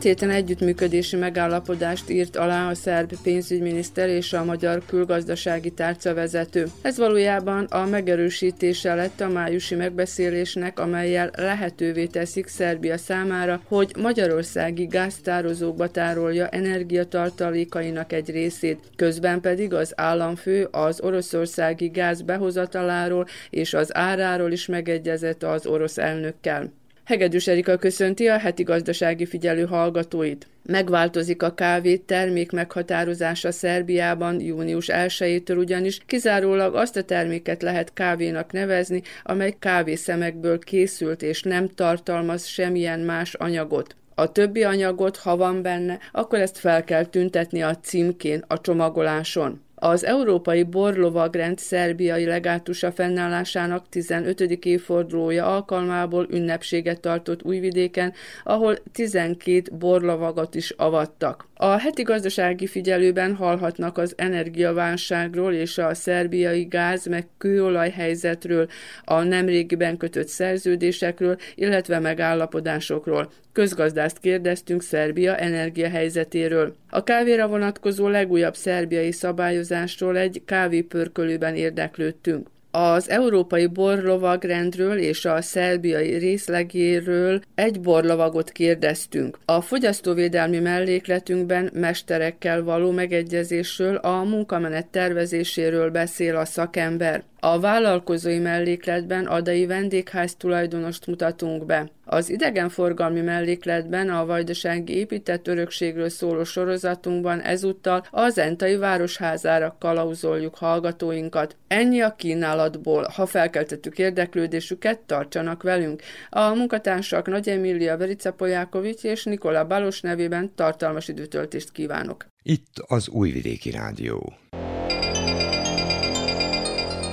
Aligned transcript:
Múlt 0.00 0.18
héten 0.18 0.36
együttműködési 0.36 1.16
megállapodást 1.16 2.10
írt 2.10 2.36
alá 2.36 2.68
a 2.68 2.74
szerb 2.74 3.12
pénzügyminiszter 3.22 4.08
és 4.08 4.32
a 4.32 4.44
magyar 4.44 4.82
külgazdasági 4.86 5.70
tárca 5.70 6.14
vezető. 6.14 6.66
Ez 6.82 6.98
valójában 6.98 7.64
a 7.64 7.84
megerősítése 7.84 8.94
lett 8.94 9.20
a 9.20 9.28
májusi 9.28 9.74
megbeszélésnek, 9.74 10.78
amelyel 10.78 11.30
lehetővé 11.36 12.06
teszik 12.06 12.46
Szerbia 12.46 12.98
számára, 12.98 13.60
hogy 13.64 13.92
magyarországi 13.98 14.86
gáztározókba 14.86 15.90
tárolja 15.90 16.48
energiatartalékainak 16.48 18.12
egy 18.12 18.30
részét, 18.30 18.78
közben 18.96 19.40
pedig 19.40 19.74
az 19.74 19.92
államfő 19.96 20.68
az 20.70 21.00
oroszországi 21.00 21.88
gáz 21.88 22.22
behozataláról 22.22 23.26
és 23.50 23.74
az 23.74 23.96
áráról 23.96 24.52
is 24.52 24.66
megegyezett 24.66 25.42
az 25.42 25.66
orosz 25.66 25.98
elnökkel. 25.98 26.78
Hegedűs 27.10 27.46
Erika 27.46 27.76
köszönti 27.76 28.28
a 28.28 28.38
heti 28.38 28.62
gazdasági 28.62 29.26
figyelő 29.26 29.64
hallgatóit. 29.64 30.46
Megváltozik 30.62 31.42
a 31.42 31.54
kávé 31.54 31.96
termék 31.96 32.52
meghatározása 32.52 33.52
Szerbiában 33.52 34.40
június 34.40 34.86
1-től 34.92 35.58
ugyanis 35.58 36.00
kizárólag 36.06 36.74
azt 36.74 36.96
a 36.96 37.02
terméket 37.02 37.62
lehet 37.62 37.92
kávénak 37.92 38.52
nevezni, 38.52 39.02
amely 39.22 39.56
kávészemekből 39.58 40.58
készült 40.58 41.22
és 41.22 41.42
nem 41.42 41.68
tartalmaz 41.68 42.46
semmilyen 42.46 43.00
más 43.00 43.34
anyagot. 43.34 43.96
A 44.14 44.32
többi 44.32 44.62
anyagot, 44.62 45.16
ha 45.16 45.36
van 45.36 45.62
benne, 45.62 45.98
akkor 46.12 46.38
ezt 46.38 46.58
fel 46.58 46.84
kell 46.84 47.04
tüntetni 47.04 47.62
a 47.62 47.76
címkén, 47.76 48.44
a 48.46 48.60
csomagoláson. 48.60 49.60
Az 49.82 50.04
Európai 50.04 50.62
Borlovagrend 50.62 51.58
szerbiai 51.58 52.24
legátusa 52.24 52.92
fennállásának 52.92 53.88
15. 53.88 54.40
évfordulója 54.40 55.46
alkalmából 55.54 56.26
ünnepséget 56.30 57.00
tartott 57.00 57.44
Újvidéken, 57.44 58.12
ahol 58.44 58.76
12 58.92 59.62
borlovagot 59.72 60.54
is 60.54 60.70
avattak. 60.70 61.49
A 61.62 61.78
heti 61.78 62.02
gazdasági 62.02 62.66
figyelőben 62.66 63.34
hallhatnak 63.34 63.98
az 63.98 64.14
energiaválságról 64.16 65.52
és 65.52 65.78
a 65.78 65.94
szerbiai 65.94 66.64
gáz 66.64 67.06
meg 67.06 67.26
kőolaj 67.38 67.90
helyzetről, 67.90 68.68
a 69.04 69.22
nemrégiben 69.22 69.96
kötött 69.96 70.28
szerződésekről, 70.28 71.36
illetve 71.54 71.98
megállapodásokról. 71.98 73.32
Közgazdászt 73.52 74.18
kérdeztünk 74.18 74.82
Szerbia 74.82 75.36
energiahelyzetéről. 75.36 76.76
A 76.90 77.02
kávéra 77.02 77.48
vonatkozó 77.48 78.08
legújabb 78.08 78.54
szerbiai 78.54 79.12
szabályozásról 79.12 80.16
egy 80.16 80.42
kávépörkölőben 80.44 81.54
érdeklődtünk. 81.54 82.48
Az 82.70 83.10
európai 83.10 83.66
borlovagrendről 83.66 84.98
és 84.98 85.24
a 85.24 85.42
szerbiai 85.42 86.14
részlegéről 86.14 87.40
egy 87.54 87.80
borlovagot 87.80 88.50
kérdeztünk. 88.50 89.38
A 89.44 89.60
fogyasztóvédelmi 89.60 90.58
mellékletünkben 90.58 91.70
mesterekkel 91.72 92.62
való 92.62 92.90
megegyezésről, 92.90 93.96
a 93.96 94.22
munkamenet 94.22 94.86
tervezéséről 94.86 95.90
beszél 95.90 96.36
a 96.36 96.44
szakember. 96.44 97.22
A 97.40 97.60
vállalkozói 97.60 98.38
mellékletben 98.38 99.26
adai 99.26 99.66
vendégház 99.66 100.34
tulajdonost 100.34 101.06
mutatunk 101.06 101.66
be. 101.66 101.90
Az 102.12 102.30
idegenforgalmi 102.30 103.20
mellékletben 103.20 104.08
a 104.08 104.26
vajdasági 104.26 104.96
épített 104.96 105.48
örökségről 105.48 106.08
szóló 106.08 106.44
sorozatunkban 106.44 107.40
ezúttal 107.40 108.06
az 108.10 108.38
Entai 108.38 108.76
Városházára 108.76 109.76
kalauzoljuk 109.80 110.56
hallgatóinkat. 110.56 111.56
Ennyi 111.68 112.00
a 112.00 112.14
kínálatból. 112.14 113.06
Ha 113.14 113.26
felkeltettük 113.26 113.98
érdeklődésüket, 113.98 114.98
tartsanak 114.98 115.62
velünk. 115.62 116.02
A 116.30 116.54
munkatársak 116.54 117.26
Nagy 117.26 117.48
Emília 117.48 117.96
Verica 117.96 118.32
Polyákovics 118.32 119.02
és 119.02 119.24
Nikola 119.24 119.66
Balos 119.66 120.00
nevében 120.00 120.52
tartalmas 120.54 121.08
időtöltést 121.08 121.72
kívánok. 121.72 122.26
Itt 122.42 122.84
az 122.86 123.08
Újvidéki 123.08 123.70
Rádió. 123.70 124.32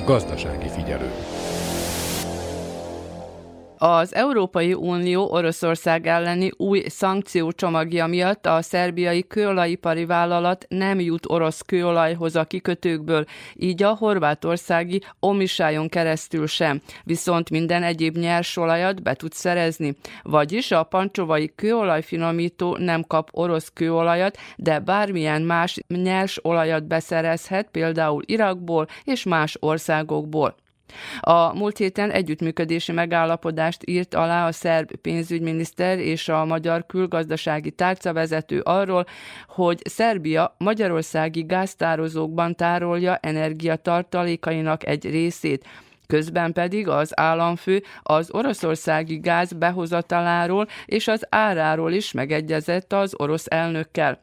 Gazdasági 0.05 0.67
figyelő. 0.67 1.11
Az 3.79 4.15
Európai 4.15 4.73
Unió 4.73 5.31
Oroszország 5.31 6.07
elleni 6.07 6.51
új 6.57 6.83
szankciócsomagja 6.87 8.07
miatt 8.07 8.45
a 8.45 8.61
szerbiai 8.61 9.27
kőolajipari 9.27 10.05
vállalat 10.05 10.65
nem 10.69 10.99
jut 10.99 11.29
orosz 11.29 11.61
kőolajhoz 11.61 12.35
a 12.35 12.43
kikötőkből, 12.43 13.25
így 13.55 13.83
a 13.83 13.95
horvátországi 13.95 15.01
omisájon 15.19 15.89
keresztül 15.89 16.47
sem, 16.47 16.81
viszont 17.03 17.49
minden 17.49 17.83
egyéb 17.83 18.17
nyersolajat 18.17 19.03
be 19.03 19.13
tud 19.13 19.33
szerezni. 19.33 19.95
Vagyis 20.21 20.71
a 20.71 20.83
pancsovai 20.83 21.51
kőolajfinomító 21.55 22.77
nem 22.77 23.03
kap 23.03 23.29
orosz 23.31 23.71
kőolajat, 23.73 24.37
de 24.55 24.79
bármilyen 24.79 25.41
más 25.41 25.79
nyers 25.87 26.45
olajat 26.45 26.87
beszerezhet, 26.87 27.67
például 27.71 28.23
Irakból 28.25 28.87
és 29.03 29.23
más 29.23 29.57
országokból. 29.59 30.55
A 31.19 31.53
múlt 31.53 31.77
héten 31.77 32.11
együttműködési 32.11 32.91
megállapodást 32.91 33.81
írt 33.85 34.13
alá 34.13 34.47
a 34.47 34.51
szerb 34.51 34.95
pénzügyminiszter 34.95 35.99
és 35.99 36.29
a 36.29 36.45
magyar 36.45 36.85
külgazdasági 36.85 37.71
tárcavezető 37.71 38.59
arról, 38.59 39.05
hogy 39.47 39.81
Szerbia 39.83 40.55
magyarországi 40.57 41.43
gáztározókban 41.43 42.55
tárolja 42.55 43.15
energiatartalékainak 43.15 44.85
egy 44.85 45.09
részét, 45.09 45.65
Közben 46.07 46.53
pedig 46.53 46.87
az 46.87 47.19
államfő 47.19 47.83
az 48.03 48.31
oroszországi 48.31 49.17
gáz 49.17 49.53
behozataláról 49.53 50.67
és 50.85 51.07
az 51.07 51.25
áráról 51.29 51.91
is 51.91 52.11
megegyezett 52.11 52.93
az 52.93 53.13
orosz 53.17 53.45
elnökkel. 53.47 54.19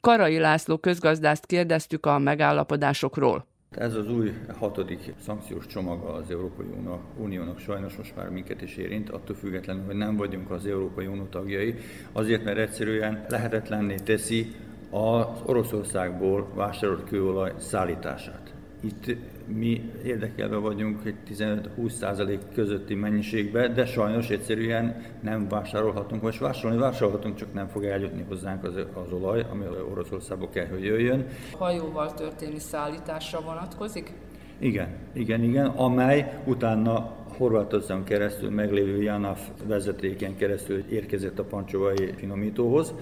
Karai 0.00 0.38
László 0.38 0.76
közgazdászt 0.76 1.46
kérdeztük 1.46 2.06
a 2.06 2.18
megállapodásokról. 2.18 3.46
Ez 3.78 3.94
az 3.94 4.10
új 4.10 4.32
hatodik 4.58 5.14
szankciós 5.24 5.66
csomaga 5.66 6.12
az 6.12 6.30
Európai 6.30 6.66
Uniónak 7.16 7.58
sajnos 7.58 7.96
most 7.96 8.16
már 8.16 8.28
minket 8.28 8.62
is 8.62 8.76
érint, 8.76 9.10
attól 9.10 9.36
függetlenül, 9.36 9.84
hogy 9.84 9.96
nem 9.96 10.16
vagyunk 10.16 10.50
az 10.50 10.66
Európai 10.66 11.06
Unió 11.06 11.24
tagjai, 11.24 11.74
azért, 12.12 12.44
mert 12.44 12.58
egyszerűen 12.58 13.24
lehetetlenné 13.28 13.94
teszi 13.94 14.54
az 14.90 15.26
Oroszországból 15.44 16.48
vásárolt 16.54 17.04
kőolaj 17.04 17.52
szállítását. 17.56 18.54
Itt 18.80 19.16
mi 19.46 19.90
érdekelve 20.04 20.56
vagyunk 20.56 21.00
egy 21.04 21.16
15-20% 21.78 22.38
közötti 22.54 22.94
mennyiségbe, 22.94 23.68
de 23.68 23.86
sajnos 23.86 24.30
egyszerűen 24.30 25.02
nem 25.20 25.48
vásárolhatunk, 25.48 26.22
vagy 26.22 26.38
vásárolni 26.38 26.78
vásárolhatunk, 26.78 27.36
csak 27.36 27.52
nem 27.52 27.66
fog 27.66 27.84
eljutni 27.84 28.24
hozzánk 28.28 28.64
az, 28.64 28.76
az 28.76 29.12
olaj, 29.12 29.46
ami 29.50 29.64
Oroszországba 29.90 30.48
kell, 30.48 30.66
hogy 30.66 30.84
jöjjön. 30.84 31.26
Hajóval 31.52 32.14
történő 32.14 32.58
szállításra 32.58 33.40
vonatkozik? 33.40 34.12
Igen, 34.58 34.88
igen, 35.12 35.42
igen, 35.42 35.66
amely 35.66 36.40
utána 36.44 37.14
Horvátországon 37.36 38.04
keresztül 38.04 38.50
meglévő 38.50 39.02
Janaf 39.02 39.48
vezetéken 39.64 40.36
keresztül 40.36 40.84
érkezett 40.90 41.38
a 41.38 41.44
pancsovai 41.44 42.12
finomítóhoz, 42.16 42.94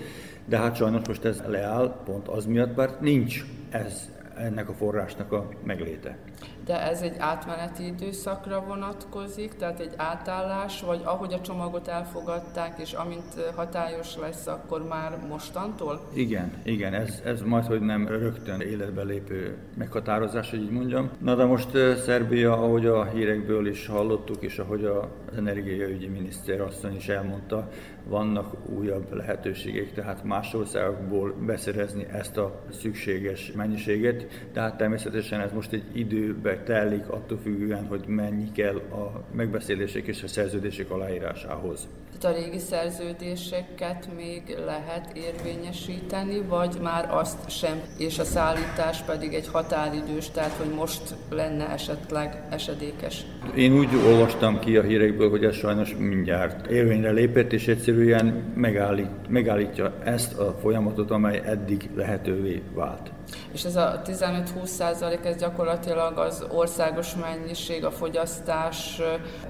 de 0.45 0.57
hát 0.57 0.77
sajnos 0.77 1.07
most 1.07 1.25
ez 1.25 1.43
leáll, 1.47 1.97
pont 2.05 2.29
az 2.29 2.47
miatt, 2.47 2.77
mert 2.77 3.01
nincs 3.01 3.45
ez 3.71 4.14
ennek 4.37 4.69
a 4.69 4.73
forrásnak 4.73 5.33
a 5.33 5.49
megléte. 5.65 6.17
De 6.65 6.83
ez 6.83 7.01
egy 7.01 7.15
átmeneti 7.19 7.87
időszakra 7.87 8.65
vonatkozik, 8.67 9.55
tehát 9.55 9.81
egy 9.81 9.93
átállás, 9.97 10.83
vagy 10.83 11.01
ahogy 11.05 11.33
a 11.33 11.41
csomagot 11.41 11.89
elfogadták, 11.89 12.79
és 12.79 12.93
amint 12.93 13.53
hatályos 13.55 14.17
lesz, 14.17 14.47
akkor 14.47 14.87
már 14.89 15.19
mostantól? 15.29 16.01
Igen, 16.13 16.53
igen, 16.63 16.95
ez, 16.95 17.21
ez 17.25 17.43
majd, 17.43 17.67
hogy 17.67 17.81
nem 17.81 18.09
rögtön 18.09 18.61
életbe 18.61 19.03
lépő 19.03 19.57
meghatározás, 19.75 20.51
hogy 20.51 20.63
így 20.63 20.71
mondjam. 20.71 21.11
Na 21.19 21.35
de 21.35 21.45
most 21.45 21.71
Szerbia, 22.05 22.53
ahogy 22.53 22.87
a 22.87 23.05
hírekből 23.05 23.67
is 23.67 23.87
hallottuk, 23.87 24.43
és 24.43 24.59
ahogy 24.59 24.85
az 24.85 25.37
energiaügyi 25.37 26.07
miniszter 26.07 26.61
asszony 26.61 26.97
is 26.97 27.09
elmondta, 27.09 27.69
vannak 28.09 28.69
újabb 28.69 29.13
lehetőségek, 29.13 29.93
tehát 29.93 30.25
más 30.25 30.55
országokból 30.55 31.35
beszerezni 31.47 32.07
ezt 32.13 32.37
a 32.37 32.61
szükséges 32.71 33.53
mennyiséget, 33.53 34.27
tehát 34.53 34.77
természetesen 34.77 35.41
ez 35.41 35.53
most 35.53 35.73
egy 35.73 35.85
időbe 35.93 36.59
telik 36.59 37.09
attól 37.09 37.39
függően, 37.39 37.87
hogy 37.87 38.05
mennyi 38.07 38.53
kell 38.53 38.77
a 38.77 39.23
megbeszélések 39.33 40.07
és 40.07 40.23
a 40.23 40.29
szerződések 40.29 40.91
aláírásához. 40.91 41.89
A 42.23 42.31
régi 42.31 42.59
szerződéseket 42.59 44.09
még 44.17 44.57
lehet 44.67 45.17
érvényesíteni, 45.17 46.41
vagy 46.49 46.79
már 46.83 47.15
azt 47.15 47.51
sem, 47.51 47.81
és 47.99 48.19
a 48.19 48.25
szállítás 48.25 49.01
pedig 49.01 49.35
egy 49.35 49.49
határidős, 49.49 50.31
tehát 50.31 50.51
hogy 50.51 50.75
most 50.75 51.03
lenne 51.31 51.69
esetleg 51.69 52.43
esedékes. 52.51 53.25
Én 53.55 53.79
úgy 53.79 53.89
olvastam 54.07 54.59
ki 54.59 54.77
a 54.77 54.83
hírekből, 54.83 55.31
hogy 55.31 55.45
ez 55.45 55.55
sajnos 55.55 55.95
mindjárt 55.99 56.67
érvényre 56.67 57.11
lépett, 57.11 57.53
és 57.53 57.69
egyszerűen 57.69 58.53
megállít, 58.55 59.29
megállítja 59.29 59.93
ezt 60.05 60.39
a 60.39 60.59
folyamatot, 60.61 61.11
amely 61.11 61.43
eddig 61.45 61.91
lehetővé 61.95 62.63
vált. 62.75 63.11
És 63.53 63.65
ez 63.65 63.77
a 63.77 64.03
15-20 64.07 64.65
százalék, 64.65 65.25
ez 65.25 65.37
gyakorlatilag 65.37 66.19
az 66.19 66.45
országos 66.49 67.15
mennyiség, 67.15 67.85
a 67.85 67.91
fogyasztás 67.91 69.01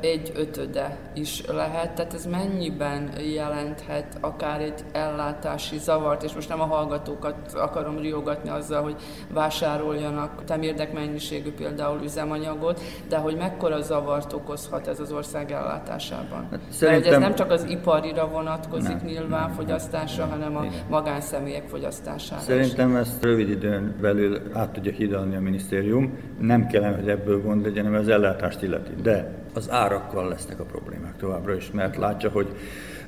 egy 0.01 0.33
ötöde 0.37 0.97
is 1.15 1.43
lehet. 1.47 1.93
Tehát 1.95 2.15
ez 2.15 2.27
mennyiben 2.27 3.11
jelenthet 3.35 4.17
akár 4.21 4.61
egy 4.61 4.85
ellátási 4.93 5.79
zavart, 5.79 6.23
és 6.23 6.33
most 6.33 6.49
nem 6.49 6.61
a 6.61 6.65
hallgatókat 6.65 7.55
akarom 7.55 7.99
riogatni 7.99 8.51
azzal, 8.51 8.83
hogy 8.83 8.97
vásároljanak 9.29 10.45
temérdek 10.45 10.93
mennyiségű 10.93 11.53
például 11.53 12.01
üzemanyagot, 12.03 12.81
de 13.09 13.17
hogy 13.17 13.37
mekkora 13.37 13.81
zavart 13.81 14.33
okozhat 14.33 14.87
ez 14.87 15.01
az 15.01 15.13
ország 15.13 15.53
ellátásában. 15.53 16.49
Hát 16.51 16.61
szerintem... 16.69 17.13
ez 17.13 17.19
nem 17.19 17.35
csak 17.35 17.51
az 17.51 17.65
iparira 17.69 18.29
vonatkozik 18.29 18.97
nem, 18.97 19.07
nyilván 19.07 19.47
nem, 19.47 19.53
fogyasztásra, 19.53 20.25
nem, 20.25 20.33
hanem 20.33 20.57
a 20.57 20.65
igen. 20.65 20.85
magánszemélyek 20.89 21.69
fogyasztására. 21.69 22.41
Szerintem 22.41 22.97
ezt 22.97 23.23
rövid 23.23 23.49
időn 23.75 23.95
belül 24.01 24.41
át 24.53 24.73
tudja 24.73 24.93
hidalni 24.93 25.37
a 25.37 25.41
minisztérium. 25.41 26.19
Nem 26.41 26.67
kellene, 26.67 26.97
hogy 26.97 27.09
ebből 27.09 27.43
gond 27.43 27.65
legyen, 27.65 27.85
mert 27.85 28.03
az 28.03 28.09
ellátást 28.09 28.63
illeti. 28.63 28.93
De 29.03 29.35
az 29.55 29.71
árakkal 29.71 30.29
lesznek 30.29 30.61
a 30.61 30.65
problémák 30.65 31.17
továbbra 31.17 31.55
is, 31.55 31.71
mert 31.71 31.97
látja, 31.97 32.31
hogy 32.31 32.49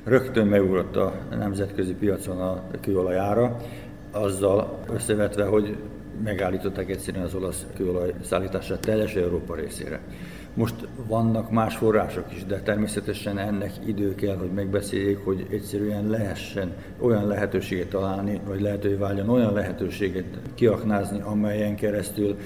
rögtön 0.03 0.47
megugrott 0.47 0.95
a 0.95 1.13
nemzetközi 1.29 1.93
piacon 1.93 2.41
a 2.41 2.63
kőolaj 2.81 3.17
ára, 3.17 3.57
azzal 4.11 4.79
összevetve, 4.93 5.45
hogy 5.45 5.77
megállították 6.23 6.89
egyszerűen 6.89 7.23
az 7.23 7.35
olasz 7.35 7.65
kőolaj 7.75 8.13
szállítását 8.21 8.79
teljes 8.79 9.15
Európa 9.15 9.55
részére. 9.55 9.99
Most 10.57 10.87
vannak 11.07 11.51
más 11.51 11.75
források 11.75 12.25
is, 12.35 12.45
de 12.45 12.61
természetesen 12.61 13.37
ennek 13.37 13.71
idő 13.85 14.15
kell, 14.15 14.35
hogy 14.35 14.51
megbeszéljék, 14.51 15.17
hogy 15.23 15.47
egyszerűen 15.49 16.07
lehessen 16.07 16.73
olyan 16.99 17.27
lehetőséget 17.27 17.89
találni, 17.89 18.41
vagy 18.47 18.61
lehetővé 18.61 18.95
váljon 18.95 19.29
olyan 19.29 19.53
lehetőséget 19.53 20.25
kiaknázni, 20.55 21.21
amelyen 21.21 21.75
keresztül 21.75 22.37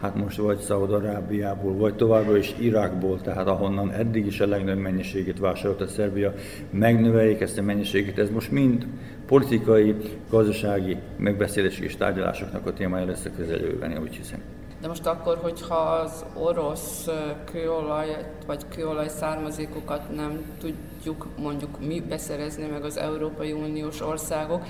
hát 0.00 0.14
most 0.14 0.36
vagy 0.36 0.58
Szaud-Arábiából, 0.58 1.72
vagy 1.72 1.94
továbbra 1.94 2.36
is 2.36 2.54
Irakból, 2.58 3.20
tehát 3.20 3.46
ahonnan 3.46 3.92
eddig 3.92 4.26
is 4.26 4.40
a 4.40 4.46
legnagyobb 4.46 4.82
mennyiségét 4.82 5.38
vásárolta 5.38 5.86
Szerbia, 5.86 6.34
megnöveljék 6.70 7.40
ezt 7.40 7.58
a 7.58 7.62
mennyiséget. 7.62 8.18
Ez 8.18 8.30
most 8.30 8.50
mind 8.50 8.86
politikai, 9.26 9.94
gazdasági 10.30 10.96
megbeszélések 11.16 11.84
és 11.84 11.96
tárgyalásoknak 11.96 12.66
a 12.66 12.72
témája 12.72 13.06
lesz 13.06 13.24
a 13.24 13.30
közeljövőben, 13.36 13.98
úgy 14.02 14.16
hiszem. 14.16 14.57
De 14.80 14.88
most 14.88 15.06
akkor, 15.06 15.38
hogyha 15.42 15.74
az 15.74 16.24
orosz 16.34 17.08
kőolaj 17.44 18.32
vagy 18.46 18.68
kőolaj 18.68 19.08
származékokat 19.08 20.14
nem 20.14 20.56
tudjuk 20.60 21.26
mondjuk 21.38 21.86
mi 21.86 22.00
beszerezni 22.00 22.66
meg 22.66 22.84
az 22.84 22.96
Európai 22.96 23.52
Uniós 23.52 24.00
országok, 24.00 24.64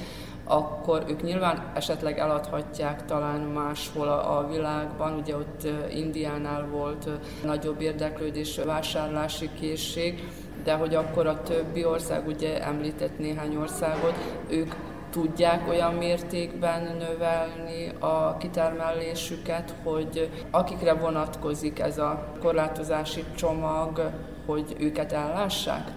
akkor 0.44 1.04
ők 1.08 1.22
nyilván 1.22 1.72
esetleg 1.74 2.18
eladhatják 2.18 3.04
talán 3.04 3.40
máshol 3.40 4.08
a 4.08 4.46
világban, 4.50 5.18
ugye 5.18 5.36
ott 5.36 5.68
Indiánál 5.94 6.66
volt 6.66 7.08
nagyobb 7.44 7.80
érdeklődés, 7.80 8.58
vásárlási 8.64 9.50
készség, 9.60 10.28
de 10.64 10.74
hogy 10.74 10.94
akkor 10.94 11.26
a 11.26 11.42
többi 11.42 11.84
ország, 11.84 12.26
ugye 12.26 12.62
említett 12.64 13.18
néhány 13.18 13.56
országot, 13.56 14.14
ők 14.48 14.74
tudják 15.10 15.68
olyan 15.68 15.94
mértékben 15.94 16.82
növelni 16.82 17.92
a 17.98 18.36
kitermelésüket, 18.36 19.74
hogy 19.82 20.28
akikre 20.50 20.92
vonatkozik 20.92 21.78
ez 21.78 21.98
a 21.98 22.34
korlátozási 22.40 23.24
csomag, 23.36 24.10
hogy 24.46 24.76
őket 24.78 25.12
ellássák? 25.12 25.90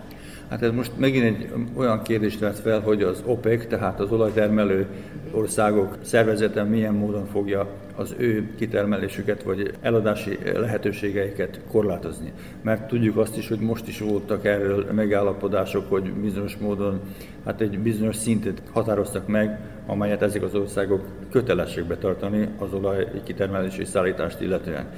Hát 0.49 0.61
ez 0.61 0.71
most 0.71 0.91
megint 0.97 1.25
egy 1.25 1.53
olyan 1.75 2.01
kérdést 2.01 2.39
vett 2.39 2.59
fel, 2.59 2.79
hogy 2.79 3.03
az 3.03 3.23
OPEC, 3.25 3.67
tehát 3.67 3.99
az 3.99 4.11
olajtermelő 4.11 4.87
országok 5.31 5.97
szervezete 6.03 6.63
milyen 6.63 6.93
módon 6.93 7.25
fogja 7.25 7.67
az 8.01 8.15
ő 8.17 8.55
kitermelésüket 8.55 9.43
vagy 9.43 9.73
eladási 9.81 10.37
lehetőségeiket 10.55 11.59
korlátozni. 11.71 12.31
Mert 12.61 12.87
tudjuk 12.87 13.17
azt 13.17 13.37
is, 13.37 13.47
hogy 13.47 13.59
most 13.59 13.87
is 13.87 13.99
voltak 13.99 14.45
erről 14.45 14.85
megállapodások, 14.91 15.89
hogy 15.89 16.13
bizonyos 16.13 16.57
módon 16.57 16.99
hát 17.45 17.61
egy 17.61 17.79
bizonyos 17.79 18.15
szintet 18.15 18.61
határoztak 18.71 19.27
meg, 19.27 19.59
amelyet 19.85 20.21
ezek 20.21 20.43
az 20.43 20.55
országok 20.55 21.01
kötelesek 21.31 21.85
betartani 21.85 22.47
az 22.57 22.73
olaj 22.73 23.07
kitermelési 23.23 23.85
szállítást 23.85 24.41
illetően. 24.41 24.89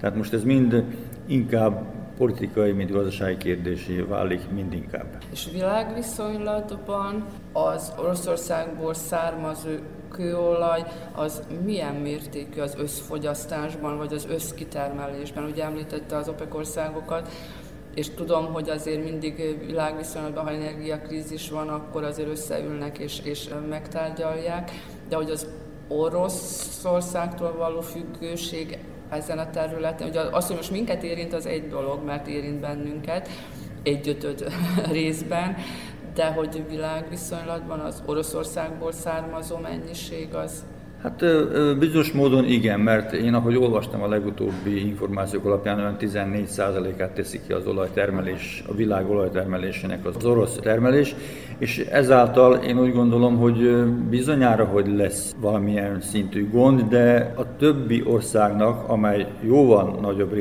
Tehát 0.00 0.16
most 0.16 0.32
ez 0.32 0.44
mind 0.44 0.84
inkább 1.26 1.86
politikai, 2.16 2.72
mint 2.72 2.90
gazdasági 2.90 3.36
kérdésé 3.36 4.00
válik 4.00 4.50
mindinkább. 4.54 5.06
És 5.32 5.48
világviszonylatban 5.52 7.24
az 7.52 7.92
Oroszországból 7.98 8.94
származó 8.94 9.70
kőolaj 10.18 10.84
az 11.14 11.42
milyen 11.64 11.94
mértékű 11.94 12.60
az 12.60 12.74
összfogyasztásban, 12.78 13.96
vagy 13.96 14.12
az 14.12 14.26
összkitermelésben? 14.30 15.44
Ugye 15.44 15.64
említette 15.64 16.16
az 16.16 16.28
OPEC 16.28 16.54
országokat, 16.54 17.28
és 17.94 18.10
tudom, 18.10 18.52
hogy 18.52 18.70
azért 18.70 19.04
mindig 19.04 19.58
világviszonylatban, 19.66 20.44
ha 20.44 20.50
energiakrízis 20.50 21.50
van, 21.50 21.68
akkor 21.68 22.04
azért 22.04 22.28
összeülnek 22.28 22.98
és, 22.98 23.20
és 23.24 23.48
megtárgyalják, 23.68 24.70
de 25.08 25.16
hogy 25.16 25.30
az 25.30 25.46
Oroszországtól 25.88 27.56
való 27.56 27.80
függőség 27.80 28.78
ezen 29.08 29.38
a 29.38 29.50
területen. 29.50 30.08
Ugye 30.08 30.20
az, 30.20 30.46
hogy 30.46 30.56
most 30.56 30.70
minket 30.70 31.02
érint, 31.02 31.34
az 31.34 31.46
egy 31.46 31.68
dolog, 31.68 32.04
mert 32.04 32.26
érint 32.26 32.60
bennünket, 32.60 33.28
egyötöd 33.82 34.52
részben, 34.90 35.56
de 36.18 36.26
hogy 36.26 36.62
világviszonylatban 36.68 37.80
az 37.80 38.02
Oroszországból 38.06 38.92
származó 38.92 39.56
mennyiség 39.56 40.34
az? 40.34 40.64
Hát 41.02 41.24
bizonyos 41.78 42.12
módon 42.12 42.44
igen, 42.44 42.80
mert 42.80 43.12
én 43.12 43.34
ahogy 43.34 43.56
olvastam 43.56 44.02
a 44.02 44.08
legutóbbi 44.08 44.86
információk 44.86 45.44
alapján, 45.44 45.78
olyan 45.78 45.96
14%-át 46.00 47.10
teszi 47.10 47.40
ki 47.46 47.52
az 47.52 47.66
olajtermelés, 47.66 48.64
a 48.68 48.74
világ 48.74 49.10
olajtermelésének 49.10 50.06
az 50.06 50.24
orosz 50.24 50.56
termelés, 50.56 51.14
és 51.58 51.78
ezáltal 51.78 52.54
én 52.54 52.80
úgy 52.80 52.92
gondolom, 52.92 53.36
hogy 53.36 53.84
bizonyára, 54.08 54.64
hogy 54.64 54.86
lesz 54.96 55.34
valamilyen 55.40 56.00
szintű 56.00 56.50
gond, 56.50 56.82
de 56.82 57.32
a 57.36 57.56
többi 57.56 58.02
országnak, 58.06 58.88
amely 58.88 59.26
jóval 59.40 59.98
nagyobb 60.00 60.32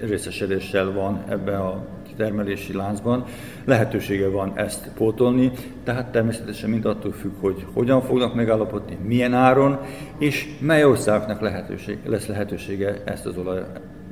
részesedéssel 0.00 0.92
van 0.92 1.24
ebben 1.28 1.60
a 1.60 1.84
termelési 2.16 2.72
láncban 2.72 3.24
lehetősége 3.64 4.28
van 4.28 4.52
ezt 4.54 4.88
pótolni, 4.94 5.52
tehát 5.84 6.06
természetesen 6.06 6.70
mind 6.70 6.84
attól 6.84 7.12
függ, 7.12 7.32
hogy 7.40 7.66
hogyan 7.72 8.02
fognak 8.02 8.34
megállapodni, 8.34 8.98
milyen 9.02 9.34
áron, 9.34 9.78
és 10.18 10.56
mely 10.60 10.84
országnak 10.84 11.40
lehetőség, 11.40 11.98
lesz 12.06 12.26
lehetősége 12.26 13.02
ezt 13.04 13.26
az 13.26 13.36
olaj 13.36 13.62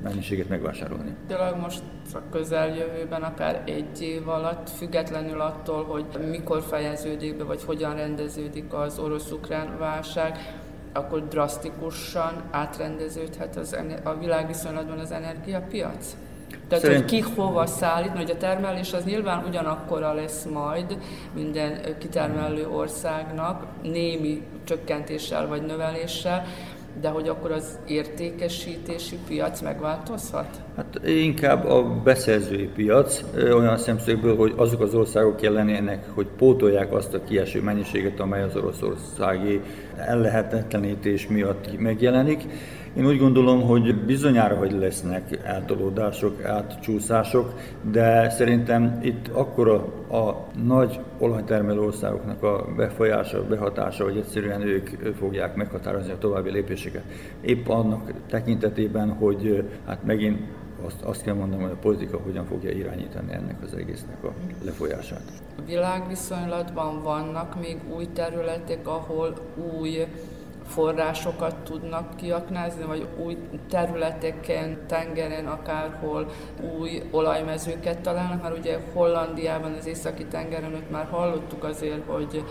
mennyiséget 0.02 0.48
megvásárolni. 0.48 1.14
Tényleg 1.26 1.60
most 1.60 1.82
a 2.14 2.18
közeljövőben, 2.30 3.22
akár 3.22 3.62
egy 3.66 4.02
év 4.02 4.28
alatt, 4.28 4.70
függetlenül 4.70 5.40
attól, 5.40 5.84
hogy 5.84 6.04
mikor 6.30 6.62
fejeződik 6.62 7.36
be, 7.36 7.44
vagy 7.44 7.64
hogyan 7.64 7.94
rendeződik 7.94 8.72
az 8.74 8.98
orosz-ukrán 8.98 9.78
válság, 9.78 10.38
akkor 10.92 11.28
drasztikusan 11.28 12.42
átrendeződhet 12.50 13.56
az, 13.56 13.76
a 14.04 14.14
világviszonylatban 14.14 14.98
az 14.98 15.12
energiapiac? 15.12 16.16
Tehát, 16.68 16.84
Szerint... 16.84 17.10
hogy 17.10 17.10
ki 17.10 17.20
hova 17.34 17.66
szállít, 17.66 18.14
mert 18.14 18.30
a 18.30 18.36
termelés 18.36 18.92
az 18.92 19.04
nyilván 19.04 19.44
ugyanakkora 19.48 20.12
lesz 20.12 20.46
majd 20.52 20.98
minden 21.34 21.80
kitermelő 21.98 22.68
országnak, 22.68 23.64
némi 23.82 24.42
csökkentéssel 24.64 25.46
vagy 25.46 25.62
növeléssel, 25.62 26.46
de 27.00 27.08
hogy 27.08 27.28
akkor 27.28 27.50
az 27.50 27.78
értékesítési 27.86 29.18
piac 29.28 29.60
megváltozhat? 29.60 30.60
Hát 30.76 31.00
inkább 31.06 31.64
a 31.64 31.82
beszerzői 32.04 32.66
piac 32.66 33.22
olyan 33.36 33.76
szemszögből, 33.76 34.36
hogy 34.36 34.52
azok 34.56 34.80
az 34.80 34.94
országok 34.94 35.42
jelennének, 35.42 36.04
hogy 36.14 36.26
pótolják 36.36 36.92
azt 36.92 37.14
a 37.14 37.24
kieső 37.24 37.62
mennyiséget, 37.62 38.20
amely 38.20 38.42
az 38.42 38.56
oroszországi 38.56 39.60
ellehetetlenítés 39.96 41.26
miatt 41.26 41.78
megjelenik 41.78 42.44
én 42.96 43.06
úgy 43.06 43.18
gondolom, 43.18 43.62
hogy 43.62 43.94
bizonyára, 43.94 44.56
hogy 44.56 44.72
lesznek 44.72 45.38
eltolódások, 45.44 46.44
átcsúszások, 46.44 47.54
de 47.90 48.30
szerintem 48.30 48.98
itt 49.02 49.28
akkor 49.28 49.68
a, 50.08 50.46
nagy 50.64 51.00
olajtermelő 51.18 51.80
országoknak 51.80 52.42
a 52.42 52.66
befolyása, 52.76 53.44
behatása, 53.44 54.04
hogy 54.04 54.16
egyszerűen 54.16 54.60
ők 54.62 54.88
fogják 55.18 55.54
meghatározni 55.54 56.12
a 56.12 56.18
további 56.18 56.50
lépéseket. 56.50 57.02
Épp 57.40 57.68
annak 57.68 58.12
tekintetében, 58.28 59.10
hogy 59.10 59.64
hát 59.86 60.04
megint 60.04 60.40
azt, 60.84 61.02
azt 61.02 61.22
kell 61.22 61.34
mondanom, 61.34 61.62
hogy 61.62 61.72
a 61.72 61.80
politika 61.80 62.18
hogyan 62.24 62.44
fogja 62.44 62.70
irányítani 62.70 63.32
ennek 63.32 63.56
az 63.62 63.74
egésznek 63.74 64.24
a 64.24 64.32
lefolyását. 64.64 65.22
Világviszonylatban 65.66 67.02
vannak 67.02 67.60
még 67.60 67.76
új 67.96 68.08
területek, 68.12 68.88
ahol 68.88 69.32
új 69.78 70.06
forrásokat 70.74 71.54
tudnak 71.54 72.16
kiaknázni, 72.16 72.84
vagy 72.84 73.06
új 73.24 73.36
területeken, 73.70 74.78
tengeren, 74.86 75.46
akárhol 75.46 76.26
új 76.78 77.02
olajmezőket 77.10 77.98
találnak, 77.98 78.42
mert 78.42 78.58
ugye 78.58 78.78
Hollandiában, 78.92 79.72
az 79.78 79.86
északi 79.86 80.24
tengeren 80.24 80.74
ott 80.74 80.90
már 80.90 81.06
hallottuk 81.10 81.64
azért, 81.64 82.02
hogy 82.06 82.44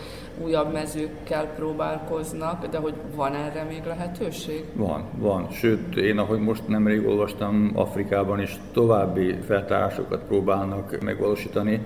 újabb 0.43 0.71
mezőkkel 0.71 1.45
próbálkoznak, 1.45 2.67
de 2.67 2.77
hogy 2.77 2.93
van 3.15 3.35
erre 3.35 3.63
még 3.63 3.83
lehetőség? 3.85 4.65
Van, 4.73 5.03
van. 5.17 5.49
Sőt, 5.49 5.95
én 5.95 6.17
ahogy 6.17 6.39
most 6.39 6.67
nemrég 6.67 7.07
olvastam, 7.07 7.71
Afrikában 7.75 8.41
is 8.41 8.59
további 8.73 9.35
feltárásokat 9.45 10.23
próbálnak 10.23 11.01
megvalósítani 11.01 11.81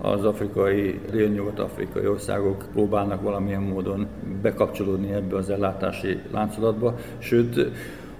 az 0.00 0.24
afrikai, 0.24 1.00
délnyugat-afrikai 1.10 2.06
országok 2.06 2.64
próbálnak 2.72 3.22
valamilyen 3.22 3.62
módon 3.62 4.06
bekapcsolódni 4.42 5.12
ebbe 5.12 5.36
az 5.36 5.50
ellátási 5.50 6.18
láncolatba, 6.32 6.98
sőt, 7.18 7.70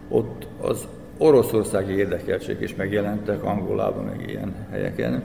ott 0.08 0.46
az 0.60 0.86
oroszországi 1.18 1.92
érdekeltség 1.92 2.60
is 2.60 2.74
megjelentek 2.74 3.44
Angolában, 3.44 4.04
meg 4.04 4.28
ilyen 4.28 4.54
helyeken 4.70 5.24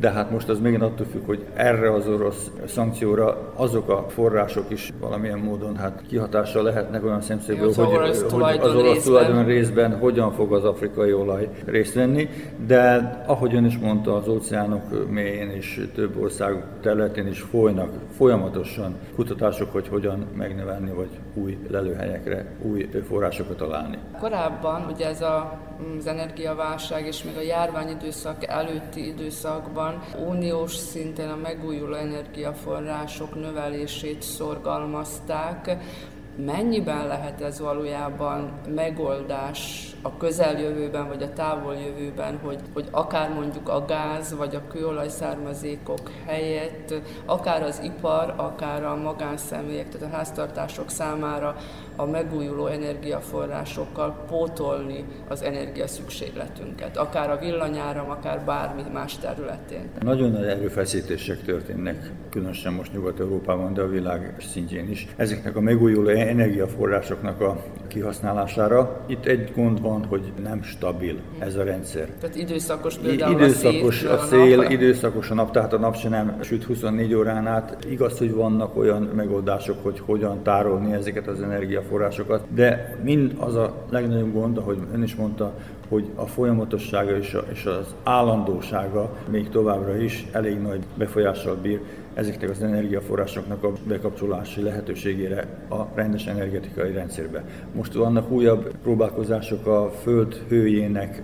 de 0.00 0.10
hát 0.10 0.30
most 0.30 0.48
az 0.48 0.58
megint 0.60 0.82
attól 0.82 1.06
függ, 1.06 1.26
hogy 1.26 1.44
erre 1.54 1.92
az 1.92 2.08
orosz 2.08 2.50
szankcióra 2.66 3.52
azok 3.54 3.88
a 3.88 4.06
források 4.08 4.64
is 4.68 4.92
valamilyen 5.00 5.38
módon 5.38 5.76
hát 5.76 6.02
kihatással 6.08 6.62
lehetnek 6.62 7.04
olyan 7.04 7.20
szemszögből, 7.20 7.72
hogy, 7.74 7.94
orosz 7.94 8.22
hogy 8.30 8.58
az 8.60 8.74
orosz 8.74 8.82
részben. 8.82 9.02
tulajdon 9.02 9.44
részben 9.44 9.98
hogyan 9.98 10.32
fog 10.32 10.52
az 10.52 10.64
afrikai 10.64 11.12
olaj 11.12 11.48
részt 11.64 11.94
venni, 11.94 12.28
de 12.66 13.14
ahogy 13.26 13.54
ön 13.54 13.64
is 13.64 13.78
mondta, 13.78 14.16
az 14.16 14.28
óceánok 14.28 15.10
mélyén 15.10 15.50
és 15.50 15.88
több 15.94 16.20
ország 16.20 16.64
területén 16.80 17.26
is 17.26 17.40
folynak 17.40 17.90
folyamatosan 18.16 18.94
kutatások, 19.14 19.72
hogy 19.72 19.88
hogyan 19.88 20.26
megnövelni, 20.36 20.90
vagy 20.90 21.10
új 21.34 21.58
lelőhelyekre, 21.68 22.46
új 22.62 22.88
forrásokat 23.08 23.56
találni. 23.56 23.98
Korábban 24.20 24.86
ugye 24.94 25.06
ez 25.06 25.20
a, 25.20 25.58
az 25.98 26.06
energiaválság 26.06 27.06
és 27.06 27.22
még 27.22 27.36
a 27.36 27.40
járványidőszak 27.40 28.46
előtti 28.46 29.06
időszakban 29.06 30.02
uniós 30.26 30.74
szinten 30.74 31.30
a 31.30 31.36
megújuló 31.36 31.94
energiaforrások 31.94 33.34
növelését 33.34 34.22
szorgalmazták. 34.22 35.76
Mennyiben 36.44 37.06
lehet 37.06 37.40
ez 37.40 37.60
valójában 37.60 38.52
megoldás 38.74 39.90
a 40.02 40.16
közeljövőben 40.16 41.08
vagy 41.08 41.22
a 41.22 41.32
távoljövőben, 41.32 42.38
hogy, 42.44 42.58
hogy 42.72 42.88
akár 42.90 43.32
mondjuk 43.32 43.68
a 43.68 43.84
gáz 43.84 44.36
vagy 44.36 44.54
a 44.54 44.66
kőolaj 44.72 45.08
származékok 45.08 46.10
helyett, 46.26 46.94
akár 47.24 47.62
az 47.62 47.80
ipar, 47.82 48.34
akár 48.36 48.84
a 48.84 48.96
magánszemélyek, 48.96 49.88
tehát 49.88 50.12
a 50.12 50.16
háztartások 50.16 50.90
számára 50.90 51.56
a 51.96 52.06
megújuló 52.06 52.66
energiaforrásokkal 52.66 54.24
pótolni 54.28 55.04
az 55.28 55.42
energiaszükségletünket, 55.42 56.96
akár 56.96 57.30
a 57.30 57.38
villanyáram, 57.38 58.10
akár 58.10 58.44
bármi 58.44 58.82
más 58.92 59.18
területén. 59.18 59.88
Nagyon 60.00 60.30
nagy 60.30 60.44
erőfeszítések 60.44 61.42
történnek, 61.42 62.10
különösen 62.30 62.72
most 62.72 62.92
Nyugat-Európában, 62.92 63.74
de 63.74 63.82
a 63.82 63.88
világ 63.88 64.34
szintjén 64.52 64.90
is. 64.90 65.06
Ezeknek 65.16 65.56
a 65.56 65.60
megújuló 65.60 66.08
energiaforrásoknak 66.08 67.40
a 67.40 67.62
kihasználására. 67.86 69.00
Itt 69.06 69.24
egy 69.24 69.52
gond 69.54 69.80
van, 69.80 70.04
hogy 70.04 70.32
nem 70.42 70.62
stabil 70.62 71.20
ez 71.38 71.56
a 71.56 71.62
rendszer. 71.62 72.08
Tehát 72.20 72.36
időszakos 72.36 72.98
például 72.98 73.32
időszakos 73.32 74.02
a, 74.02 74.18
szél, 74.18 74.60
a 74.60 74.62
szél 74.62 74.70
időszakos 74.70 75.30
a 75.30 75.34
nap, 75.34 75.52
tehát 75.52 75.72
a 75.72 75.78
nap 75.78 75.96
se 75.96 76.08
nem 76.08 76.38
süt 76.42 76.64
24 76.64 77.14
órán 77.14 77.46
át. 77.46 77.84
Igaz, 77.90 78.18
hogy 78.18 78.34
vannak 78.34 78.76
olyan 78.76 79.02
megoldások, 79.02 79.82
hogy 79.82 80.00
hogyan 80.00 80.42
tárolni 80.42 80.92
ezeket 80.92 81.26
az 81.26 81.42
energiaforrásokat, 81.42 81.84
de 82.48 82.96
mind 83.02 83.34
az 83.38 83.54
a 83.54 83.74
legnagyobb 83.88 84.32
gond, 84.32 84.56
ahogy 84.56 84.78
ön 84.92 85.02
is 85.02 85.14
mondta, 85.14 85.52
hogy 85.88 86.10
a 86.14 86.26
folyamatossága 86.26 87.16
és, 87.16 87.34
a, 87.34 87.44
és 87.52 87.64
az 87.64 87.94
állandósága 88.02 89.10
még 89.30 89.48
továbbra 89.48 89.96
is 89.96 90.26
elég 90.32 90.60
nagy 90.60 90.84
befolyással 90.94 91.54
bír 91.54 91.80
ezeknek 92.16 92.50
az 92.50 92.62
energiaforrásoknak 92.62 93.64
a 93.64 93.72
bekapcsolási 93.88 94.62
lehetőségére 94.62 95.46
a 95.68 95.82
rendes 95.94 96.26
energetikai 96.26 96.92
rendszerbe. 96.92 97.44
Most 97.74 97.92
vannak 97.92 98.30
újabb 98.30 98.74
próbálkozások 98.82 99.66
a 99.66 99.90
föld 100.02 100.34
hőjének 100.48 101.22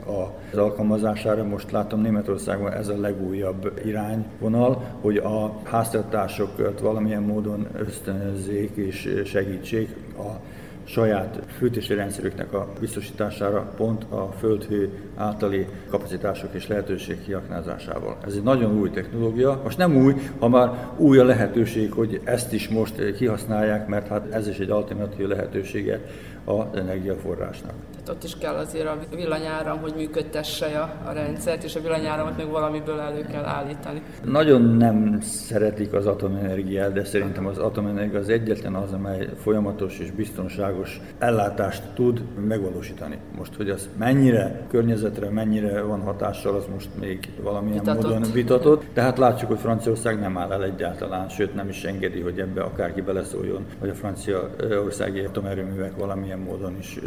az 0.52 0.58
alkalmazására, 0.58 1.44
most 1.44 1.70
látom 1.70 2.00
Németországban 2.00 2.72
ez 2.72 2.88
a 2.88 3.00
legújabb 3.00 3.80
irányvonal, 3.84 4.82
hogy 5.00 5.16
a 5.16 5.60
háztartásokat 5.62 6.80
valamilyen 6.80 7.22
módon 7.22 7.66
ösztönözzék 7.76 8.76
és 8.76 9.22
segítsék 9.24 9.88
a 10.18 10.40
saját 10.84 11.38
fűtési 11.56 11.94
rendszerüknek 11.94 12.52
a 12.52 12.68
biztosítására 12.80 13.72
pont 13.76 14.04
a 14.08 14.32
földhő 14.38 14.90
általi 15.16 15.66
kapacitások 15.90 16.54
és 16.54 16.66
lehetőség 16.66 17.24
kiaknázásával. 17.24 18.16
Ez 18.26 18.34
egy 18.34 18.42
nagyon 18.42 18.78
új 18.78 18.90
technológia. 18.90 19.60
Most 19.64 19.78
nem 19.78 19.96
új, 19.96 20.14
ha 20.38 20.48
már 20.48 20.88
új 20.96 21.18
a 21.18 21.24
lehetőség, 21.24 21.92
hogy 21.92 22.20
ezt 22.24 22.52
is 22.52 22.68
most 22.68 23.12
kihasználják, 23.12 23.86
mert 23.86 24.08
hát 24.08 24.32
ez 24.32 24.48
is 24.48 24.58
egy 24.58 24.70
alternatív 24.70 25.26
lehetősége 25.26 26.00
az 26.44 26.64
energiaforrásnak. 26.74 27.74
Ott 28.08 28.24
is 28.24 28.38
kell 28.38 28.54
azért 28.54 28.86
a 28.86 28.98
villanyáram, 29.14 29.80
hogy 29.80 29.94
működtesse 29.96 30.66
a, 30.66 31.08
a 31.08 31.12
rendszert, 31.12 31.62
és 31.62 31.76
a 31.76 31.80
villanyáramot 31.80 32.36
még 32.36 32.48
valamiből 32.48 33.00
elő 33.00 33.26
kell 33.30 33.44
állítani. 33.44 34.02
Nagyon 34.24 34.62
nem 34.62 35.20
szeretik 35.20 35.92
az 35.92 36.06
atomenergiát, 36.06 36.92
de 36.92 37.04
szerintem 37.04 37.46
az 37.46 37.58
atomenergia 37.58 38.18
az 38.18 38.28
egyetlen 38.28 38.74
az, 38.74 38.92
amely 38.92 39.28
folyamatos 39.36 39.98
és 39.98 40.10
biztonságos 40.10 41.00
ellátást 41.18 41.82
tud 41.94 42.22
megvalósítani. 42.46 43.18
Most, 43.36 43.54
hogy 43.54 43.70
az 43.70 43.88
mennyire 43.98 44.66
környezetre, 44.70 45.30
mennyire 45.30 45.82
van 45.82 46.00
hatással, 46.00 46.54
az 46.54 46.64
most 46.72 46.88
még 47.00 47.28
valamilyen 47.42 47.78
vitatott. 47.78 48.02
módon 48.02 48.32
vitatott. 48.32 48.84
Tehát 48.92 49.18
látjuk, 49.18 49.50
hogy 49.50 49.60
Franciaország 49.60 50.20
nem 50.20 50.38
áll 50.38 50.52
el 50.52 50.64
egyáltalán, 50.64 51.28
sőt 51.28 51.54
nem 51.54 51.68
is 51.68 51.84
engedi, 51.84 52.20
hogy 52.20 52.38
ebbe 52.38 52.62
akárki 52.62 53.00
beleszóljon, 53.00 53.66
hogy 53.78 53.88
a 53.88 53.94
franciaországi 53.94 55.20
atomerőművek 55.20 55.96
valamilyen 55.96 56.38
módon 56.38 56.76
is 56.78 56.98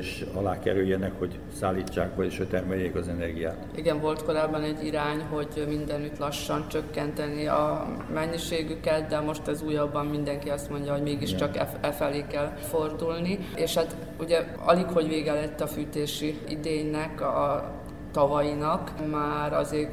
megkérdőjelezés 0.00 0.24
alá 0.34 0.58
kerüljenek, 0.58 1.12
hogy 1.18 1.38
szállítsák, 1.58 2.16
vagyis 2.16 2.40
termeljék 2.50 2.94
az 2.94 3.08
energiát. 3.08 3.56
Igen, 3.74 4.00
volt 4.00 4.22
korábban 4.22 4.62
egy 4.62 4.84
irány, 4.84 5.20
hogy 5.30 5.64
mindenütt 5.68 6.18
lassan 6.18 6.68
csökkenteni 6.68 7.46
a 7.46 7.86
mennyiségüket, 8.12 9.08
de 9.08 9.20
most 9.20 9.46
az 9.46 9.62
újabban 9.62 10.06
mindenki 10.06 10.48
azt 10.48 10.70
mondja, 10.70 10.92
hogy 10.92 11.02
mégiscsak 11.02 11.56
e, 11.56 11.68
e 11.80 11.92
felé 11.92 12.24
kell 12.28 12.52
fordulni. 12.56 13.38
És 13.56 13.74
hát 13.74 13.96
ugye 14.18 14.44
alig, 14.64 14.86
hogy 14.86 15.08
vége 15.08 15.32
lett 15.32 15.60
a 15.60 15.66
fűtési 15.66 16.38
idénynek, 16.48 17.20
a 17.20 17.70
tavainak, 18.12 18.92
már 19.10 19.52
azért 19.52 19.92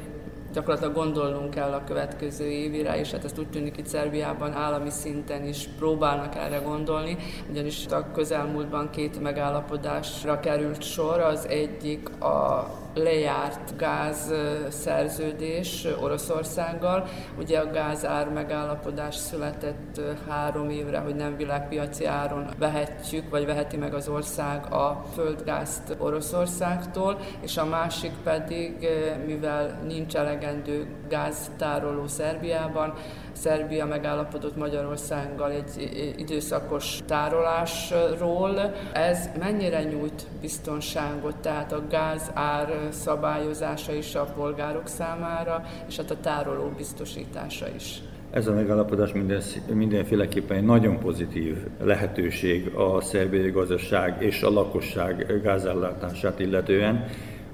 gyakorlatilag 0.52 0.94
gondolnunk 0.94 1.50
kell 1.50 1.72
a 1.72 1.84
következő 1.84 2.44
évire, 2.44 2.98
és 2.98 3.10
hát 3.10 3.24
ezt 3.24 3.38
úgy 3.38 3.48
tűnik 3.48 3.76
itt 3.76 3.86
Szerbiában 3.86 4.52
állami 4.52 4.90
szinten 4.90 5.46
is 5.46 5.68
próbálnak 5.78 6.34
erre 6.34 6.58
gondolni, 6.58 7.16
ugyanis 7.50 7.86
a 7.86 8.10
közelmúltban 8.12 8.90
két 8.90 9.20
megállapodásra 9.20 10.40
került 10.40 10.82
sor, 10.82 11.20
az 11.20 11.46
egyik 11.48 12.08
a 12.22 12.70
lejárt 12.98 13.76
gáz 13.76 14.32
szerződés 14.68 15.86
Oroszországgal. 16.00 17.08
Ugye 17.38 17.58
a 17.58 17.70
gázár 17.70 18.28
megállapodás 18.28 19.14
született 19.14 20.00
három 20.28 20.70
évre, 20.70 20.98
hogy 20.98 21.14
nem 21.14 21.36
világpiaci 21.36 22.04
áron 22.04 22.48
vehetjük, 22.58 23.30
vagy 23.30 23.46
veheti 23.46 23.76
meg 23.76 23.94
az 23.94 24.08
ország 24.08 24.72
a 24.72 25.04
földgázt 25.14 25.96
Oroszországtól, 25.98 27.18
és 27.40 27.56
a 27.56 27.64
másik 27.64 28.12
pedig, 28.24 28.88
mivel 29.26 29.80
nincs 29.86 30.16
elegendő 30.16 30.86
gáztároló 31.08 32.06
Szerbiában, 32.06 32.94
Szerbia 33.40 33.86
megállapodott 33.86 34.56
Magyarországgal 34.56 35.50
egy 35.50 35.90
időszakos 36.16 36.98
tárolásról. 37.06 38.74
Ez 38.92 39.28
mennyire 39.38 39.82
nyújt 39.82 40.26
biztonságot, 40.40 41.36
tehát 41.36 41.72
a 41.72 41.82
gáz 41.90 42.30
ár 42.34 42.88
szabályozása 42.90 43.92
is 43.92 44.14
a 44.14 44.24
polgárok 44.24 44.86
számára, 44.86 45.64
és 45.88 45.96
hát 45.96 46.10
a 46.10 46.16
tároló 46.20 46.72
biztosítása 46.76 47.66
is. 47.76 48.00
Ez 48.30 48.46
a 48.46 48.52
megállapodás 48.52 49.12
minden, 49.12 49.42
mindenféleképpen 49.72 50.56
egy 50.56 50.64
nagyon 50.64 50.98
pozitív 50.98 51.56
lehetőség 51.82 52.74
a 52.74 53.00
szerbiai 53.00 53.50
gazdaság 53.50 54.22
és 54.22 54.42
a 54.42 54.50
lakosság 54.50 55.40
gázellátását 55.42 56.38
illetően 56.38 57.04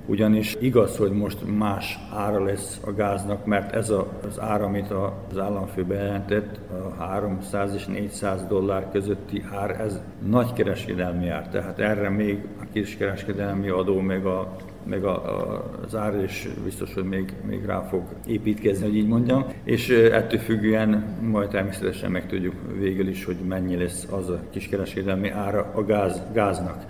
ugyanis 0.06 0.56
igaz, 0.61 0.96
hogy 0.96 1.11
most 1.11 1.38
más 1.58 1.99
ára 2.12 2.44
lesz 2.44 2.80
a 2.84 2.92
gáznak, 2.92 3.46
mert 3.46 3.75
ez 3.75 3.92
az 4.28 4.40
ár, 4.40 4.62
amit 4.62 4.90
az 5.30 5.38
államfő 5.38 5.84
bejelentett, 5.84 6.58
a 6.99 7.02
300 7.02 7.75
és 7.75 7.87
400 7.87 8.46
dollár 8.49 8.90
közötti 8.92 9.44
ár, 9.52 9.80
ez 9.80 10.00
nagy 10.26 10.52
kereskedelmi 10.52 11.28
ár, 11.28 11.49
tehát 11.49 11.78
erre 11.78 12.08
még 12.08 12.38
a 12.61 12.64
kiskereskedelmi 12.73 13.68
adó, 13.68 14.00
meg 14.00 14.26
a 14.26 14.56
meg 14.87 15.04
a, 15.04 15.11
a, 15.11 15.64
az 15.84 15.94
ár 15.94 16.23
is 16.25 16.49
biztos, 16.64 16.94
hogy 16.94 17.04
még, 17.04 17.32
még 17.46 17.64
rá 17.64 17.80
fog 17.80 18.02
építkezni, 18.26 18.84
hogy 18.87 18.96
így 18.96 19.06
mondjam, 19.06 19.46
és 19.64 19.88
ettől 19.88 20.40
függően 20.40 21.18
majd 21.30 21.49
természetesen 21.49 22.11
meg 22.11 22.26
tudjuk 22.26 22.54
végül 22.78 23.08
is, 23.08 23.25
hogy 23.25 23.37
mennyi 23.49 23.76
lesz 23.76 24.06
az 24.11 24.28
a 24.28 24.40
kiskereskedelmi 24.50 25.30
ára 25.30 25.70
a 25.75 25.84
gáz, 25.84 26.23
gáznak. 26.32 26.84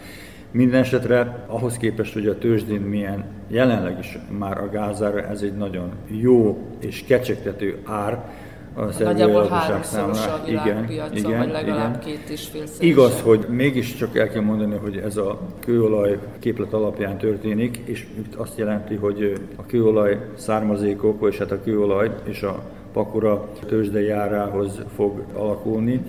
Minden 0.55 0.81
esetre 0.81 1.45
ahhoz 1.47 1.77
képest, 1.77 2.13
hogy 2.13 2.27
a 2.27 2.39
tőzsdén 2.39 2.81
milyen 2.81 3.25
jelenleg 3.49 3.99
is 3.99 4.19
már 4.39 4.59
a 4.59 4.69
gázára, 4.69 5.27
ez 5.27 5.43
egy 5.43 5.57
nagyon 5.57 5.91
jó 6.07 6.59
és 6.81 7.05
kecsegtető 7.05 7.79
ár, 7.85 8.25
a 8.75 9.03
Nagyjából 9.03 9.49
háromszoros 9.49 10.27
a 10.27 10.43
igen, 10.47 10.91
igen, 11.15 11.39
vagy 11.39 11.51
legalább 11.51 12.03
igen. 12.03 12.17
két 12.17 12.29
és 12.29 12.47
fél 12.47 12.63
Igaz, 12.79 13.21
hogy 13.21 13.47
mégiscsak 13.49 14.17
el 14.17 14.29
kell 14.29 14.43
mondani, 14.43 14.77
hogy 14.77 14.97
ez 14.97 15.17
a 15.17 15.41
kőolaj 15.61 16.19
képlet 16.39 16.73
alapján 16.73 17.19
történik, 17.19 17.77
és 17.85 18.07
azt 18.37 18.59
jelenti, 18.59 18.95
hogy 18.95 19.41
a 19.57 19.67
kőolaj 19.67 20.19
származékok, 20.35 21.29
és 21.31 21.39
hát 21.39 21.51
a 21.51 21.63
kőolaj 21.63 22.11
és 22.25 22.43
a 22.43 22.63
pakora 22.93 23.49
tőzsdei 23.67 24.11
árához 24.11 24.83
fog 24.95 25.25
alakulni, 25.33 26.03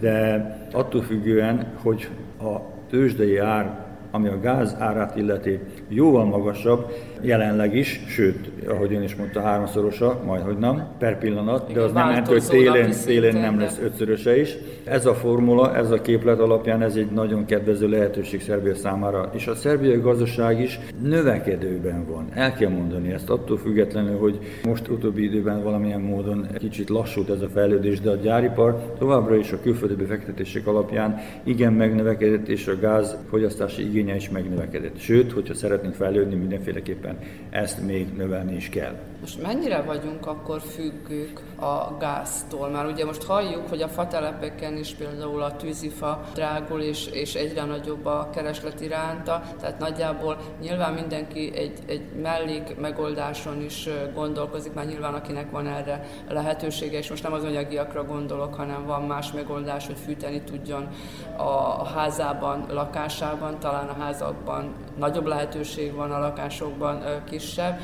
de 0.00 0.46
attól 0.72 1.02
függően, 1.02 1.72
hogy 1.82 2.08
a 2.40 2.60
tőzsdei 2.90 3.38
ár 3.38 3.81
ami 4.12 4.28
a 4.28 4.40
gáz 4.40 4.76
árát 4.78 5.16
illeti 5.16 5.60
jóval 5.88 6.24
magasabb, 6.24 6.92
jelenleg 7.22 7.76
is, 7.76 8.00
sőt, 8.08 8.50
ahogy 8.68 8.94
ön 8.94 9.02
is 9.02 9.14
mondta, 9.14 9.40
háromszorosa, 9.40 10.20
majd 10.24 10.42
hogy 10.42 10.58
nem, 10.58 10.86
per 10.98 11.18
pillanat, 11.18 11.72
de 11.72 11.80
az 11.80 11.92
nem 11.92 12.08
jelenti, 12.08 12.30
hogy 12.30 12.46
télen, 12.46 12.90
télen 13.04 13.36
nem 13.36 13.58
lesz 13.58 13.78
ötszöröse 13.82 14.40
is. 14.40 14.56
Ez 14.84 15.06
a 15.06 15.14
formula, 15.14 15.76
ez 15.76 15.90
a 15.90 16.00
képlet 16.00 16.40
alapján 16.40 16.82
ez 16.82 16.94
egy 16.94 17.10
nagyon 17.10 17.44
kedvező 17.44 17.88
lehetőség 17.88 18.42
Szerbia 18.42 18.74
számára, 18.74 19.30
és 19.34 19.46
a 19.46 19.54
szerbiai 19.54 20.00
gazdaság 20.00 20.60
is 20.60 20.80
növekedőben 21.02 22.06
van. 22.06 22.28
El 22.34 22.54
kell 22.54 22.70
mondani 22.70 23.12
ezt 23.12 23.30
attól 23.30 23.56
függetlenül, 23.56 24.18
hogy 24.18 24.38
most 24.64 24.88
utóbbi 24.88 25.24
időben 25.24 25.62
valamilyen 25.62 26.00
módon 26.00 26.46
kicsit 26.58 26.88
lassult 26.88 27.30
ez 27.30 27.40
a 27.40 27.48
fejlődés, 27.48 28.00
de 28.00 28.10
a 28.10 28.16
gyáripar 28.16 28.94
továbbra 28.98 29.36
is 29.36 29.52
a 29.52 29.60
külföldi 29.62 29.94
befektetések 29.94 30.66
alapján 30.66 31.18
igen 31.44 31.72
megnövekedett, 31.72 32.48
és 32.48 32.66
a 32.66 32.78
gáz 32.78 33.16
fogyasztási 33.30 33.82
igénye 33.82 34.14
is 34.14 34.30
megnövekedett. 34.30 34.98
Sőt, 34.98 35.32
hogyha 35.32 35.54
szeretnénk 35.54 35.94
fejlődni, 35.94 36.34
mindenféleképpen 36.34 37.11
ezt 37.50 37.86
még 37.86 38.12
növelni 38.12 38.54
is 38.54 38.68
kell. 38.68 38.94
Most 39.22 39.42
mennyire 39.42 39.82
vagyunk 39.82 40.26
akkor 40.26 40.60
függők 40.60 41.40
a 41.60 41.96
gáztól? 41.98 42.68
Már 42.68 42.86
ugye 42.86 43.04
most 43.04 43.22
halljuk, 43.22 43.68
hogy 43.68 43.82
a 43.82 43.88
fatelepeken 43.88 44.76
is 44.76 44.94
például 44.94 45.42
a 45.42 45.56
tűzifa 45.56 46.24
drágul, 46.34 46.80
és, 46.80 47.06
és 47.06 47.34
egyre 47.34 47.64
nagyobb 47.64 48.06
a 48.06 48.30
kereslet 48.34 48.80
iránta, 48.80 49.42
tehát 49.60 49.78
nagyjából 49.78 50.38
nyilván 50.60 50.92
mindenki 50.92 51.52
egy, 51.56 51.78
egy 51.86 52.02
mellék 52.22 52.76
megoldáson 52.80 53.62
is 53.62 53.88
gondolkozik, 54.14 54.72
már 54.72 54.86
nyilván 54.86 55.14
akinek 55.14 55.50
van 55.50 55.66
erre 55.66 56.06
lehetősége, 56.28 56.98
és 56.98 57.10
most 57.10 57.22
nem 57.22 57.32
az 57.32 57.44
anyagiakra 57.44 58.04
gondolok, 58.04 58.54
hanem 58.54 58.86
van 58.86 59.02
más 59.02 59.32
megoldás, 59.32 59.86
hogy 59.86 59.98
fűteni 60.04 60.42
tudjon 60.42 60.88
a 61.36 61.84
házában, 61.84 62.66
lakásában, 62.68 63.58
talán 63.58 63.88
a 63.88 64.02
házakban 64.02 64.72
nagyobb 64.98 65.26
lehetőség 65.26 65.94
van, 65.94 66.10
a 66.10 66.18
lakásokban 66.18 67.02
kisebb, 67.30 67.80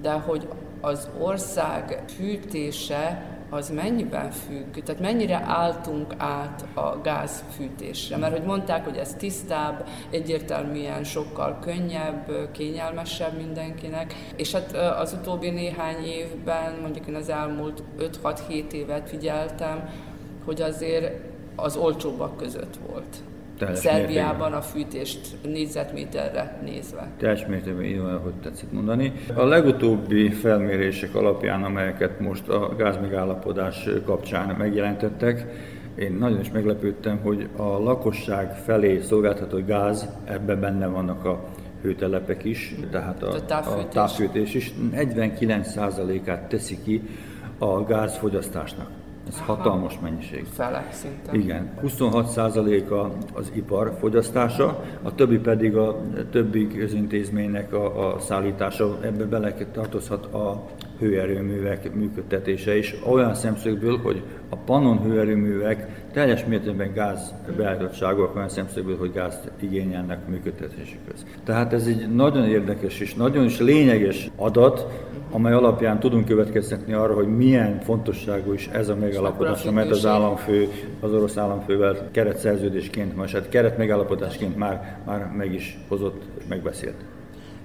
de 0.00 0.12
hogy 0.12 0.48
az 0.80 1.08
ország 1.18 2.02
fűtése 2.16 3.26
az 3.50 3.70
mennyiben 3.70 4.30
függ, 4.30 4.84
tehát 4.84 5.00
mennyire 5.00 5.42
álltunk 5.46 6.14
át 6.16 6.64
a 6.74 7.00
gázfűtésre. 7.02 8.16
Mert 8.16 8.36
hogy 8.36 8.46
mondták, 8.46 8.84
hogy 8.84 8.96
ez 8.96 9.14
tisztább, 9.14 9.88
egyértelműen 10.10 11.04
sokkal 11.04 11.58
könnyebb, 11.60 12.50
kényelmesebb 12.52 13.36
mindenkinek, 13.36 14.14
és 14.36 14.52
hát 14.52 14.72
az 14.76 15.12
utóbbi 15.12 15.50
néhány 15.50 16.04
évben, 16.04 16.78
mondjuk 16.80 17.06
én 17.06 17.14
az 17.14 17.28
elmúlt 17.28 17.82
5-6-7 17.98 18.72
évet 18.72 19.08
figyeltem, 19.08 19.88
hogy 20.44 20.62
azért 20.62 21.12
az 21.56 21.76
olcsóbbak 21.76 22.36
között 22.36 22.76
volt. 22.90 23.16
Teljes 23.64 23.78
Szerbiában 23.78 24.52
a 24.52 24.60
fűtést 24.60 25.20
négyzetméterre 25.42 26.58
nézve. 26.64 27.08
Teljes 27.18 27.46
mértékben 27.46 27.84
így 27.84 28.00
van, 28.00 28.18
hogy 28.18 28.32
tetszik 28.42 28.70
mondani. 28.70 29.12
A 29.34 29.44
legutóbbi 29.44 30.30
felmérések 30.30 31.14
alapján, 31.14 31.62
amelyeket 31.62 32.20
most 32.20 32.48
a 32.48 32.74
gázmegállapodás 32.76 33.88
kapcsán 34.04 34.56
megjelentettek, 34.58 35.46
én 35.94 36.12
nagyon 36.12 36.40
is 36.40 36.50
meglepődtem, 36.50 37.18
hogy 37.22 37.48
a 37.56 37.62
lakosság 37.62 38.56
felé 38.56 39.00
szolgáltató 39.00 39.64
gáz, 39.66 40.08
ebben 40.24 40.60
benne 40.60 40.86
vannak 40.86 41.24
a 41.24 41.44
hőtelepek 41.82 42.44
is, 42.44 42.74
tehát 42.90 43.22
a, 43.22 43.34
a, 43.34 43.44
távfűtés. 43.44 43.84
a 43.84 43.88
távfűtés 43.88 44.54
is, 44.54 44.72
49%-át 44.94 46.48
teszi 46.48 46.78
ki 46.82 47.02
a 47.58 47.82
gázfogyasztásnak. 47.82 49.01
Ez 49.28 49.40
hatalmas 49.40 49.98
mennyiség. 50.02 50.46
Fele 50.52 50.88
szinte. 50.90 51.32
Igen. 51.32 51.70
26%-a 51.82 53.10
az 53.38 53.50
ipar 53.54 53.96
fogyasztása, 54.00 54.84
a 55.02 55.14
többi 55.14 55.38
pedig 55.38 55.76
a 55.76 56.00
többi 56.30 56.68
közintézménynek 56.68 57.72
a, 57.72 58.14
a 58.14 58.18
szállítása. 58.18 58.98
Ebbe 59.00 59.24
bele 59.24 59.54
tartozhat 59.54 60.34
a 60.34 60.64
hőerőművek 60.98 61.94
működtetése 61.94 62.76
is, 62.76 62.94
olyan 63.06 63.34
szemszögből, 63.34 63.98
hogy 63.98 64.22
a 64.48 64.56
pannon 64.56 65.02
hőerőművek 65.02 66.02
teljes 66.12 66.44
mértékben 66.44 66.92
gáz 66.92 67.34
beállítottságúak 67.56 68.36
olyan 68.36 68.48
szemszögből, 68.48 68.96
hogy 68.98 69.12
gázt 69.12 69.50
igényelnek 69.60 70.28
működtetésükhöz. 70.28 71.26
Tehát 71.44 71.72
ez 71.72 71.86
egy 71.86 72.14
nagyon 72.14 72.48
érdekes 72.48 73.00
és 73.00 73.14
nagyon 73.14 73.44
is 73.44 73.58
lényeges 73.58 74.30
adat, 74.36 74.86
amely 75.30 75.52
alapján 75.52 75.98
tudunk 75.98 76.26
következtetni 76.26 76.92
arra, 76.92 77.14
hogy 77.14 77.36
milyen 77.36 77.80
fontosságú 77.80 78.52
is 78.52 78.66
ez 78.72 78.88
a 78.88 78.96
megállapodás, 78.96 79.64
amelyet 79.64 79.90
az 79.90 80.06
államfő, 80.06 80.68
az 81.00 81.12
orosz 81.12 81.36
államfővel 81.36 82.08
keretszerződésként, 82.10 83.16
most 83.16 83.32
hát 83.34 83.48
keret 83.48 83.78
megállapodásként 83.78 84.56
már, 84.56 84.98
már 85.06 85.32
meg 85.36 85.54
is 85.54 85.78
hozott, 85.88 86.22
megbeszélt. 86.48 86.96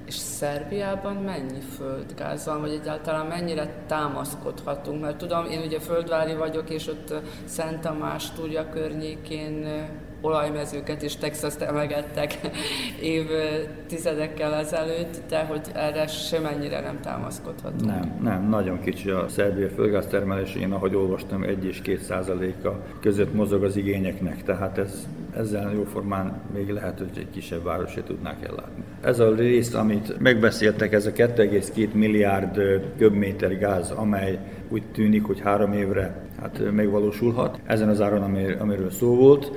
És 0.07 0.13
Szerbiában 0.15 1.15
mennyi 1.15 1.61
földgáz 1.75 2.45
van, 2.45 2.61
vagy 2.61 2.71
egyáltalán 2.71 3.25
mennyire 3.25 3.83
támaszkodhatunk? 3.87 5.01
Mert 5.01 5.17
tudom, 5.17 5.45
én 5.45 5.61
ugye 5.61 5.79
földvári 5.79 6.33
vagyok, 6.33 6.69
és 6.69 6.87
ott 6.87 7.13
Szent 7.45 7.81
Tamás, 7.81 8.31
Túrja 8.31 8.69
környékén 8.69 9.85
olajmezőket 10.21 11.03
és 11.03 11.15
Texas-t 11.15 11.62
emegettek 11.62 12.39
évtizedekkel 13.01 14.53
ezelőtt, 14.53 15.21
de 15.30 15.43
hogy 15.43 15.62
erre 15.73 16.08
semennyire 16.08 16.80
nem 16.80 16.99
támaszkodhatunk. 17.01 17.86
Nem, 17.86 18.19
nem, 18.21 18.49
nagyon 18.49 18.80
kicsi 18.80 19.10
a 19.10 19.25
Szerbia 19.27 19.69
földgáztermelés, 19.69 20.56
én 20.56 20.71
ahogy 20.71 20.95
olvastam, 20.95 21.43
1 21.43 21.65
és 21.65 21.82
2 21.82 21.97
százaléka 21.97 22.84
között 23.01 23.34
mozog 23.34 23.63
az 23.63 23.75
igényeknek, 23.75 24.43
tehát 24.43 24.77
ez, 24.77 25.08
ezzel 25.38 25.71
jóformán 25.73 26.41
még 26.53 26.69
lehet, 26.69 26.97
hogy 26.97 27.17
egy 27.17 27.30
kisebb 27.32 27.63
városé 27.63 28.01
tudnák 28.01 28.45
ellátni. 28.47 28.84
Ez 29.01 29.19
a 29.19 29.36
rész, 29.36 29.73
amit 29.73 30.19
megbeszéltek, 30.19 30.93
ez 30.93 31.06
a 31.06 31.12
2,2 31.12 31.91
milliárd 31.91 32.62
köbméter 32.97 33.58
gáz, 33.58 33.91
amely 33.91 34.39
úgy 34.69 34.84
tűnik, 34.93 35.23
hogy 35.23 35.39
három 35.39 35.73
évre 35.73 36.25
hát 36.41 36.71
megvalósulhat. 36.71 37.60
Ezen 37.65 37.89
az 37.89 38.01
áron, 38.01 38.21
amiről 38.60 38.91
szó 38.91 39.15
volt, 39.15 39.51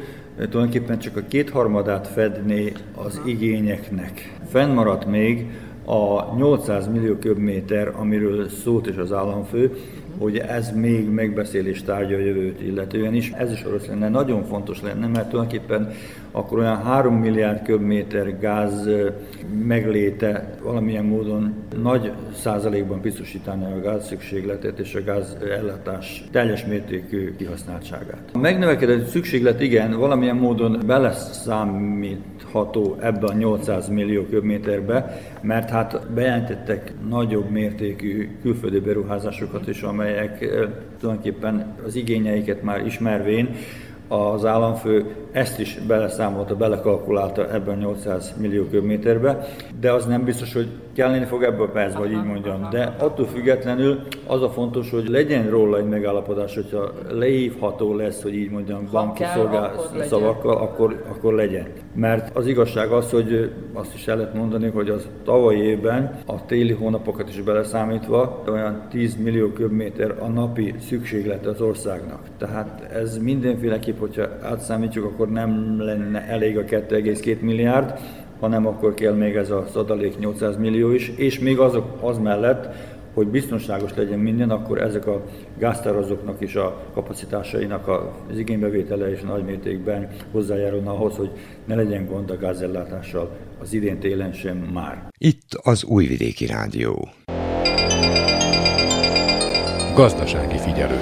tulajdonképpen 0.48 0.98
csak 0.98 1.16
a 1.16 1.22
kétharmadát 1.28 2.08
fedné 2.08 2.72
az 2.94 3.20
igényeknek. 3.24 4.38
Fennmaradt 4.48 5.06
még 5.06 5.46
a 5.84 6.34
800 6.36 6.88
millió 6.88 7.14
köbméter, 7.14 7.92
amiről 7.96 8.48
szólt 8.48 8.86
is 8.86 8.96
az 8.96 9.12
államfő, 9.12 9.76
hogy 10.20 10.38
ez 10.38 10.72
még 10.74 11.10
megbeszélés 11.10 11.82
tárgya 11.82 12.16
a 12.16 12.20
jövőt 12.20 12.60
illetően 12.60 13.14
is. 13.14 13.30
Ez 13.30 13.52
is 13.52 13.66
orosz 13.66 13.86
lenne, 13.86 14.08
nagyon 14.08 14.44
fontos 14.44 14.82
lenne, 14.82 15.06
mert 15.06 15.28
tulajdonképpen 15.28 15.92
akkor 16.30 16.58
olyan 16.58 16.82
3 16.82 17.14
milliárd 17.14 17.62
köbméter 17.62 18.38
gáz 18.38 18.88
megléte 19.64 20.58
valamilyen 20.62 21.04
módon 21.04 21.54
nagy 21.82 22.12
százalékban 22.34 23.00
biztosítani 23.00 23.64
a 23.64 23.80
gáz 23.80 24.06
szükségletet 24.06 24.78
és 24.78 24.94
a 24.94 25.04
gáz 25.04 25.36
ellátás 25.50 26.24
teljes 26.30 26.66
mértékű 26.66 27.34
kihasználtságát. 27.36 28.30
A 28.32 28.38
megnövekedett 28.38 29.06
szükséglet 29.06 29.60
igen, 29.60 29.98
valamilyen 29.98 30.36
módon 30.36 30.82
beleszámítható 30.86 32.96
ebbe 33.00 33.26
a 33.26 33.32
800 33.32 33.88
millió 33.88 34.22
köbméterbe, 34.22 35.20
mert 35.40 35.70
hát 35.70 36.06
bejelentettek 36.14 36.92
nagyobb 37.08 37.50
mértékű 37.50 38.28
külföldi 38.42 38.80
beruházásokat 38.80 39.68
is, 39.68 39.82
amelyek 40.10 40.38
tulajdonképpen 41.00 41.76
az 41.86 41.94
igényeiket 41.94 42.62
már 42.62 42.86
ismervén 42.86 43.56
az 44.08 44.44
államfő 44.44 45.14
ezt 45.32 45.58
is 45.58 45.78
beleszámolta, 45.86 46.56
belekalkulálta 46.56 47.52
ebben 47.52 47.78
800 47.78 48.34
millió 48.40 48.64
köbméterbe, 48.64 49.48
de 49.80 49.92
az 49.92 50.06
nem 50.06 50.24
biztos, 50.24 50.52
hogy 50.52 50.68
kellene 50.92 51.26
fog 51.26 51.42
ebből 51.42 51.66
a 51.66 51.70
percben, 51.70 52.02
hogy 52.02 52.12
így 52.12 52.24
mondjam. 52.24 52.68
De 52.70 52.94
attól 52.98 53.26
függetlenül 53.26 54.00
az 54.26 54.42
a 54.42 54.50
fontos, 54.50 54.90
hogy 54.90 55.08
legyen 55.08 55.50
róla 55.50 55.78
egy 55.78 55.88
megállapodás, 55.88 56.54
hogyha 56.54 56.92
leívható 57.10 57.94
lesz, 57.94 58.22
hogy 58.22 58.34
így 58.34 58.50
mondjam, 58.50 58.88
banki 58.90 59.24
szavakkal, 60.08 60.56
akkor, 60.56 61.04
akkor 61.08 61.34
legyen. 61.34 61.66
Mert 61.94 62.36
az 62.36 62.46
igazság 62.46 62.90
az, 62.90 63.10
hogy 63.10 63.52
azt 63.72 63.94
is 63.94 64.08
el 64.08 64.16
lehet 64.16 64.34
mondani, 64.34 64.68
hogy 64.68 64.88
az 64.88 65.08
tavalyi 65.24 65.60
évben 65.60 66.18
a 66.26 66.44
téli 66.46 66.72
hónapokat 66.72 67.28
is 67.28 67.40
beleszámítva 67.40 68.42
olyan 68.48 68.82
10 68.90 69.16
millió 69.16 69.48
köbméter 69.48 70.14
a 70.18 70.26
napi 70.26 70.74
szükséglet 70.88 71.46
az 71.46 71.60
országnak. 71.60 72.20
Tehát 72.38 72.92
ez 72.92 73.18
mindenféleképp, 73.18 73.98
hogyha 73.98 74.28
átszámítjuk, 74.42 75.04
akkor 75.04 75.19
nem 75.28 75.80
lenne 75.80 76.26
elég 76.26 76.58
a 76.58 76.64
2,2 76.64 77.40
milliárd, 77.40 77.98
hanem 78.40 78.66
akkor 78.66 78.94
kell 78.94 79.14
még 79.14 79.36
ez 79.36 79.50
az 79.50 79.76
adalék 79.76 80.18
800 80.18 80.56
millió 80.56 80.90
is, 80.90 81.08
és 81.16 81.38
még 81.38 81.58
azok, 81.58 81.98
az 82.00 82.18
mellett, 82.18 82.68
hogy 83.14 83.26
biztonságos 83.26 83.90
legyen 83.94 84.18
minden, 84.18 84.50
akkor 84.50 84.82
ezek 84.82 85.06
a 85.06 85.24
gáztározóknak 85.58 86.40
is 86.40 86.54
a 86.54 86.82
kapacitásainak 86.94 87.88
az 88.30 88.38
igénybevétele 88.38 89.12
is 89.12 89.20
nagy 89.20 89.44
mértékben 89.44 90.08
hozzájárulna 90.32 90.90
ahhoz, 90.90 91.16
hogy 91.16 91.30
ne 91.64 91.74
legyen 91.74 92.06
gond 92.06 92.30
a 92.30 92.36
gázellátással 92.36 93.30
az 93.60 93.72
idén 93.72 93.98
télen 93.98 94.32
sem 94.32 94.56
már. 94.56 95.08
Itt 95.18 95.60
az 95.62 95.84
Újvidéki 95.84 96.46
Rádió. 96.46 97.08
Gazdasági 99.94 100.58
figyelő. 100.58 100.98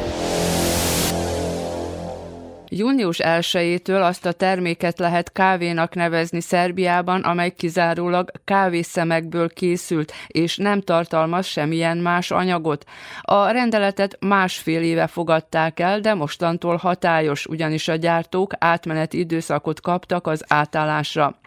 Június 2.71 3.19
1-től 3.23 4.03
azt 4.03 4.27
a 4.27 4.33
terméket 4.33 4.99
lehet 4.99 5.33
kávénak 5.33 5.95
nevezni 5.95 6.41
Szerbiában, 6.41 7.21
amely 7.21 7.51
kizárólag 7.51 8.31
kávészemekből 8.45 9.49
készült, 9.49 10.13
és 10.27 10.57
nem 10.57 10.81
tartalmaz 10.81 11.47
semmilyen 11.47 11.99
más 11.99 12.31
anyagot. 12.31 12.85
A 13.23 13.51
rendeletet 13.51 14.17
másfél 14.21 14.83
éve 14.83 15.07
fogadták 15.07 15.81
el, 15.81 16.01
de 16.01 16.15
mostantól 16.15 16.77
hatályos, 16.77 17.47
ugyanis 17.47 17.89
a 17.89 17.97
gyártók 17.97 18.53
átmeneti 18.59 19.19
időszakot 19.19 19.81
kaptak 19.81 20.27
az 20.27 20.45
átállásra. 20.49 21.39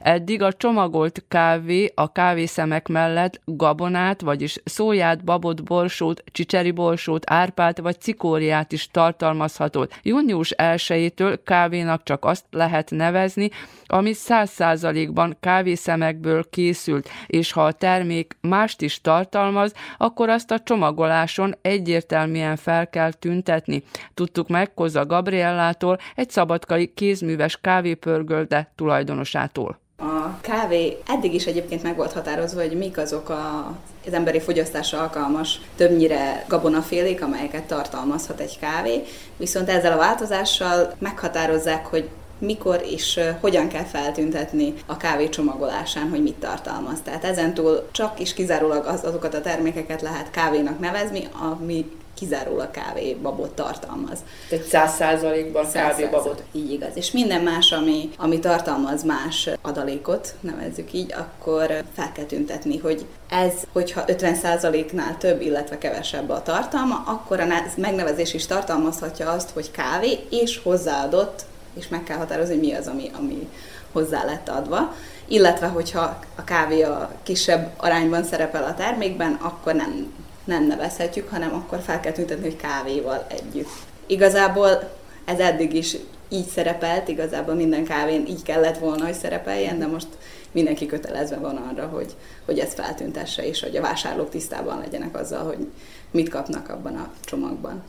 Eddig 0.00 0.42
a 0.42 0.52
csomagolt 0.52 1.24
kávé 1.28 1.92
a 1.94 2.12
kávészemek 2.12 2.88
mellett 2.88 3.40
gabonát, 3.44 4.20
vagyis 4.20 4.56
szóját, 4.64 5.24
babot, 5.24 5.64
borsót, 5.64 6.22
csicseri 6.32 6.70
borsót, 6.70 7.30
árpát 7.30 7.78
vagy 7.78 8.00
cikóriát 8.00 8.72
is 8.72 8.88
tartalmazhatott. 8.90 10.00
Június 10.02 10.52
1-től 10.56 11.38
kávénak 11.44 12.02
csak 12.02 12.24
azt 12.24 12.44
lehet 12.50 12.90
nevezni, 12.90 13.50
ami 13.86 14.12
100%-ban 14.14 15.36
kávészemekből 15.40 16.44
készült, 16.50 17.08
és 17.26 17.52
ha 17.52 17.64
a 17.64 17.72
termék 17.72 18.36
mást 18.40 18.82
is 18.82 19.00
tartalmaz, 19.00 19.72
akkor 19.98 20.28
azt 20.28 20.50
a 20.50 20.60
csomagoláson 20.60 21.54
egyértelműen 21.62 22.56
fel 22.56 22.88
kell 22.88 23.12
tüntetni. 23.12 23.82
Tudtuk 24.14 24.48
meg 24.48 24.74
Koza 24.74 25.06
Gabriellától, 25.06 25.98
egy 26.14 26.30
szabadkai 26.30 26.92
kézműves 26.94 27.58
kávépörgölde 27.60 28.72
tulajdonosát 28.74 29.55
kávétól? 29.56 29.78
A 29.98 30.40
kávé 30.40 30.98
eddig 31.06 31.34
is 31.34 31.46
egyébként 31.46 31.82
meg 31.82 31.96
volt 31.96 32.12
határozva, 32.12 32.60
hogy 32.60 32.76
mik 32.76 32.98
azok 32.98 33.28
a, 33.28 33.74
az 34.06 34.12
emberi 34.12 34.40
fogyasztásra 34.40 35.00
alkalmas, 35.00 35.60
többnyire 35.76 36.44
gabonafélék, 36.48 37.22
amelyeket 37.22 37.64
tartalmazhat 37.64 38.40
egy 38.40 38.58
kávé, 38.58 39.02
viszont 39.36 39.68
ezzel 39.68 39.92
a 39.92 39.96
változással 39.96 40.92
meghatározzák, 40.98 41.86
hogy 41.86 42.08
mikor 42.38 42.82
és 42.84 43.20
hogyan 43.40 43.68
kell 43.68 43.84
feltüntetni 43.84 44.74
a 44.86 44.96
kávé 44.96 45.28
csomagolásán, 45.28 46.08
hogy 46.08 46.22
mit 46.22 46.34
tartalmaz. 46.34 47.00
Tehát 47.04 47.24
ezentúl 47.24 47.88
csak 47.90 48.20
is 48.20 48.34
kizárólag 48.34 48.84
az, 48.86 49.04
azokat 49.04 49.34
a 49.34 49.40
termékeket 49.40 50.02
lehet 50.02 50.30
kávénak 50.30 50.78
nevezni, 50.78 51.28
ami 51.52 51.90
kizárólag 52.18 52.70
kávébabot 52.70 53.50
tartalmaz. 53.50 54.18
Tehát 54.48 54.64
száz 54.64 54.94
százalékban 54.94 55.70
kávébabot. 55.72 56.42
Így 56.52 56.72
igaz. 56.72 56.90
És 56.94 57.10
minden 57.10 57.42
más, 57.42 57.72
ami, 57.72 58.10
ami 58.16 58.38
tartalmaz 58.38 59.04
más 59.04 59.50
adalékot, 59.62 60.34
nevezzük 60.40 60.92
így, 60.92 61.12
akkor 61.12 61.66
fel 61.94 62.12
kell 62.12 62.24
tüntetni, 62.24 62.78
hogy 62.78 63.06
ez, 63.28 63.52
hogyha 63.72 64.04
50 64.06 64.34
százaléknál 64.34 65.16
több, 65.18 65.40
illetve 65.40 65.78
kevesebb 65.78 66.30
a 66.30 66.42
tartalma, 66.42 67.02
akkor 67.06 67.40
a 67.40 67.46
megnevezés 67.76 68.34
is 68.34 68.46
tartalmazhatja 68.46 69.30
azt, 69.30 69.50
hogy 69.50 69.70
kávé 69.70 70.18
és 70.30 70.60
hozzáadott, 70.62 71.44
és 71.74 71.88
meg 71.88 72.02
kell 72.02 72.16
határozni, 72.16 72.54
hogy 72.54 72.64
mi 72.64 72.72
az, 72.72 72.86
ami, 72.86 73.10
ami 73.18 73.48
hozzá 73.92 74.24
lett 74.24 74.48
adva 74.48 74.94
illetve 75.28 75.66
hogyha 75.66 76.18
a 76.34 76.44
kávé 76.44 76.82
a 76.82 77.10
kisebb 77.22 77.72
arányban 77.76 78.24
szerepel 78.24 78.64
a 78.64 78.74
termékben, 78.74 79.32
akkor 79.32 79.74
nem 79.74 80.12
nem 80.46 80.66
nevezhetjük, 80.66 81.28
hanem 81.28 81.54
akkor 81.54 81.80
fel 81.80 82.00
kell 82.00 82.12
tüntetni, 82.12 82.44
hogy 82.44 82.56
kávéval 82.56 83.26
együtt. 83.28 83.68
Igazából 84.06 84.90
ez 85.24 85.38
eddig 85.38 85.74
is 85.74 85.96
így 86.28 86.46
szerepelt, 86.46 87.08
igazából 87.08 87.54
minden 87.54 87.84
kávén 87.84 88.26
így 88.26 88.42
kellett 88.42 88.78
volna, 88.78 89.04
hogy 89.04 89.14
szerepeljen, 89.14 89.78
de 89.78 89.86
most 89.86 90.06
mindenki 90.52 90.86
kötelezve 90.86 91.36
van 91.36 91.56
arra, 91.56 91.86
hogy, 91.86 92.14
hogy 92.44 92.58
ezt 92.58 92.74
feltüntesse, 92.74 93.46
és 93.46 93.62
hogy 93.62 93.76
a 93.76 93.80
vásárlók 93.80 94.30
tisztában 94.30 94.78
legyenek 94.78 95.18
azzal, 95.18 95.44
hogy 95.44 95.66
mit 96.10 96.28
kapnak 96.28 96.68
abban 96.68 96.94
a 96.94 97.10
csomagban. 97.24 97.82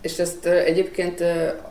És 0.00 0.18
ezt 0.18 0.46
egyébként 0.46 1.24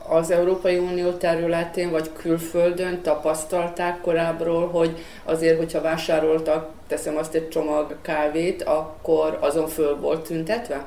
az 0.08 0.32
Európai 0.32 0.78
Unió 0.78 1.12
területén 1.12 1.91
vagy 1.91 2.12
külföldön 2.13 3.02
tapasztalták 3.02 4.02
korábbról, 4.02 4.67
hogy 4.67 4.98
azért, 5.24 5.58
hogyha 5.58 5.82
vásároltak, 5.82 6.69
teszem 6.88 7.17
azt 7.17 7.34
egy 7.34 7.50
csomag 7.50 7.98
kávét, 8.02 8.63
akkor 8.63 9.38
azon 9.41 9.67
föl 9.67 10.00
volt 10.00 10.28
tüntetve? 10.28 10.86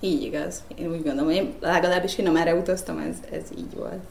Így 0.00 0.22
igaz. 0.22 0.62
Én 0.78 0.90
úgy 0.90 1.02
gondolom, 1.02 1.30
én 1.30 1.54
legalábbis 1.60 2.18
én 2.18 2.26
amerre 2.26 2.54
utaztam, 2.54 2.98
ez, 2.98 3.16
ez 3.36 3.42
így 3.58 3.74
volt. 3.74 4.02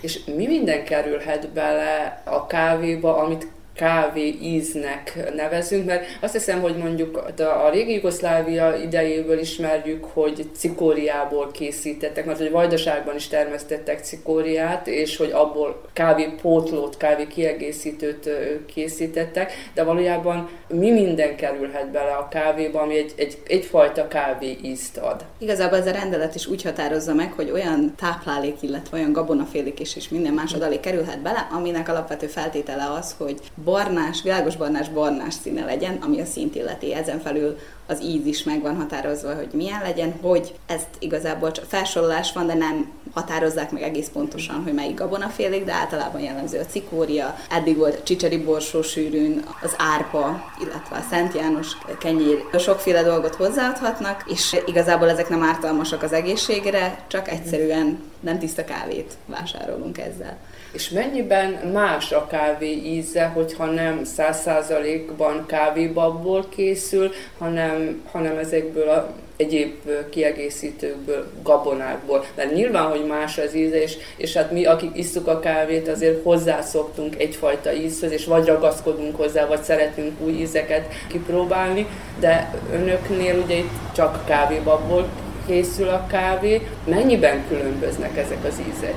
És 0.00 0.24
mi 0.24 0.46
minden 0.46 0.84
kerülhet 0.84 1.48
bele 1.48 2.22
a 2.24 2.46
kávéba, 2.46 3.16
amit 3.16 3.46
kávé 3.80 4.34
íznek 4.42 5.32
nevezünk, 5.34 5.86
mert 5.86 6.04
azt 6.20 6.32
hiszem, 6.32 6.60
hogy 6.60 6.76
mondjuk 6.76 7.22
a 7.38 7.70
régi 7.70 7.92
Jugoszlávia 7.92 8.74
idejéből 8.76 9.38
ismerjük, 9.38 10.04
hogy 10.04 10.46
cikóriából 10.56 11.50
készítettek, 11.50 12.24
mert 12.24 12.38
hogy 12.38 12.50
vajdaságban 12.50 13.14
is 13.14 13.28
termesztettek 13.28 14.04
cikóriát, 14.04 14.86
és 14.86 15.16
hogy 15.16 15.30
abból 15.30 15.80
kávé 15.92 16.34
pótlót, 16.42 16.96
kávé 16.96 17.26
kiegészítőt 17.26 18.30
készítettek, 18.74 19.52
de 19.74 19.84
valójában 19.84 20.48
mi 20.68 20.90
minden 20.90 21.36
kerülhet 21.36 21.90
bele 21.90 22.12
a 22.12 22.28
kávéba, 22.28 22.80
ami 22.80 22.96
egy, 22.96 23.12
egy, 23.16 23.38
egyfajta 23.46 24.08
kávé 24.08 24.56
ízt 24.62 24.96
ad. 24.96 25.24
Igazából 25.38 25.78
ez 25.78 25.86
a 25.86 25.92
rendelet 25.92 26.34
is 26.34 26.46
úgy 26.46 26.62
határozza 26.62 27.14
meg, 27.14 27.32
hogy 27.32 27.50
olyan 27.50 27.94
táplálék, 27.96 28.56
illetve 28.60 28.96
olyan 28.96 29.12
gabonafélék 29.12 29.80
is, 29.80 29.96
és 29.96 30.08
minden 30.08 30.32
más 30.32 30.52
adalék 30.52 30.80
kerülhet 30.80 31.22
bele, 31.22 31.48
aminek 31.52 31.88
alapvető 31.88 32.26
feltétele 32.26 32.90
az, 32.98 33.14
hogy 33.18 33.40
barnás, 33.70 34.22
világos 34.22 34.56
barnás, 34.56 34.88
barnás 34.88 35.34
színe 35.34 35.64
legyen, 35.64 35.98
ami 36.00 36.20
a 36.20 36.24
szint 36.24 36.54
illeti. 36.54 36.94
Ezen 36.94 37.20
felül 37.20 37.58
az 37.86 38.02
íz 38.02 38.26
is 38.26 38.42
meg 38.42 38.62
van 38.62 38.76
határozva, 38.76 39.34
hogy 39.34 39.48
milyen 39.52 39.82
legyen, 39.82 40.14
hogy 40.22 40.54
ezt 40.66 40.88
igazából 40.98 41.50
csak 41.50 41.64
felsorolás 41.68 42.32
van, 42.32 42.46
de 42.46 42.54
nem 42.54 42.90
határozzák 43.14 43.70
meg 43.70 43.82
egész 43.82 44.08
pontosan, 44.12 44.62
hogy 44.62 44.72
melyik 44.72 44.98
gabonafélék, 44.98 45.64
de 45.64 45.72
általában 45.72 46.20
jellemző 46.20 46.58
a 46.58 46.66
cikória, 46.66 47.36
eddig 47.50 47.76
volt 47.76 48.02
csicseri 48.02 48.38
borsó 48.38 48.82
sűrűn, 48.82 49.44
az 49.62 49.74
árpa, 49.78 50.52
illetve 50.60 50.96
a 50.96 51.04
Szent 51.10 51.34
János 51.34 51.76
kenyér. 51.98 52.44
Sokféle 52.58 53.02
dolgot 53.02 53.34
hozzáadhatnak, 53.34 54.24
és 54.26 54.56
igazából 54.66 55.08
ezek 55.08 55.28
nem 55.28 55.42
ártalmasak 55.42 56.02
az 56.02 56.12
egészségre, 56.12 57.04
csak 57.06 57.28
egyszerűen 57.28 58.02
nem 58.20 58.38
tiszta 58.38 58.64
kávét 58.64 59.12
vásárolunk 59.26 59.98
ezzel. 59.98 60.38
És 60.72 60.88
mennyiben 60.88 61.50
más 61.72 62.12
a 62.12 62.26
kávé 62.26 62.72
íze, 62.72 63.26
hogyha 63.26 63.64
nem 63.64 64.04
száz 64.04 64.40
százalékban 64.40 65.46
kávébabból 65.46 66.46
készül, 66.48 67.10
hanem, 67.38 68.02
hanem 68.12 68.38
ezekből 68.38 68.88
a 68.88 69.14
egyéb 69.40 69.74
kiegészítőkből, 70.10 71.26
gabonákból. 71.42 72.24
Mert 72.34 72.54
nyilván, 72.54 72.90
hogy 72.90 73.06
más 73.06 73.38
az 73.38 73.54
íze, 73.54 73.82
és, 73.82 73.96
és 74.16 74.34
hát 74.34 74.52
mi, 74.52 74.64
akik 74.64 74.90
isszuk 74.94 75.26
a 75.26 75.40
kávét, 75.40 75.88
azért 75.88 76.22
hozzászoktunk 76.22 77.18
egyfajta 77.18 77.72
ízhöz, 77.72 78.12
és 78.12 78.24
vagy 78.24 78.46
ragaszkodunk 78.46 79.16
hozzá, 79.16 79.46
vagy 79.46 79.62
szeretünk 79.62 80.20
új 80.20 80.32
ízeket 80.32 80.92
kipróbálni, 81.08 81.86
de 82.18 82.54
önöknél 82.72 83.42
ugye 83.44 83.54
itt 83.54 83.70
csak 83.94 84.24
kávébabból 84.26 85.08
készül 85.46 85.88
a 85.88 86.06
kávé. 86.06 86.60
Mennyiben 86.84 87.44
különböznek 87.48 88.16
ezek 88.16 88.44
az 88.44 88.60
ízek? 88.74 88.94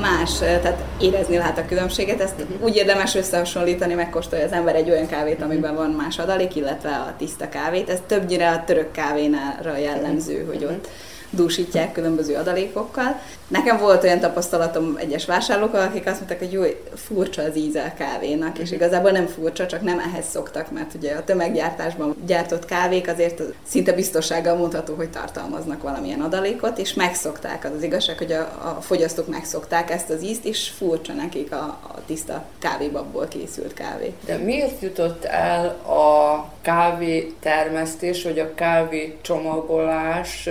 Más, 0.00 0.38
tehát 0.38 0.78
érezni 1.00 1.36
lehet 1.36 1.58
a 1.58 1.66
különbséget, 1.66 2.20
ezt 2.20 2.40
uh-huh. 2.40 2.62
úgy 2.62 2.76
érdemes 2.76 3.14
összehasonlítani, 3.14 3.94
megkóstolja 3.94 4.44
az 4.44 4.52
ember 4.52 4.74
egy 4.74 4.90
olyan 4.90 5.06
kávét, 5.06 5.42
amiben 5.42 5.74
van 5.74 5.90
más 5.90 6.18
adalék, 6.18 6.56
illetve 6.56 6.90
a 6.90 7.14
tiszta 7.18 7.48
kávét. 7.48 7.90
Ez 7.90 7.98
többnyire 8.06 8.50
a 8.50 8.64
török 8.64 8.92
kávénára 8.92 9.76
jellemző, 9.76 10.44
hogy 10.48 10.64
ott 10.64 10.88
dúsítják 11.30 11.92
különböző 11.92 12.34
adalékokkal. 12.34 13.20
Nekem 13.50 13.78
volt 13.78 14.04
olyan 14.04 14.20
tapasztalatom 14.20 14.96
egyes 14.96 15.26
vásárlókkal, 15.26 15.80
akik 15.80 16.06
azt 16.06 16.16
mondták, 16.16 16.38
hogy 16.38 16.52
jó, 16.52 16.62
furcsa 16.94 17.42
az 17.42 17.56
íze 17.56 17.82
a 17.82 17.98
kávénak, 17.98 18.58
és 18.58 18.70
igazából 18.70 19.10
nem 19.10 19.26
furcsa, 19.26 19.66
csak 19.66 19.82
nem 19.82 19.98
ehhez 19.98 20.28
szoktak, 20.28 20.70
mert 20.70 20.94
ugye 20.94 21.14
a 21.14 21.24
tömeggyártásban 21.24 22.16
gyártott 22.26 22.64
kávék 22.64 23.08
azért 23.08 23.42
szinte 23.66 23.92
biztonsággal 23.92 24.56
mondható, 24.56 24.94
hogy 24.94 25.10
tartalmaznak 25.10 25.82
valamilyen 25.82 26.20
adalékot, 26.20 26.78
és 26.78 26.94
megszokták. 26.94 27.64
Az, 27.64 27.70
az 27.76 27.82
igazság, 27.82 28.18
hogy 28.18 28.32
a, 28.32 28.40
a 28.40 28.80
fogyasztók 28.80 29.28
megszokták 29.28 29.90
ezt 29.90 30.10
az 30.10 30.22
ízt, 30.22 30.44
és 30.44 30.68
furcsa 30.68 31.12
nekik 31.12 31.52
a, 31.52 31.64
a 31.82 31.94
tiszta 32.06 32.44
kávébabból 32.58 33.28
készült 33.28 33.74
kávé. 33.74 34.12
De 34.26 34.36
miért 34.36 34.82
jutott 34.82 35.24
el 35.24 35.66
a 35.68 36.44
kávé 36.62 37.34
termesztés, 37.40 38.22
vagy 38.22 38.38
a 38.38 38.54
kávé 38.54 39.18
csomagolás, 39.20 40.48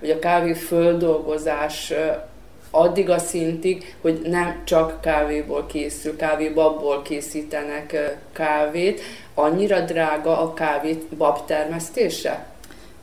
vagy 0.00 0.10
a 0.10 0.18
kávé 0.18 0.52
földolgozás 0.52 1.92
addig 2.80 3.10
a 3.10 3.18
szintig, 3.18 3.96
hogy 4.00 4.20
nem 4.24 4.62
csak 4.64 5.00
kávéból 5.00 5.66
készül, 5.66 6.16
kávébabból 6.16 7.02
készítenek 7.02 8.18
kávét. 8.32 9.00
Annyira 9.34 9.80
drága 9.80 10.40
a 10.40 10.54
kávét 10.54 11.16
bab 11.16 11.44
termesztése? 11.46 12.46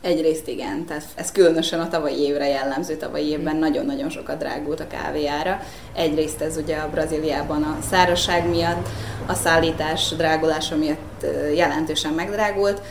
Egyrészt 0.00 0.48
igen, 0.48 0.84
tehát 0.84 1.04
ez 1.14 1.32
különösen 1.32 1.80
a 1.80 1.88
tavalyi 1.88 2.20
évre 2.20 2.48
jellemző, 2.48 2.96
tavalyi 2.96 3.28
évben 3.28 3.56
nagyon-nagyon 3.56 4.10
sokat 4.10 4.38
drágult 4.38 4.80
a 4.80 4.86
kávéjára. 4.86 5.60
Egyrészt 5.96 6.40
ez 6.40 6.56
ugye 6.56 6.76
a 6.76 6.90
Brazíliában 6.90 7.62
a 7.62 7.78
szárazság 7.90 8.48
miatt, 8.48 8.88
a 9.26 9.34
szállítás 9.34 10.08
drágulása 10.16 10.76
miatt 10.76 11.26
jelentősen 11.54 12.12
megdrágult, 12.12 12.82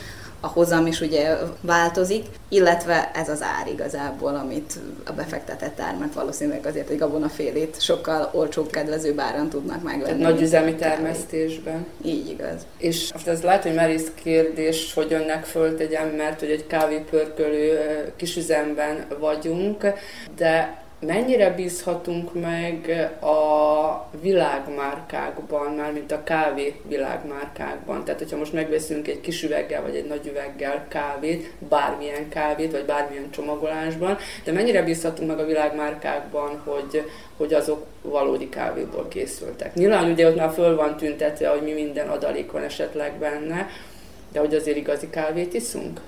a 0.45 0.47
hozam 0.47 0.86
is 0.86 1.01
ugye 1.01 1.38
változik, 1.62 2.25
illetve 2.49 3.12
ez 3.13 3.29
az 3.29 3.41
ár 3.41 3.67
igazából, 3.67 4.36
amit 4.36 4.73
a 5.06 5.12
befektetett 5.12 5.79
ár, 5.79 5.95
mert 5.99 6.13
valószínűleg 6.13 6.65
azért 6.65 6.89
egy 6.89 6.97
gabonafélét 6.97 7.82
sokkal 7.82 8.29
olcsóbb, 8.34 8.69
kedvezőbb 8.69 9.19
áron 9.19 9.49
tudnak 9.49 9.84
megvenni. 9.84 10.21
Nagy 10.21 10.41
üzemi 10.41 10.75
termesztésben. 10.75 11.86
Így 12.01 12.29
igaz. 12.29 12.65
És 12.77 13.13
most 13.13 13.27
ez 13.27 13.41
lehet, 13.41 13.63
hogy 13.63 13.73
merész 13.73 14.12
kérdés, 14.23 14.93
hogy 14.93 15.13
önnek 15.13 15.45
föltegyem, 15.45 16.08
mert 16.08 16.39
hogy 16.39 16.51
egy 16.51 16.67
kávépörkölő 16.67 17.79
kisüzemben 18.15 19.06
vagyunk, 19.19 19.86
de 20.38 20.82
mennyire 21.05 21.49
bízhatunk 21.49 22.33
meg 22.33 23.09
a 23.21 24.09
világmárkákban, 24.21 25.73
mármint 25.73 26.11
a 26.11 26.23
kávé 26.23 26.81
világmárkákban. 26.87 28.03
Tehát, 28.03 28.19
hogyha 28.19 28.37
most 28.37 28.53
megveszünk 28.53 29.07
egy 29.07 29.21
kis 29.21 29.43
üveggel, 29.43 29.81
vagy 29.81 29.95
egy 29.95 30.07
nagy 30.07 30.27
üveggel 30.27 30.85
kávét, 30.87 31.51
bármilyen 31.69 32.29
kávét, 32.29 32.71
vagy 32.71 32.85
bármilyen 32.85 33.31
csomagolásban, 33.31 34.17
de 34.43 34.51
mennyire 34.51 34.81
bízhatunk 34.83 35.29
meg 35.29 35.39
a 35.39 35.45
világmárkákban, 35.45 36.61
hogy, 36.65 37.09
hogy 37.37 37.53
azok 37.53 37.85
valódi 38.01 38.49
kávéból 38.49 39.07
készültek. 39.07 39.73
Nyilván 39.73 40.11
ugye 40.11 40.27
ott 40.27 40.35
már 40.35 40.51
föl 40.51 40.75
van 40.75 40.97
tüntetve, 40.97 41.47
hogy 41.47 41.61
mi 41.61 41.73
minden 41.73 42.07
adalék 42.07 42.51
van 42.51 42.63
esetleg 42.63 43.13
benne, 43.19 43.69
de 44.31 44.39
hogy 44.39 44.53
azért 44.55 44.77
igazi 44.77 45.09
kávét 45.09 45.53
iszunk? 45.53 45.99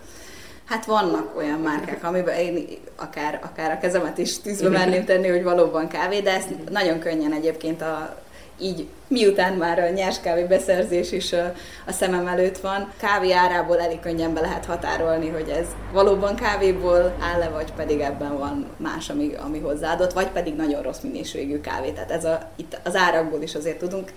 Hát 0.66 0.86
vannak 0.86 1.38
olyan 1.38 1.60
márkák, 1.60 2.04
amiben 2.10 2.38
én 2.38 2.68
akár, 2.96 3.40
akár 3.44 3.72
a 3.72 3.78
kezemet 3.78 4.18
is 4.18 4.40
tűzbe 4.40 4.70
merném 4.70 5.06
tenni, 5.06 5.28
hogy 5.28 5.44
valóban 5.44 5.88
kávé, 5.88 6.20
de 6.20 6.32
ezt 6.32 6.50
nagyon 6.72 7.00
könnyen 7.00 7.34
egyébként 7.34 7.82
a, 7.82 8.16
így 8.60 8.88
miután 9.08 9.54
már 9.54 9.80
a 9.80 9.90
nyers 9.90 10.20
kávé 10.20 10.44
beszerzés 10.44 11.12
is 11.12 11.34
a, 11.34 11.54
a 11.88 11.92
szemem 11.92 12.28
előtt 12.28 12.58
van, 12.58 12.92
kávé 12.98 13.32
árából 13.32 13.80
elég 13.80 14.00
könnyen 14.00 14.34
be 14.34 14.42
lehet 14.42 14.66
határolni, 14.66 15.30
hogy 15.30 15.50
ez 15.50 15.66
valóban 15.92 16.36
kávéból 16.36 17.16
áll-e, 17.20 17.50
vagy 17.50 17.74
pedig 17.74 18.00
ebben 18.00 18.38
van 18.38 18.68
más, 18.78 19.10
ami, 19.10 19.32
ami 19.44 19.60
hozzáadott, 19.60 20.14
vagy 20.14 20.28
pedig 20.28 20.56
nagyon 20.56 20.82
rossz 20.82 21.00
minőségű 21.02 21.62
kávé. 21.62 21.90
Tehát 21.90 22.12
ez 22.12 22.26
a, 22.26 22.50
itt 22.56 22.80
az 22.84 22.96
árakból 22.96 23.42
is 23.42 23.56
azért 23.56 23.80
tudunk, 23.80 24.12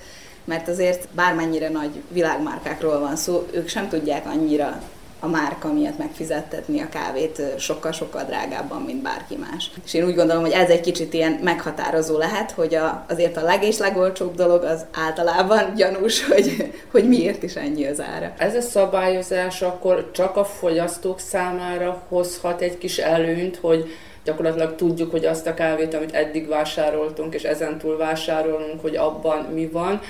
mert 0.45 0.69
azért 0.69 1.09
bármennyire 1.13 1.69
nagy 1.69 2.03
világmárkákról 2.09 2.99
van 2.99 3.17
szó, 3.17 3.47
ők 3.51 3.69
sem 3.69 3.89
tudják 3.89 4.27
annyira 4.27 4.83
a 5.21 5.27
márka 5.27 5.73
miatt 5.73 5.99
megfizettetni 5.99 6.81
a 6.81 6.89
kávét 6.89 7.43
sokkal-sokkal 7.59 8.25
drágábban, 8.25 8.83
mint 8.83 9.03
bárki 9.03 9.37
más. 9.37 9.71
És 9.85 9.95
én 9.95 10.05
úgy 10.05 10.15
gondolom, 10.15 10.43
hogy 10.43 10.53
ez 10.53 10.69
egy 10.69 10.81
kicsit 10.81 11.15
ilyen 11.15 11.41
meghatározó 11.43 12.19
lehet, 12.19 12.51
hogy 12.51 12.75
a, 12.75 13.05
azért 13.09 13.37
a 13.37 13.43
leg 13.43 13.63
és 13.63 13.79
legolcsóbb 13.79 14.35
dolog 14.35 14.63
az 14.63 14.85
általában 14.93 15.75
gyanús, 15.75 16.25
hogy, 16.33 16.73
hogy 16.91 17.09
miért 17.09 17.43
is 17.43 17.55
ennyi 17.55 17.87
az 17.87 18.01
ára. 18.01 18.33
Ez 18.39 18.55
a 18.55 18.61
szabályozás 18.61 19.63
akkor 19.63 20.11
csak 20.13 20.37
a 20.37 20.45
fogyasztók 20.45 21.21
számára 21.21 22.03
hozhat 22.09 22.61
egy 22.61 22.79
kis 22.79 22.99
előnyt, 22.99 23.57
hogy 23.57 23.91
gyakorlatilag 24.25 24.75
tudjuk, 24.75 25.11
hogy 25.11 25.25
azt 25.25 25.47
a 25.47 25.55
kávét, 25.55 25.95
amit 25.95 26.15
eddig 26.15 26.49
vásároltunk, 26.49 27.35
és 27.35 27.43
ezentúl 27.43 27.97
vásárolunk, 27.97 28.81
hogy 28.81 28.97
abban 28.97 29.45
mi 29.55 29.67
van, 29.67 30.01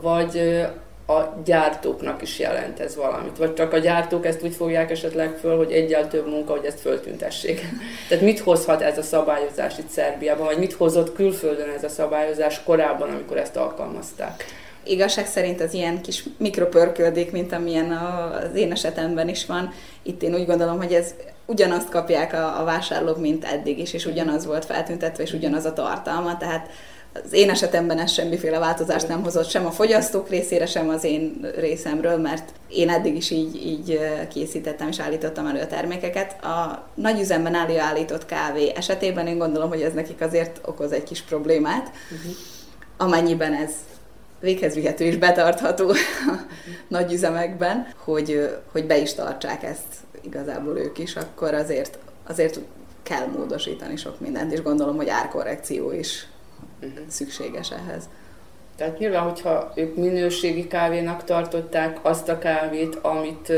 vagy 0.00 0.64
a 1.06 1.42
gyártóknak 1.44 2.22
is 2.22 2.38
jelent 2.38 2.80
ez 2.80 2.96
valamit. 2.96 3.38
Vagy 3.38 3.54
csak 3.54 3.72
a 3.72 3.78
gyártók 3.78 4.26
ezt 4.26 4.42
úgy 4.42 4.54
fogják 4.54 4.90
esetleg 4.90 5.36
föl, 5.40 5.56
hogy 5.56 5.72
egyel 5.72 6.08
több 6.08 6.28
munka, 6.28 6.52
hogy 6.52 6.64
ezt 6.64 6.80
föltüntessék. 6.80 7.60
Tehát 8.08 8.24
mit 8.24 8.40
hozhat 8.40 8.82
ez 8.82 8.98
a 8.98 9.02
szabályozás 9.02 9.78
itt 9.78 9.88
Szerbiában, 9.88 10.46
vagy 10.46 10.58
mit 10.58 10.72
hozott 10.72 11.14
külföldön 11.14 11.68
ez 11.76 11.84
a 11.84 11.88
szabályozás 11.88 12.62
korábban, 12.62 13.10
amikor 13.10 13.36
ezt 13.36 13.56
alkalmazták? 13.56 14.44
Igazság 14.86 15.26
szerint 15.26 15.60
az 15.60 15.74
ilyen 15.74 16.00
kis 16.00 16.24
mikropörköldék, 16.36 17.32
mint 17.32 17.52
amilyen 17.52 17.90
az 17.90 18.54
én 18.54 18.72
esetemben 18.72 19.28
is 19.28 19.46
van, 19.46 19.72
itt 20.02 20.22
én 20.22 20.34
úgy 20.34 20.46
gondolom, 20.46 20.76
hogy 20.76 20.92
ez 20.92 21.14
ugyanazt 21.46 21.88
kapják 21.88 22.32
a, 22.32 22.60
a 22.60 22.64
vásárlók, 22.64 23.20
mint 23.20 23.44
eddig 23.44 23.78
is, 23.78 23.92
és 23.92 24.06
ugyanaz 24.06 24.46
volt 24.46 24.64
feltüntetve, 24.64 25.22
és 25.22 25.32
ugyanaz 25.32 25.64
a 25.64 25.72
tartalma, 25.72 26.36
tehát 26.36 26.68
az 27.22 27.32
én 27.32 27.50
esetemben 27.50 27.98
ez 27.98 28.10
semmiféle 28.10 28.58
változást 28.58 29.08
nem 29.08 29.22
hozott 29.22 29.48
sem 29.48 29.66
a 29.66 29.70
fogyasztók 29.70 30.28
részére, 30.28 30.66
sem 30.66 30.88
az 30.88 31.04
én 31.04 31.50
részemről, 31.58 32.16
mert 32.16 32.52
én 32.68 32.88
eddig 32.88 33.16
is 33.16 33.30
így, 33.30 33.66
így 33.66 34.00
készítettem 34.28 34.88
és 34.88 35.00
állítottam 35.00 35.46
elő 35.46 35.60
a 35.60 35.66
termékeket. 35.66 36.44
A 36.44 36.88
nagy 36.94 37.20
üzemben 37.20 37.54
előállított 37.54 38.26
kávé 38.26 38.72
esetében 38.76 39.26
én 39.26 39.38
gondolom, 39.38 39.68
hogy 39.68 39.82
ez 39.82 39.92
nekik 39.92 40.20
azért 40.20 40.60
okoz 40.64 40.92
egy 40.92 41.02
kis 41.02 41.22
problémát, 41.22 41.90
uh-huh. 42.10 42.32
amennyiben 42.96 43.52
ez 43.52 43.70
véghez 44.40 44.74
vihető 44.74 45.04
és 45.04 45.16
betartható 45.16 45.84
uh-huh. 45.84 46.40
nagy 46.88 47.12
üzemekben, 47.12 47.86
hogy, 48.04 48.56
hogy 48.72 48.86
be 48.86 48.98
is 48.98 49.14
tartsák 49.14 49.62
ezt 49.62 49.94
igazából 50.22 50.78
ők 50.78 50.98
is, 50.98 51.16
akkor 51.16 51.54
azért, 51.54 51.98
azért 52.26 52.60
kell 53.02 53.26
módosítani 53.26 53.96
sok 53.96 54.20
mindent, 54.20 54.52
és 54.52 54.62
gondolom, 54.62 54.96
hogy 54.96 55.08
árkorrekció 55.08 55.92
is 55.92 56.26
uh-huh. 56.86 57.08
szükséges 57.08 57.70
ehhez. 57.70 58.08
Tehát 58.76 58.98
nyilván, 58.98 59.22
hogyha 59.22 59.72
ők 59.74 59.96
minőségi 59.96 60.66
kávénak 60.66 61.24
tartották 61.24 61.98
azt 62.02 62.28
a 62.28 62.38
kávét, 62.38 62.94
amit 62.94 63.48
uh, 63.48 63.56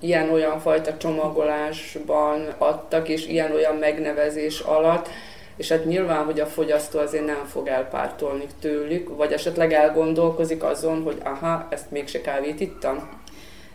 ilyen-olyan 0.00 0.60
fajta 0.60 0.96
csomagolásban 0.96 2.54
adtak, 2.58 3.08
és 3.08 3.26
ilyen-olyan 3.26 3.74
megnevezés 3.74 4.60
alatt, 4.60 5.08
és 5.56 5.68
hát 5.68 5.84
nyilván, 5.84 6.24
hogy 6.24 6.40
a 6.40 6.46
fogyasztó 6.46 6.98
azért 6.98 7.26
nem 7.26 7.44
fog 7.46 7.66
elpártolni 7.66 8.46
tőlük, 8.60 9.16
vagy 9.16 9.32
esetleg 9.32 9.72
elgondolkozik 9.72 10.62
azon, 10.62 11.02
hogy 11.02 11.18
aha, 11.24 11.66
ezt 11.70 11.90
mégse 11.90 12.20
kávét 12.20 12.60
ittam. 12.60 13.22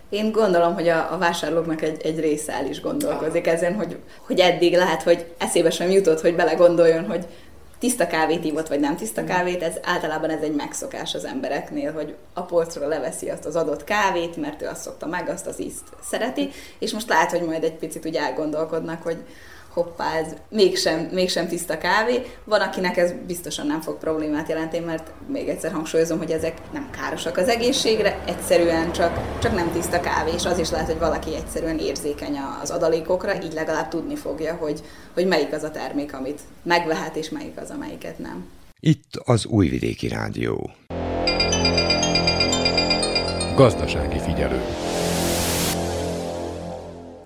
Én 0.09 0.31
gondolom, 0.31 0.73
hogy 0.73 0.88
a, 0.88 1.13
a 1.13 1.17
vásárlóknak 1.17 1.81
egy, 1.81 2.01
egy 2.03 2.19
része 2.19 2.53
el 2.53 2.65
is 2.65 2.81
gondolkozik 2.81 3.47
ezen, 3.47 3.75
hogy, 3.75 3.97
hogy 4.25 4.39
eddig 4.39 4.75
lehet, 4.75 5.03
hogy 5.03 5.25
eszébe 5.38 5.69
sem 5.69 5.89
jutott, 5.89 6.21
hogy 6.21 6.35
belegondoljon, 6.35 7.05
hogy 7.05 7.25
tiszta 7.79 8.07
kávét 8.07 8.45
ívott, 8.45 8.67
vagy 8.67 8.79
nem 8.79 8.95
tiszta 8.95 9.23
kávét, 9.23 9.63
ez 9.63 9.75
általában 9.83 10.29
ez 10.29 10.41
egy 10.41 10.55
megszokás 10.55 11.15
az 11.15 11.25
embereknél, 11.25 11.91
hogy 11.93 12.15
a 12.33 12.41
polcról 12.41 12.87
leveszi 12.87 13.29
azt 13.29 13.45
az 13.45 13.55
adott 13.55 13.83
kávét, 13.83 14.35
mert 14.35 14.61
ő 14.61 14.67
azt 14.67 14.81
szokta 14.81 15.05
meg, 15.05 15.29
azt 15.29 15.47
az 15.47 15.61
ízt 15.61 15.83
szereti, 16.09 16.49
és 16.79 16.93
most 16.93 17.09
lehet, 17.09 17.31
hogy 17.31 17.41
majd 17.41 17.63
egy 17.63 17.75
picit 17.75 18.05
úgy 18.05 18.15
elgondolkodnak, 18.15 19.03
hogy 19.03 19.17
hoppá, 19.73 20.17
ez 20.17 20.36
mégsem, 20.49 21.10
mégsem 21.12 21.47
tiszta 21.47 21.77
kávé. 21.77 22.21
Van, 22.43 22.62
akinek 22.62 22.97
ez 22.97 23.13
biztosan 23.27 23.67
nem 23.67 23.82
fog 23.82 23.97
problémát 23.97 24.49
jelenteni, 24.49 24.86
mert 24.86 25.12
még 25.27 25.47
egyszer 25.47 25.71
hangsúlyozom, 25.71 26.17
hogy 26.17 26.32
ezek 26.32 26.58
nem 26.71 26.89
károsak 26.89 27.38
az 27.38 27.47
egészségre, 27.47 28.23
egyszerűen 28.25 28.91
csak, 28.91 29.39
csak 29.41 29.55
nem 29.55 29.71
tiszta 29.71 29.99
kávé, 29.99 30.32
és 30.34 30.45
az 30.45 30.60
is 30.60 30.69
lehet, 30.69 30.88
hogy 30.88 30.99
valaki 30.99 31.36
egyszerűen 31.36 31.77
érzékeny 31.77 32.38
az 32.62 32.69
adalékokra, 32.69 33.43
így 33.43 33.53
legalább 33.53 33.88
tudni 33.88 34.15
fogja, 34.15 34.55
hogy, 34.55 34.82
hogy 35.13 35.27
melyik 35.27 35.53
az 35.53 35.63
a 35.63 35.71
termék, 35.71 36.13
amit 36.13 36.39
megvehet, 36.63 37.15
és 37.15 37.29
melyik 37.29 37.58
az, 37.62 37.69
amelyiket 37.69 38.19
nem. 38.19 38.47
Itt 38.79 39.13
az 39.23 39.45
Újvidéki 39.45 40.08
Rádió. 40.08 40.71
Gazdasági 43.55 44.19
figyelő. 44.19 44.62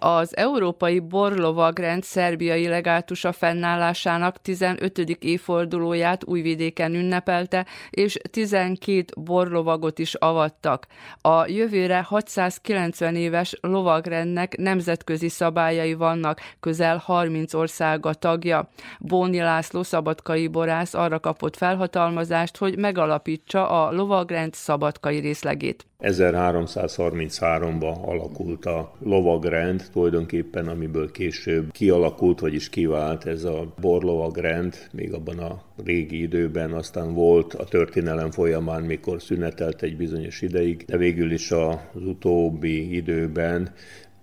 Az 0.06 0.38
Európai 0.38 1.00
Borlovagrend 1.00 2.04
szerbiai 2.04 2.68
legátusa 2.68 3.32
fennállásának 3.32 4.42
15. 4.42 4.98
évfordulóját 5.00 6.24
Újvidéken 6.26 6.94
ünnepelte, 6.94 7.66
és 7.90 8.18
12 8.32 9.06
borlovagot 9.18 10.00
is 10.00 10.14
avattak. 10.14 10.88
A 11.22 11.48
jövőre 11.48 12.02
690 12.02 13.16
éves 13.16 13.58
lovagrendnek 13.62 14.58
nemzetközi 14.58 15.30
szabályai 15.30 15.94
vannak, 15.94 16.40
közel 16.60 16.98
30 16.98 17.54
ország 17.54 18.06
a 18.06 18.14
tagja. 18.14 18.70
Bóni 19.00 19.40
László 19.40 19.84
szabadkai 19.84 20.48
borász 20.48 20.94
arra 20.94 21.20
kapott 21.20 21.58
felhatalmazást, 21.58 22.58
hogy 22.58 22.78
megalapítsa 22.78 23.70
a 23.70 23.92
lovagrend 23.92 24.54
szabadkai 24.54 25.20
részlegét. 25.20 25.86
1333-ban 26.04 28.02
alakult 28.02 28.66
a 28.66 28.94
lovagrend, 29.00 29.84
tulajdonképpen 29.92 30.68
amiből 30.68 31.12
később 31.12 31.72
kialakult, 31.72 32.40
vagyis 32.40 32.70
kivált 32.70 33.26
ez 33.26 33.44
a 33.44 33.74
borlovagrend, 33.82 34.76
még 34.92 35.14
abban 35.14 35.40
a 35.40 35.62
régi 35.86 36.22
időben, 36.22 36.72
aztán 36.72 37.14
volt 37.14 37.54
a 37.54 37.64
történelem 37.64 38.32
folyamán, 38.32 38.84
mikor 38.84 39.22
szünetelt 39.22 39.82
egy 39.82 39.98
bizonyos 39.98 40.42
ideig, 40.42 40.86
de 40.86 40.98
végül 40.98 41.32
is 41.32 41.52
az 41.52 41.78
utóbbi 41.94 42.96
időben 42.96 43.74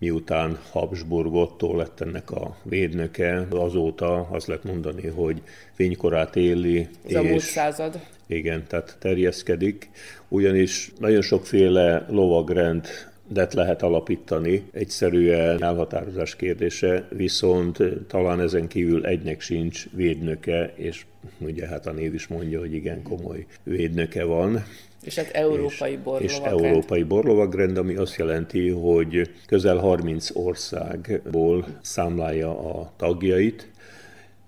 miután 0.01 0.59
Habsburg 0.71 1.35
Otto 1.35 1.77
lett 1.77 2.01
ennek 2.01 2.31
a 2.31 2.57
védnöke, 2.63 3.47
azóta 3.51 4.29
azt 4.31 4.47
lehet 4.47 4.65
mondani, 4.65 5.07
hogy 5.07 5.43
fénykorát 5.73 6.37
éli. 6.37 6.79
Ez 6.79 7.11
és, 7.11 7.17
a 7.17 7.23
múlt 7.23 7.41
század. 7.41 8.01
Igen, 8.27 8.65
tehát 8.69 8.97
terjeszkedik, 8.99 9.91
ugyanis 10.29 10.93
nagyon 10.99 11.23
sokféle 11.23 12.07
lovagrend 12.09 12.87
de 13.33 13.49
lehet 13.55 13.83
alapítani, 13.83 14.63
egyszerűen 14.73 15.63
elhatározás 15.63 16.37
kérdése, 16.37 17.07
viszont 17.09 17.79
talán 18.07 18.41
ezen 18.41 18.69
kívül 18.69 19.07
egynek 19.07 19.41
sincs 19.41 19.87
védnöke, 19.93 20.73
és 20.75 21.05
ugye 21.39 21.67
hát 21.67 21.87
a 21.87 21.93
név 21.93 22.15
is 22.15 22.27
mondja, 22.27 22.59
hogy 22.59 22.73
igen 22.75 23.03
komoly 23.03 23.47
védnöke 23.63 24.25
van. 24.25 24.65
És 25.05 25.15
hát 25.15 25.31
európai 25.31 25.97
borlovagrend. 25.97 26.31
És 26.31 26.39
európai 26.53 27.03
borlovagrend, 27.03 27.77
ami 27.77 27.95
azt 27.95 28.17
jelenti, 28.17 28.69
hogy 28.69 29.31
közel 29.47 29.77
30 29.77 30.37
országból 30.37 31.67
számlálja 31.81 32.59
a 32.59 32.93
tagjait, 32.97 33.71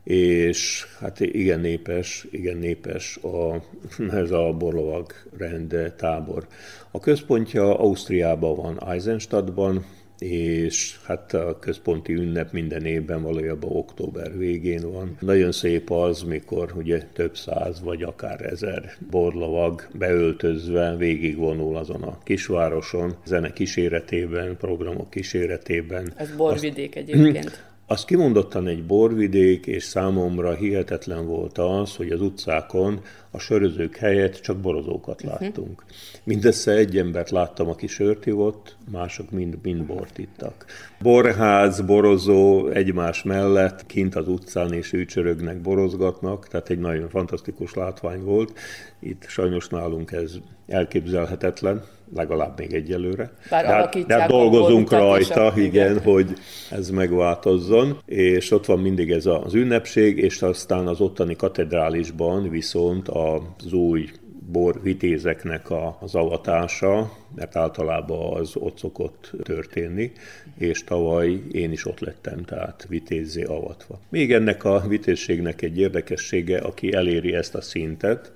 és 0.04 0.86
hát 1.00 1.20
igen 1.20 1.60
népes, 1.60 2.26
igen 2.30 2.56
népes 2.56 3.16
a, 3.16 3.62
ez 4.22 4.30
a 4.30 4.52
borlovag 4.58 5.12
rend 5.36 5.94
tábor. 5.96 6.46
A 6.90 6.98
központja 6.98 7.78
Ausztriában 7.78 8.56
van, 8.56 8.88
Eisenstadtban, 8.88 9.84
és 10.22 10.98
hát 11.04 11.34
a 11.34 11.58
központi 11.58 12.12
ünnep 12.12 12.52
minden 12.52 12.84
évben 12.84 13.22
valójában 13.22 13.70
október 13.70 14.38
végén 14.38 14.92
van. 14.92 15.16
Nagyon 15.20 15.52
szép 15.52 15.90
az, 15.90 16.22
mikor 16.22 16.72
ugye 16.76 17.02
több 17.12 17.36
száz 17.36 17.80
vagy 17.80 18.02
akár 18.02 18.40
ezer 18.40 18.96
borlovag 19.10 19.88
beöltözve 19.98 20.96
végigvonul 20.96 21.76
azon 21.76 22.02
a 22.02 22.18
kisvároson, 22.24 23.16
zene 23.24 23.52
kíséretében, 23.52 24.56
programok 24.56 25.10
kíséretében. 25.10 26.12
Ez 26.16 26.36
borvidék 26.36 26.96
Azt, 26.96 27.08
egyébként. 27.08 27.71
Az 27.86 28.04
kimondottan 28.04 28.66
egy 28.66 28.84
borvidék, 28.84 29.66
és 29.66 29.82
számomra 29.82 30.54
hihetetlen 30.54 31.26
volt 31.26 31.58
az, 31.58 31.96
hogy 31.96 32.10
az 32.10 32.20
utcákon 32.20 33.00
a 33.30 33.38
sörözők 33.38 33.96
helyett 33.96 34.40
csak 34.40 34.56
borozókat 34.56 35.22
uh-huh. 35.22 35.40
láttunk. 35.40 35.84
Mindössze 36.24 36.72
egy 36.72 36.98
embert 36.98 37.30
láttam, 37.30 37.68
aki 37.68 37.86
sört 37.86 38.26
ivott, 38.26 38.76
mások 38.90 39.30
mind, 39.30 39.58
mind 39.62 39.84
bort 39.84 40.18
ittak. 40.18 40.66
Borház, 41.00 41.80
borozó 41.80 42.68
egymás 42.68 43.22
mellett, 43.22 43.86
kint 43.86 44.14
az 44.14 44.28
utcán 44.28 44.72
és 44.72 44.92
ücsörögnek, 44.92 45.60
borozgatnak, 45.60 46.48
tehát 46.48 46.70
egy 46.70 46.78
nagyon 46.78 47.08
fantasztikus 47.08 47.74
látvány 47.74 48.22
volt. 48.22 48.52
Itt 49.00 49.24
sajnos 49.28 49.68
nálunk 49.68 50.12
ez 50.12 50.32
elképzelhetetlen, 50.66 51.84
legalább 52.14 52.58
még 52.58 52.72
egyelőre. 52.72 53.32
Bár 53.50 53.88
de, 53.90 54.04
de 54.06 54.26
dolgozunk 54.26 54.90
rajta, 54.90 55.46
a... 55.46 55.60
igen, 55.60 56.00
hogy 56.00 56.32
ez 56.70 56.90
megváltozzon, 56.90 57.98
és 58.06 58.50
ott 58.50 58.66
van 58.66 58.78
mindig 58.78 59.10
ez 59.10 59.26
az 59.26 59.54
ünnepség, 59.54 60.18
és 60.18 60.42
aztán 60.42 60.86
az 60.86 61.00
ottani 61.00 61.36
katedrálisban 61.36 62.50
viszont 62.50 63.08
az 63.08 63.72
új 63.72 64.10
borvitézeknek 64.52 65.70
a, 65.70 65.96
az 66.00 66.14
avatása, 66.14 67.12
mert 67.34 67.56
általában 67.56 68.36
az 68.36 68.56
ott 68.56 68.78
szokott 68.78 69.30
történni, 69.42 70.12
és 70.58 70.84
tavaly 70.84 71.42
én 71.52 71.72
is 71.72 71.86
ott 71.86 72.00
lettem, 72.00 72.44
tehát 72.44 72.86
vitézzé 72.88 73.42
avatva. 73.42 74.00
Még 74.08 74.32
ennek 74.32 74.64
a 74.64 74.84
vitézségnek 74.88 75.62
egy 75.62 75.78
érdekessége, 75.78 76.58
aki 76.58 76.92
eléri 76.92 77.34
ezt 77.34 77.54
a 77.54 77.60
szintet, 77.60 78.32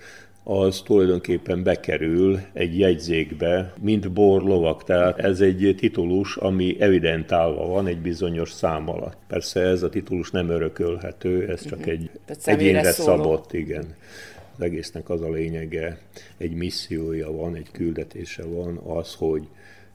az 0.49 0.83
tulajdonképpen 0.85 1.63
bekerül 1.63 2.41
egy 2.53 2.79
jegyzékbe, 2.79 3.73
mint 3.81 4.13
borlovak. 4.13 4.85
Tehát 4.85 5.19
ez 5.19 5.41
egy 5.41 5.75
titulus, 5.77 6.37
ami 6.37 6.77
evidentálva 6.81 7.67
van 7.67 7.87
egy 7.87 7.99
bizonyos 7.99 8.53
szám 8.53 8.89
alatt. 8.89 9.17
Persze 9.27 9.61
ez 9.61 9.83
a 9.83 9.89
titulus 9.89 10.31
nem 10.31 10.49
örökölhető, 10.49 11.49
ez 11.49 11.67
csak 11.67 11.79
mhm. 11.79 11.89
egy 11.89 12.11
egyénre 12.45 12.93
szabott, 12.93 13.53
igen. 13.53 13.95
Az 14.57 14.63
egésznek 14.63 15.11
az 15.11 15.23
a 15.23 15.31
lényege, 15.31 15.99
egy 16.37 16.55
missziója 16.55 17.33
van, 17.33 17.55
egy 17.55 17.71
küldetése 17.73 18.45
van, 18.45 18.77
az, 18.77 19.15
hogy 19.15 19.49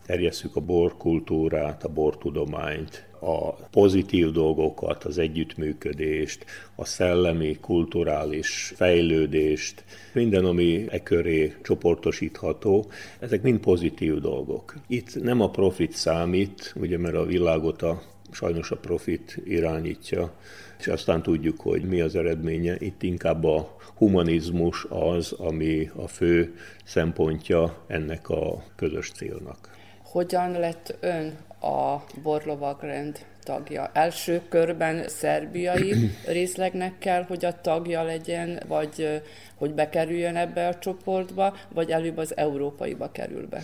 terjesszük 0.06 0.56
a 0.56 0.60
borkultúrát, 0.60 1.84
a 1.84 1.90
bortudományt, 1.90 3.06
a 3.22 3.54
pozitív 3.54 4.32
dolgokat, 4.32 5.04
az 5.04 5.18
együttműködést, 5.18 6.46
a 6.76 6.86
szellemi, 6.86 7.58
kulturális 7.62 8.74
fejlődést, 8.76 9.84
minden, 10.14 10.46
ami 10.46 10.86
e 10.90 11.04
köré 11.04 11.56
csoportosítható, 11.64 12.86
ezek 13.20 13.42
mind 13.42 13.60
pozitív 13.60 14.20
dolgok. 14.20 14.76
Itt 14.88 15.24
nem 15.24 15.42
a 15.42 15.50
profit 15.50 15.92
számít, 15.92 16.74
ugye 16.80 16.98
mert 16.98 17.16
a 17.16 17.26
világot 17.26 17.82
a 17.82 18.02
sajnos 18.32 18.72
a 18.72 18.78
profit 18.78 19.42
irányítja, 19.44 20.34
és 20.80 20.88
aztán 20.88 21.22
tudjuk, 21.22 21.60
hogy 21.60 21.84
mi 21.84 22.02
az 22.02 22.16
eredménye. 22.16 22.76
Itt 22.80 23.04
inkább 23.04 23.44
a 23.44 23.76
humanizmus 23.96 24.86
az, 24.90 25.32
ami 25.32 25.92
a 25.96 26.08
fő 26.08 26.56
szempontja 26.86 27.84
ennek 27.88 28.30
a 28.30 28.64
közös 28.76 29.12
célnak. 29.12 29.70
Hogyan 30.04 30.52
lett 30.52 30.98
ön 31.00 31.38
a 31.62 32.04
borlovagrend 32.24 33.26
tagja? 33.44 33.90
Első 33.94 34.42
körben 34.50 35.08
szerbiai 35.08 35.94
részlegnek 36.26 36.98
kell, 36.98 37.24
hogy 37.24 37.46
a 37.46 37.62
tagja 37.62 38.04
legyen, 38.04 38.60
vagy 38.68 39.22
hogy 39.56 39.74
bekerüljön 39.74 40.36
ebbe 40.36 40.68
a 40.68 40.78
csoportba, 40.78 41.56
vagy 41.74 41.92
előbb 41.92 42.18
az 42.18 42.38
európaiba 42.38 43.12
kerül 43.12 43.48
be? 43.48 43.62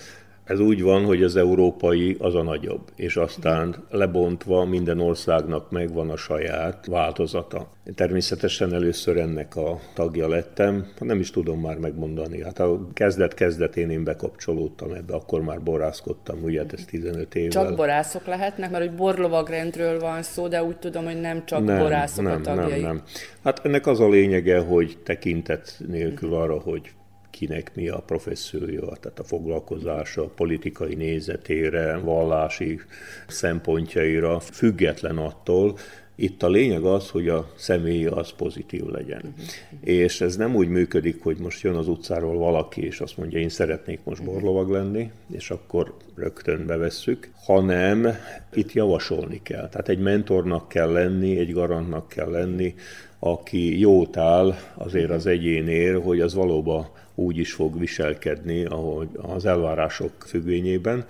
Ez 0.48 0.60
úgy 0.60 0.82
van, 0.82 1.06
hogy 1.06 1.24
az 1.24 1.36
európai 1.36 2.16
az 2.20 2.36
a 2.36 2.44
nagyobb, 2.44 2.82
és 2.96 3.16
aztán 3.16 3.76
lebontva 3.90 4.66
minden 4.66 5.00
országnak 5.00 5.72
megvan 5.72 6.10
a 6.10 6.18
saját 6.18 6.86
változata. 6.86 7.70
Természetesen 7.96 8.74
először 8.74 9.18
ennek 9.18 9.56
a 9.56 9.80
tagja 9.94 10.28
lettem, 10.28 10.88
nem 11.00 11.20
is 11.20 11.32
tudom 11.32 11.60
már 11.60 11.78
megmondani. 11.78 12.44
Hát 12.44 12.60
a 12.60 12.88
kezdet-kezdetén 12.94 13.90
én 13.90 14.04
bekapcsolódtam 14.04 14.92
ebbe, 14.92 15.14
akkor 15.14 15.42
már 15.42 15.62
borászkodtam, 15.62 16.44
ugye 16.44 16.60
hát 16.60 16.74
ez 16.74 16.86
15 16.86 17.36
évvel. 17.36 17.50
Csak 17.50 17.76
borászok 17.76 18.26
lehetnek, 18.26 18.72
mert 18.72 18.84
hogy 18.84 18.96
borlovagrendről 18.96 20.00
van 20.00 20.22
szó, 20.22 20.48
de 20.48 20.64
úgy 20.64 20.78
tudom, 20.78 21.06
hogy 21.06 21.22
nem 21.22 21.46
csak 21.46 21.64
nem, 21.64 21.80
borászok 21.80 22.24
nem, 22.24 22.34
a 22.34 22.42
tagjai. 22.42 22.70
Nem, 22.70 22.82
nem. 22.82 23.02
Hát 23.44 23.66
ennek 23.66 23.88
az 23.88 24.00
a 24.00 24.10
lényege, 24.10 24.60
hogy 24.60 24.98
tekintet 25.04 25.80
nélkül 25.88 26.34
arra, 26.34 26.60
hogy 26.60 26.92
kinek 27.38 27.72
mi 27.76 27.90
a 27.90 27.98
professziója, 28.06 28.82
tehát 28.82 29.20
a 29.20 29.24
foglalkozása, 29.24 30.22
a 30.24 30.32
politikai 30.36 30.96
nézetére, 30.96 31.98
vallási 31.98 32.80
szempontjaira, 33.28 34.40
független 34.40 35.18
attól, 35.18 35.78
itt 36.20 36.44
a 36.44 36.50
lényeg 36.50 36.84
az, 36.84 37.10
hogy 37.10 37.30
a 37.30 37.52
személy 37.56 38.06
az 38.06 38.32
pozitív 38.32 38.86
legyen. 38.86 39.22
Uh-huh. 39.22 39.90
És 39.90 40.22
ez 40.22 40.36
nem 40.36 40.56
úgy 40.56 40.68
működik, 40.68 41.24
hogy 41.24 41.38
most 41.38 41.62
jön 41.62 41.76
az 41.76 41.88
utcáról 41.88 42.38
valaki, 42.38 42.86
és 42.86 43.00
azt 43.00 43.18
mondja, 43.18 43.40
én 43.40 43.50
szeretnék 43.50 44.00
most 44.04 44.24
borlovag 44.24 44.70
lenni, 44.70 45.12
és 45.32 45.50
akkor 45.50 45.94
rögtön 46.16 46.66
bevesszük, 46.66 47.32
hanem 47.46 48.08
itt 48.54 48.74
javasolni 48.74 49.40
kell. 49.44 49.70
Tehát 49.70 49.90
egy 49.90 50.00
mentornak 50.00 50.68
kell 50.68 50.92
lenni, 50.92 51.38
egy 51.38 51.54
garantnak 51.54 52.08
kell 52.08 52.30
lenni, 52.30 52.76
aki 53.20 53.80
jót 53.80 54.18
áll 54.18 54.56
azért 54.74 55.10
az 55.10 55.26
egyénér, 55.26 56.02
hogy 56.02 56.20
az 56.20 56.34
valóban 56.34 56.88
úgy 57.20 57.38
is 57.38 57.54
fog 57.54 57.80
viselkedni, 57.80 58.66
ahogy 58.66 59.10
az 59.16 59.46
elvárások 59.46 60.12
függvényében. 60.26 61.06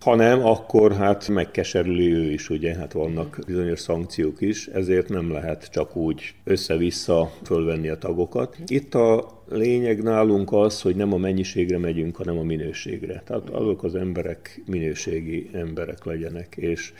hanem 0.00 0.46
akkor 0.46 0.92
hát 0.92 1.28
megkeserüli 1.28 2.12
ő 2.12 2.32
is, 2.32 2.50
ugye, 2.50 2.74
hát 2.74 2.92
vannak 2.92 3.38
bizonyos 3.46 3.80
szankciók 3.80 4.40
is, 4.40 4.66
ezért 4.66 5.08
nem 5.08 5.32
lehet 5.32 5.70
csak 5.70 5.96
úgy 5.96 6.34
össze-vissza 6.44 7.32
fölvenni 7.44 7.88
a 7.88 7.98
tagokat. 7.98 8.56
Itt 8.66 8.94
a 8.94 9.42
lényeg 9.48 10.02
nálunk 10.02 10.52
az, 10.52 10.80
hogy 10.80 10.96
nem 10.96 11.12
a 11.12 11.16
mennyiségre 11.16 11.78
megyünk, 11.78 12.16
hanem 12.16 12.38
a 12.38 12.42
minőségre. 12.42 13.22
Tehát 13.26 13.50
azok 13.50 13.82
az 13.82 13.94
emberek 13.94 14.62
minőségi 14.66 15.50
emberek 15.52 16.04
legyenek, 16.04 16.56
és 16.56 16.92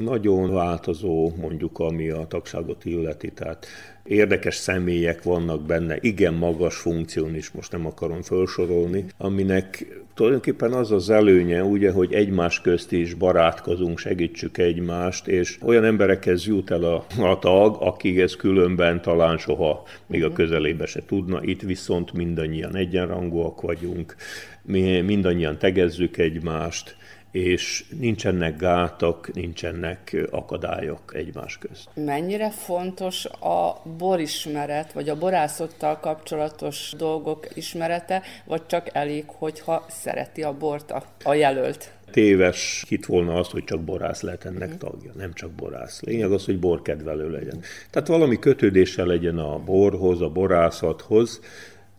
nagyon 0.00 0.52
változó, 0.52 1.32
mondjuk, 1.40 1.78
ami 1.78 2.08
a 2.08 2.26
tagságot 2.26 2.84
illeti, 2.84 3.32
tehát 3.32 3.66
érdekes 4.04 4.54
személyek 4.54 5.22
vannak 5.22 5.62
benne, 5.62 5.96
igen 6.00 6.34
magas 6.34 6.76
funkción 6.76 7.34
is, 7.34 7.50
most 7.50 7.72
nem 7.72 7.86
akarom 7.86 8.22
felsorolni, 8.22 9.04
aminek 9.16 9.86
tulajdonképpen 10.14 10.72
az 10.72 10.92
az 10.92 11.10
előnye, 11.10 11.62
ugye, 11.62 11.90
hogy 11.90 12.12
egymás 12.12 12.60
közt 12.60 12.92
is 12.92 13.14
barátkozunk, 13.14 13.98
segítsük 13.98 14.58
egymást, 14.58 15.26
és 15.26 15.58
olyan 15.62 15.84
emberekhez 15.84 16.46
jut 16.46 16.70
el 16.70 16.84
a, 16.84 17.04
a 17.20 17.38
tag, 17.38 17.76
akik 17.80 18.18
ez 18.18 18.36
különben 18.36 19.02
talán 19.02 19.38
soha 19.38 19.82
még 20.06 20.24
a 20.24 20.26
mhm. 20.26 20.36
közelébe 20.36 20.86
se 20.86 21.02
tudna. 21.06 21.40
Itt 21.42 21.62
viszont 21.62 22.12
mindannyian 22.12 22.76
egyenrangúak 22.76 23.60
vagyunk, 23.60 24.16
mi 24.62 25.00
mindannyian 25.00 25.58
tegezzük 25.58 26.16
egymást, 26.16 26.96
és 27.30 27.84
nincsenek 27.98 28.56
gátak, 28.56 29.34
nincsenek 29.34 30.26
akadályok 30.30 31.14
egymás 31.14 31.58
közt. 31.58 31.88
Mennyire 31.94 32.50
fontos 32.50 33.24
a 33.26 33.82
borismeret, 33.98 34.92
vagy 34.92 35.08
a 35.08 35.18
borászottal 35.18 35.98
kapcsolatos 36.00 36.92
dolgok 36.96 37.46
ismerete, 37.54 38.22
vagy 38.44 38.66
csak 38.66 38.88
elég, 38.92 39.24
hogyha 39.26 39.86
szereti 39.88 40.42
a 40.42 40.52
bort 40.52 40.90
a, 40.90 41.02
a 41.24 41.34
jelölt? 41.34 41.92
téves 42.10 42.84
hit 42.88 43.06
volna 43.06 43.34
az, 43.34 43.48
hogy 43.48 43.64
csak 43.64 43.80
borász 43.80 44.20
lehet 44.20 44.44
ennek 44.44 44.68
mhm. 44.68 44.78
tagja. 44.78 45.12
Nem 45.16 45.32
csak 45.32 45.50
borász. 45.50 46.02
Lényeg 46.02 46.32
az, 46.32 46.44
hogy 46.44 46.58
borkedvelő 46.58 47.30
legyen. 47.30 47.60
Tehát 47.90 48.08
valami 48.08 48.38
kötődése 48.38 49.04
legyen 49.04 49.38
a 49.38 49.58
borhoz, 49.58 50.20
a 50.20 50.28
borászathoz, 50.28 51.40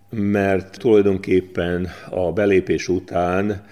mert 0.10 0.80
tulajdonképpen 0.80 1.88
a 2.10 2.32
belépés 2.32 2.88
után 2.88 3.66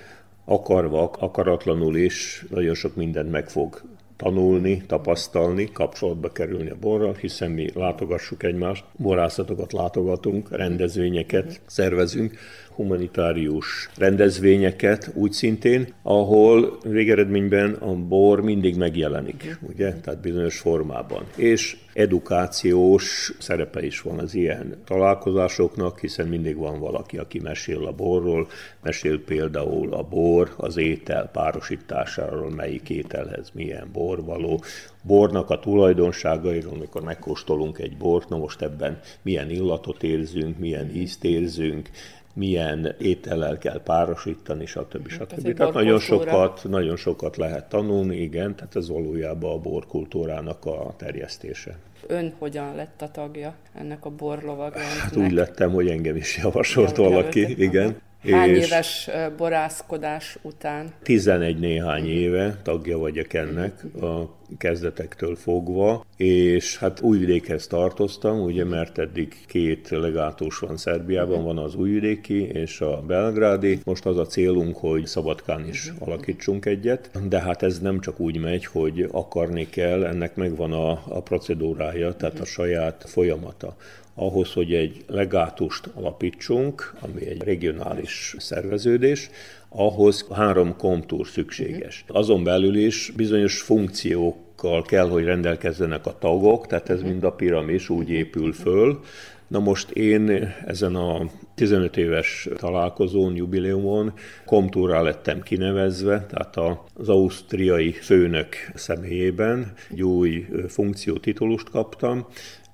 akarva, 0.50 1.10
akaratlanul 1.20 1.96
is 1.98 2.46
nagyon 2.50 2.74
sok 2.74 2.96
mindent 2.96 3.32
meg 3.32 3.50
fog 3.50 3.82
tanulni, 4.16 4.84
tapasztalni, 4.88 5.72
kapcsolatba 5.72 6.32
kerülni 6.32 6.70
a 6.70 6.76
borral, 6.80 7.14
hiszen 7.14 7.52
mi 7.52 7.70
látogassuk 7.74 8.44
egymást, 8.44 8.84
borászatokat 8.98 9.74
látogatunk, 9.74 10.56
rendezvényeket 10.56 11.62
szervezünk, 11.66 12.38
humanitárius 12.78 13.90
rendezvényeket 13.96 15.12
úgy 15.14 15.32
szintén, 15.32 15.94
ahol 16.04 16.78
végeredményben 16.84 17.74
a 17.74 17.94
bor 17.94 18.42
mindig 18.42 18.76
megjelenik, 18.76 19.58
ugye? 19.62 19.94
Tehát 19.94 20.22
bizonyos 20.22 20.60
formában. 20.60 21.24
És 21.36 21.78
edukációs 21.94 23.34
szerepe 23.40 23.86
is 23.86 24.02
van 24.02 24.20
az 24.20 24.34
ilyen 24.34 24.82
találkozásoknak, 24.86 26.00
hiszen 26.00 26.28
mindig 26.28 26.56
van 26.56 26.80
valaki, 26.80 27.18
aki 27.18 27.40
mesél 27.40 27.86
a 27.86 27.92
borról, 27.92 28.48
mesél 28.82 29.24
például 29.24 29.94
a 29.94 30.04
bor, 30.04 30.54
az 30.58 30.78
étel 30.78 31.30
párosításáról, 31.34 32.50
melyik 32.50 32.90
ételhez 32.90 33.52
milyen 33.54 33.90
bor 33.94 34.24
való, 34.24 34.64
bornak 35.04 35.50
a 35.50 35.60
tulajdonságairól, 35.60 36.74
amikor 36.74 37.02
megkóstolunk 37.02 37.80
egy 37.80 37.98
bort, 37.98 38.30
na 38.30 38.38
most 38.38 38.62
ebben 38.62 39.00
milyen 39.22 39.50
illatot 39.50 40.04
érzünk, 40.04 40.58
milyen 40.58 40.96
ízt 40.96 41.24
érzünk, 41.24 41.90
milyen 42.38 42.96
étellel 43.00 43.58
kell 43.58 43.82
párosítani, 43.84 44.66
stb. 44.66 45.12
Hát 45.12 45.32
stb. 45.32 45.54
Tehát 45.54 45.74
nagyon 45.74 46.00
sokat, 46.00 46.66
nagyon 46.70 46.96
sokat 46.96 47.38
lehet 47.38 47.70
tanulni, 47.70 48.16
igen, 48.16 48.56
tehát 48.56 48.76
ez 48.76 48.90
valójában 48.90 49.52
a 49.52 49.58
borkultúrának 49.58 50.66
a 50.66 50.94
terjesztése. 50.98 51.78
Ön 52.08 52.34
hogyan 52.38 52.76
lett 52.76 53.02
a 53.02 53.12
tagja 53.12 53.56
ennek 53.74 54.06
a 54.06 54.10
borlovagrendnek? 54.10 54.98
Hát 54.98 55.16
úgy 55.16 55.32
lettem, 55.32 55.72
hogy 55.72 55.88
engem 55.88 56.16
is 56.16 56.38
javasolt 56.38 56.96
valaki, 56.96 57.62
igen. 57.62 58.02
Hány 58.22 58.50
és 58.50 58.66
éves 58.66 59.10
borászkodás 59.38 60.38
után? 60.42 60.94
11 61.04 61.60
néhány 61.60 62.08
éve 62.08 62.60
tagja 62.64 62.98
vagyok 62.98 63.34
ennek 63.34 63.84
a 64.02 64.36
kezdetektől 64.58 65.36
fogva, 65.36 66.06
és 66.18 66.78
hát 66.78 67.02
újvidékhez 67.02 67.68
tartoztam, 67.68 68.42
ugye, 68.42 68.66
mert 68.66 68.98
eddig 68.98 69.46
két 69.48 69.90
legátus 69.90 70.60
van 70.60 70.78
Szerbiában, 70.78 71.44
van 71.44 71.58
az 71.58 71.76
újvidéki 71.76 72.42
és 72.42 72.82
a 72.82 73.02
belgrádi. 73.02 73.80
Most 73.84 74.06
az 74.06 74.18
a 74.18 74.26
célunk, 74.26 74.78
hogy 74.78 75.06
Szabadkán 75.06 75.68
is 75.68 75.94
alakítsunk 76.00 76.66
egyet, 76.66 77.10
de 77.28 77.40
hát 77.42 77.64
ez 77.64 77.80
nem 77.80 78.00
csak 78.00 78.20
úgy 78.20 78.40
megy, 78.40 78.66
hogy 78.66 79.10
akarni 79.12 79.70
kell, 79.70 80.06
ennek 80.06 80.36
megvan 80.36 80.72
a, 80.72 80.92
a 81.08 81.22
procedúrája, 81.22 82.14
tehát 82.14 82.40
a 82.40 82.46
saját 82.46 83.04
folyamata 83.08 83.76
ahhoz, 84.20 84.54
hogy 84.54 84.74
egy 84.74 85.04
legátust 85.08 85.90
alapítsunk, 85.94 86.94
ami 87.00 87.28
egy 87.28 87.44
regionális 87.44 88.36
szerveződés, 88.38 89.30
ahhoz 89.70 90.26
három 90.34 90.76
komtúr 90.76 91.28
szükséges. 91.28 92.06
Azon 92.08 92.44
belül 92.44 92.76
is 92.76 93.12
bizonyos 93.16 93.62
funkciókkal 93.62 94.82
kell, 94.82 95.10
hogy 95.10 95.24
rendelkezzenek 95.24 96.06
a 96.06 96.18
tagok, 96.20 96.68
tehát 96.68 96.90
ez 96.90 97.02
mind 97.02 97.24
a 97.24 97.32
piramis 97.32 97.90
úgy 97.90 98.10
épül 98.10 98.54
föl. 98.54 99.00
Na 99.48 99.60
most 99.60 99.90
én 99.92 100.54
ezen 100.66 100.96
a 100.96 101.30
15 101.56 101.98
éves 101.98 102.50
találkozón, 102.58 103.36
jubileumon 103.36 104.14
komtúrá 104.46 105.02
lettem 105.02 105.42
kinevezve, 105.42 106.26
tehát 106.30 106.58
az 106.94 107.10
ausztriai 107.10 107.92
főnök 107.92 108.56
személyében 108.76 109.74
egy 109.92 110.04
új 110.04 110.48
funkciótitulust 110.68 111.70
kaptam, 111.70 112.28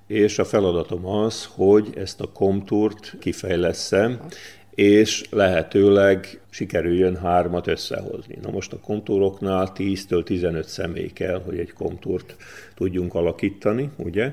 és 0.06 0.38
a 0.38 0.44
feladatom 0.44 1.06
az, 1.06 1.48
hogy 1.54 1.92
ezt 1.96 2.20
a 2.20 2.32
komtúrt 2.32 3.14
kifejleszem, 3.20 4.20
és 4.74 5.24
lehetőleg 5.30 6.40
sikerüljön 6.50 7.16
hármat 7.16 7.66
összehozni. 7.66 8.38
Na 8.42 8.50
most 8.50 8.72
a 8.72 8.78
kontúroknál 8.78 9.72
10-től 9.76 10.24
15 10.24 10.68
személy 10.68 11.12
kell, 11.12 11.42
hogy 11.44 11.58
egy 11.58 11.72
kontúrt 11.72 12.36
tudjunk 12.74 13.14
alakítani, 13.14 13.90
ugye? 13.96 14.32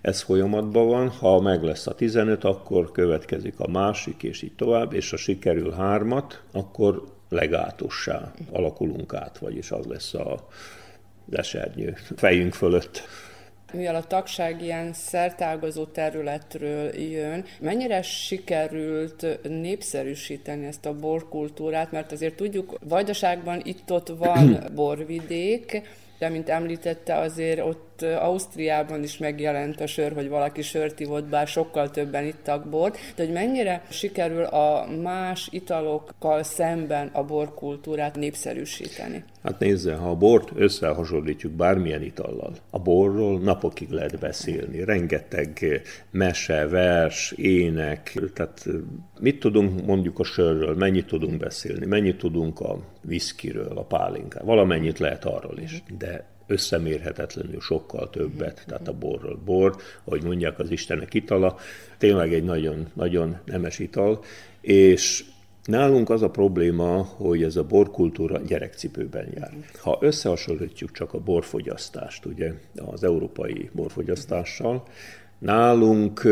Ez 0.00 0.20
folyamatban 0.20 0.86
van, 0.86 1.08
ha 1.08 1.40
meg 1.40 1.62
lesz 1.62 1.86
a 1.86 1.94
15, 1.94 2.44
akkor 2.44 2.92
következik 2.92 3.54
a 3.60 3.68
másik, 3.68 4.22
és 4.22 4.42
így 4.42 4.54
tovább, 4.56 4.92
és 4.92 5.10
ha 5.10 5.16
sikerül 5.16 5.70
hármat, 5.70 6.42
akkor 6.52 7.04
legátussá 7.28 8.32
alakulunk 8.50 9.14
át, 9.14 9.38
vagyis 9.38 9.70
az 9.70 9.86
lesz 9.86 10.14
a 10.14 10.46
esernyő 11.30 11.96
fejünk 12.16 12.54
fölött 12.54 13.02
mivel 13.72 13.94
a 13.94 14.06
tagság 14.06 14.62
ilyen 14.62 14.92
szertágazó 14.92 15.84
területről 15.84 16.94
jön, 16.94 17.44
mennyire 17.60 18.02
sikerült 18.02 19.38
népszerűsíteni 19.42 20.66
ezt 20.66 20.86
a 20.86 20.94
borkultúrát, 20.94 21.92
mert 21.92 22.12
azért 22.12 22.36
tudjuk, 22.36 22.78
Vajdaságban 22.88 23.60
itt-ott 23.64 24.08
van 24.08 24.64
borvidék, 24.74 25.82
de 26.18 26.28
mint 26.28 26.48
említette, 26.48 27.18
azért 27.18 27.60
ott 27.60 28.02
Ausztriában 28.02 29.02
is 29.02 29.18
megjelent 29.18 29.80
a 29.80 29.86
sör, 29.86 30.12
hogy 30.12 30.28
valaki 30.28 30.62
sört 30.62 31.00
ivott, 31.00 31.24
bár 31.24 31.46
sokkal 31.46 31.90
többen 31.90 32.24
ittak 32.24 32.68
bort, 32.68 32.98
de 33.16 33.24
hogy 33.24 33.32
mennyire 33.32 33.82
sikerül 33.88 34.42
a 34.42 34.86
más 35.02 35.48
italokkal 35.50 36.42
szemben 36.42 37.10
a 37.12 37.24
borkultúrát 37.24 38.16
népszerűsíteni? 38.16 39.24
Hát 39.42 39.58
nézze, 39.58 39.94
ha 39.94 40.10
a 40.10 40.14
bort 40.14 40.50
összehasonlítjuk 40.54 41.52
bármilyen 41.52 42.02
itallal, 42.02 42.52
a 42.70 42.78
borról 42.78 43.38
napokig 43.38 43.90
lehet 43.90 44.18
beszélni. 44.18 44.84
Rengeteg 44.84 45.82
mese, 46.10 46.66
vers, 46.66 47.32
ének, 47.36 48.20
tehát 48.34 48.66
mit 49.20 49.40
tudunk 49.40 49.86
mondjuk 49.86 50.18
a 50.18 50.24
sörről, 50.24 50.74
mennyit 50.74 51.06
tudunk 51.06 51.36
beszélni, 51.36 51.86
mennyit 51.86 52.18
tudunk 52.18 52.60
a 52.60 52.78
viszkiről, 53.00 53.78
a 53.78 53.84
pálinkáról, 53.84 54.46
valamennyit 54.46 54.98
lehet 54.98 55.24
arról 55.24 55.58
is, 55.58 55.82
de 55.98 56.26
összemérhetetlenül 56.46 57.60
sokkal 57.60 58.10
többet, 58.10 58.64
tehát 58.66 58.88
a 58.88 58.98
borról 58.98 59.40
bor, 59.44 59.76
ahogy 60.04 60.22
mondják 60.22 60.58
az 60.58 60.70
Istenek 60.70 61.14
itala, 61.14 61.56
tényleg 61.98 62.32
egy 62.32 62.44
nagyon, 62.44 62.86
nagyon 62.94 63.36
nemes 63.44 63.78
ital, 63.78 64.22
és 64.60 65.24
Nálunk 65.68 66.10
az 66.10 66.22
a 66.22 66.30
probléma, 66.30 67.02
hogy 67.02 67.42
ez 67.42 67.56
a 67.56 67.64
borkultúra 67.64 68.38
gyerekcipőben 68.38 69.28
jár. 69.34 69.52
Ha 69.80 69.98
összehasonlítjuk 70.00 70.92
csak 70.92 71.12
a 71.14 71.18
borfogyasztást, 71.18 72.24
ugye, 72.24 72.52
az 72.76 73.04
európai 73.04 73.70
borfogyasztással, 73.72 74.82
nálunk 75.38 76.24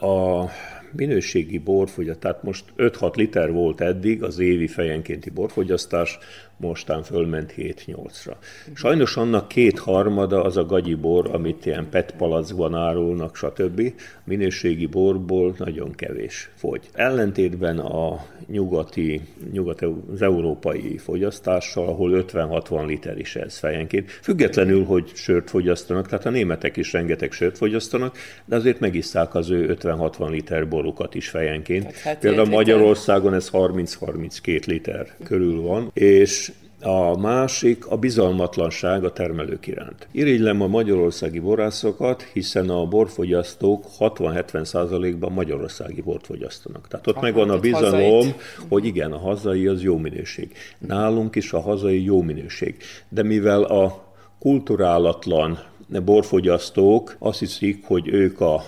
a 0.00 0.48
minőségi 0.92 1.58
borfogyasztás, 1.58 2.22
tehát 2.22 2.42
most 2.42 2.64
5-6 2.76 3.16
liter 3.16 3.52
volt 3.52 3.80
eddig 3.80 4.22
az 4.22 4.38
évi 4.38 4.66
fejenkénti 4.66 5.30
borfogyasztás, 5.30 6.18
mostán 6.56 7.02
fölment 7.02 7.54
7-8-ra. 7.56 8.34
Sajnos 8.74 9.16
annak 9.16 9.48
kétharmada 9.48 10.42
az 10.42 10.56
a 10.56 10.64
gagyi 10.64 10.94
bor, 10.94 11.30
amit 11.32 11.66
ilyen 11.66 11.88
PET 11.90 12.14
palackban 12.18 12.74
árulnak, 12.74 13.36
stb. 13.36 13.92
Minőségi 14.24 14.86
borból 14.86 15.54
nagyon 15.58 15.94
kevés 15.94 16.50
fogy. 16.54 16.88
Ellentétben 16.92 17.78
a 17.78 18.24
nyugati, 18.46 19.20
nyugat, 19.52 19.82
az 20.12 20.22
európai 20.22 20.96
fogyasztással, 20.98 21.88
ahol 21.88 22.24
50-60 22.32 22.86
liter 22.86 23.18
is 23.18 23.36
ez 23.36 23.58
fejenként. 23.58 24.10
Függetlenül, 24.10 24.84
hogy 24.84 25.10
sört 25.14 25.50
fogyasztanak, 25.50 26.06
tehát 26.08 26.26
a 26.26 26.30
németek 26.30 26.76
is 26.76 26.92
rengeteg 26.92 27.32
sört 27.32 27.56
fogyasztanak, 27.56 28.16
de 28.44 28.56
azért 28.56 28.80
megisszák 28.80 29.34
az 29.34 29.50
ő 29.50 29.76
50-60 29.80 30.30
liter 30.30 30.68
borukat 30.68 31.14
is 31.14 31.28
fejenként. 31.28 31.92
Hát 31.92 32.18
Például 32.18 32.48
Magyarországon 32.48 33.34
ez 33.34 33.50
30-32 33.52 34.66
liter 34.66 35.14
körül 35.24 35.60
van, 35.60 35.90
és 35.94 36.45
a 36.86 37.16
másik 37.16 37.86
a 37.86 37.96
bizalmatlanság 37.96 39.04
a 39.04 39.12
termelők 39.12 39.66
iránt. 39.66 40.08
Irigylem 40.12 40.60
a 40.60 40.66
magyarországi 40.66 41.38
borászokat, 41.38 42.22
hiszen 42.22 42.68
a 42.68 42.86
borfogyasztók 42.86 43.84
60-70%-ban 43.98 45.32
magyarországi 45.32 46.00
bort 46.00 46.26
fogyasztanak. 46.26 46.88
Tehát 46.88 47.06
ott 47.06 47.20
megvan 47.20 47.50
a 47.50 47.58
bizalom, 47.58 48.14
hazait. 48.14 48.34
hogy 48.68 48.84
igen, 48.84 49.12
a 49.12 49.18
hazai 49.18 49.66
az 49.66 49.82
jó 49.82 49.98
minőség. 49.98 50.52
Nálunk 50.78 51.36
is 51.36 51.52
a 51.52 51.60
hazai 51.60 52.04
jó 52.04 52.22
minőség. 52.22 52.76
De 53.08 53.22
mivel 53.22 53.62
a 53.62 54.04
kulturálatlan 54.38 55.58
borfogyasztók 56.04 57.16
azt 57.18 57.38
hiszik, 57.38 57.84
hogy 57.84 58.08
ők 58.08 58.40
a 58.40 58.62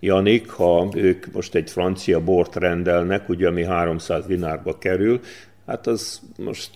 Janik, 0.00 0.50
ha 0.50 0.88
ők 0.94 1.32
most 1.32 1.54
egy 1.54 1.70
francia 1.70 2.20
bort 2.20 2.56
rendelnek, 2.56 3.28
ugye 3.28 3.48
ami 3.48 3.64
300 3.64 4.26
dinárba 4.26 4.78
kerül, 4.78 5.20
hát 5.66 5.86
az 5.86 6.20
most 6.38 6.70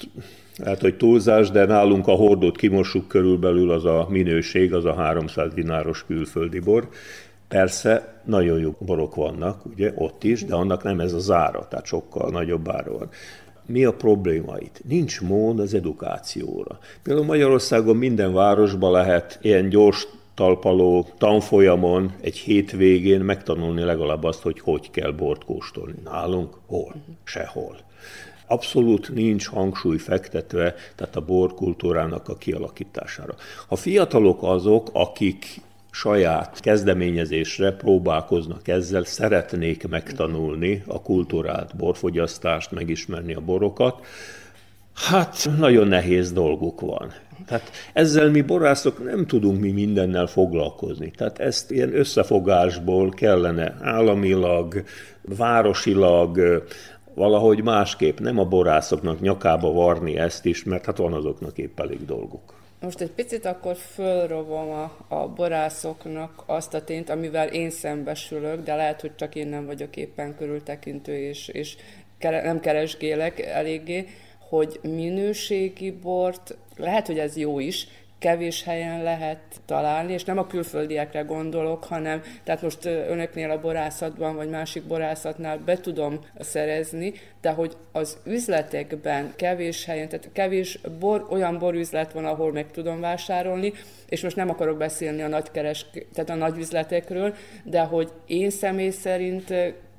lehet, 0.59 0.81
hogy 0.81 0.97
túlzás, 0.97 1.51
de 1.51 1.65
nálunk 1.65 2.07
a 2.07 2.13
hordót 2.13 2.57
kimossuk 2.57 3.09
körülbelül 3.09 3.71
az 3.71 3.85
a 3.85 4.07
minőség, 4.11 4.75
az 4.75 4.85
a 4.85 4.95
300 4.95 5.55
dináros 5.55 6.05
külföldi 6.07 6.59
bor. 6.59 6.89
Persze 7.49 8.23
nagyon 8.25 8.59
jó 8.59 8.75
borok 8.79 9.15
vannak, 9.15 9.67
ugye, 9.67 9.93
ott 9.95 10.25
is, 10.25 10.45
de 10.45 10.55
annak 10.55 10.83
nem 10.83 11.01
ez 11.01 11.13
az 11.13 11.31
ára, 11.31 11.69
tehát 11.69 11.87
sokkal 11.87 12.31
nagyobb 12.31 12.69
ára 12.71 12.93
van. 12.99 13.09
Mi 13.67 13.85
a 13.85 13.93
probléma 13.93 14.59
itt? 14.59 14.81
Nincs 14.89 15.21
mód 15.21 15.59
az 15.59 15.75
edukációra. 15.75 16.79
Például 17.03 17.27
Magyarországon 17.27 17.97
minden 17.97 18.33
városban 18.33 18.93
lehet 18.93 19.39
ilyen 19.43 19.69
gyors 19.69 20.07
talpaló 20.35 21.07
tanfolyamon 21.19 22.13
egy 22.21 22.37
hétvégén 22.37 23.21
megtanulni 23.21 23.83
legalább 23.83 24.25
azt, 24.25 24.43
hogy 24.43 24.61
hogy 24.61 24.91
kell 24.91 25.11
bort 25.11 25.45
kóstolni. 25.45 25.95
Nálunk 26.05 26.55
hol? 26.67 26.95
Sehol 27.25 27.87
abszolút 28.49 29.15
nincs 29.15 29.47
hangsúly 29.47 29.99
fektetve, 29.99 30.75
tehát 30.95 31.17
a 31.17 31.21
borkultúrának 31.21 32.29
a 32.29 32.37
kialakítására. 32.37 33.35
A 33.69 33.77
fiatalok 33.77 34.43
azok, 34.43 34.91
akik 34.93 35.61
saját 35.91 36.61
kezdeményezésre 36.61 37.73
próbálkoznak 37.73 38.69
ezzel, 38.69 39.05
szeretnék 39.05 39.89
megtanulni 39.89 40.83
a 40.87 41.03
kultúrált 41.03 41.77
borfogyasztást, 41.77 42.71
megismerni 42.71 43.35
a 43.35 43.41
borokat, 43.41 44.07
Hát 45.07 45.51
nagyon 45.59 45.89
nehéz 45.89 46.33
dolguk 46.33 46.81
van. 46.81 47.13
Tehát 47.47 47.71
ezzel 47.93 48.31
mi 48.31 48.41
borászok 48.41 49.05
nem 49.05 49.27
tudunk 49.27 49.61
mi 49.61 49.71
mindennel 49.71 50.27
foglalkozni. 50.27 51.11
Tehát 51.11 51.39
ezt 51.39 51.71
ilyen 51.71 51.97
összefogásból 51.97 53.11
kellene 53.11 53.75
államilag, 53.81 54.83
városilag, 55.37 56.39
valahogy 57.19 57.63
másképp, 57.63 58.19
nem 58.19 58.39
a 58.39 58.45
borászoknak 58.45 59.21
nyakába 59.21 59.73
varni 59.73 60.17
ezt 60.17 60.45
is, 60.45 60.65
mert 60.65 60.85
hát 60.85 60.97
van 60.97 61.13
azoknak 61.13 61.59
épp 61.59 61.81
elég 61.81 62.05
dolguk. 62.05 62.57
Most 62.81 63.01
egy 63.01 63.11
picit 63.11 63.45
akkor 63.45 63.77
fölrovom 63.77 64.71
a, 64.71 64.93
a 65.09 65.29
borászoknak 65.29 66.43
azt 66.47 66.75
a 66.75 66.85
tényt, 66.85 67.11
amivel 67.11 67.49
én 67.49 67.71
szembesülök, 67.71 68.63
de 68.65 68.75
lehet, 68.75 69.01
hogy 69.01 69.15
csak 69.15 69.35
én 69.35 69.49
nem 69.49 69.67
vagyok 69.67 69.97
éppen 69.97 70.37
körültekintő, 70.37 71.17
és, 71.17 71.49
és 71.49 71.77
kere, 72.19 72.43
nem 72.43 72.61
keresgélek 72.61 73.41
eléggé, 73.41 74.07
hogy 74.49 74.81
minőségi 74.83 75.91
bort, 75.91 76.57
lehet, 76.77 77.07
hogy 77.07 77.19
ez 77.19 77.37
jó 77.37 77.59
is, 77.59 77.87
kevés 78.19 78.63
helyen 78.63 79.03
lehet 79.03 79.41
találni, 79.67 80.13
és 80.13 80.25
nem 80.25 80.39
a 80.39 80.47
külföldiekre 80.47 81.21
gondolok, 81.21 81.85
hanem 81.85 82.23
tehát 82.45 82.63
most 82.63 82.85
önöknél 82.85 83.51
a 83.51 83.61
borászatban, 83.61 84.37
vagy 84.37 84.49
másik 84.49 84.83
borászatnál 84.83 85.59
be 85.59 85.77
tudom 85.77 86.19
szerezni, 86.39 87.13
de 87.41 87.51
hogy 87.51 87.77
az 87.93 88.19
üzletekben 88.25 89.33
kevés 89.37 89.85
helyen, 89.85 90.09
tehát 90.09 90.29
kevés 90.33 90.79
bor, 90.99 91.27
olyan 91.31 91.59
borüzlet 91.59 92.13
van, 92.13 92.25
ahol 92.25 92.53
meg 92.53 92.71
tudom 92.71 93.01
vásárolni, 93.01 93.73
és 94.09 94.23
most 94.23 94.37
nem 94.37 94.51
akarok 94.51 94.79
beszélni 94.79 95.23
a 95.23 95.29
nagy 95.29 95.51
keres, 95.51 95.87
tehát 96.15 96.31
a 96.31 96.35
nagy 96.35 96.59
üzletekről, 96.59 97.35
de 97.65 97.81
hogy 97.81 98.13
én 98.27 98.51
személy 98.51 98.91
szerint 98.91 99.55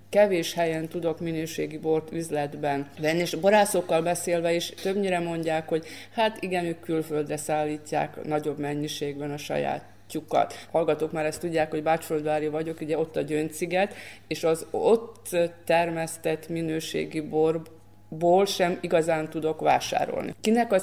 kevés 0.09 0.53
helyen 0.53 0.87
tudok 0.87 1.19
minőségi 1.19 1.77
bort 1.77 2.11
üzletben 2.11 2.89
venni, 2.99 3.19
és 3.19 3.35
borászokkal 3.35 4.01
beszélve 4.01 4.53
is 4.53 4.69
többnyire 4.69 5.19
mondják, 5.19 5.67
hogy 5.67 5.85
hát 6.13 6.37
igen, 6.41 6.65
ők 6.65 6.79
külföldre 6.79 7.37
szállítják 7.37 8.23
nagyobb 8.23 8.59
mennyiségben 8.59 9.31
a 9.31 9.37
saját 9.37 9.83
tyukat. 10.09 10.53
Hallgatók 10.71 11.11
már 11.11 11.25
ezt 11.25 11.39
tudják, 11.39 11.69
hogy 11.69 11.83
Bácsföldvári 11.83 12.47
vagyok, 12.47 12.81
ugye 12.81 12.97
ott 12.97 13.15
a 13.15 13.21
Gyönciget, 13.21 13.93
és 14.27 14.43
az 14.43 14.65
ott 14.71 15.37
termesztett 15.65 16.47
minőségi 16.47 17.21
borból 17.21 18.45
sem 18.45 18.77
igazán 18.81 19.29
tudok 19.29 19.61
vásárolni. 19.61 20.35
Kinek 20.41 20.71
a 20.71 20.79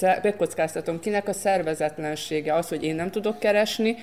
megkockáztatom, 0.00 1.00
kinek 1.00 1.28
a 1.28 1.32
szervezetlensége 1.32 2.54
az, 2.54 2.68
hogy 2.68 2.84
én 2.84 2.94
nem 2.94 3.10
tudok 3.10 3.38
keresni, 3.38 3.96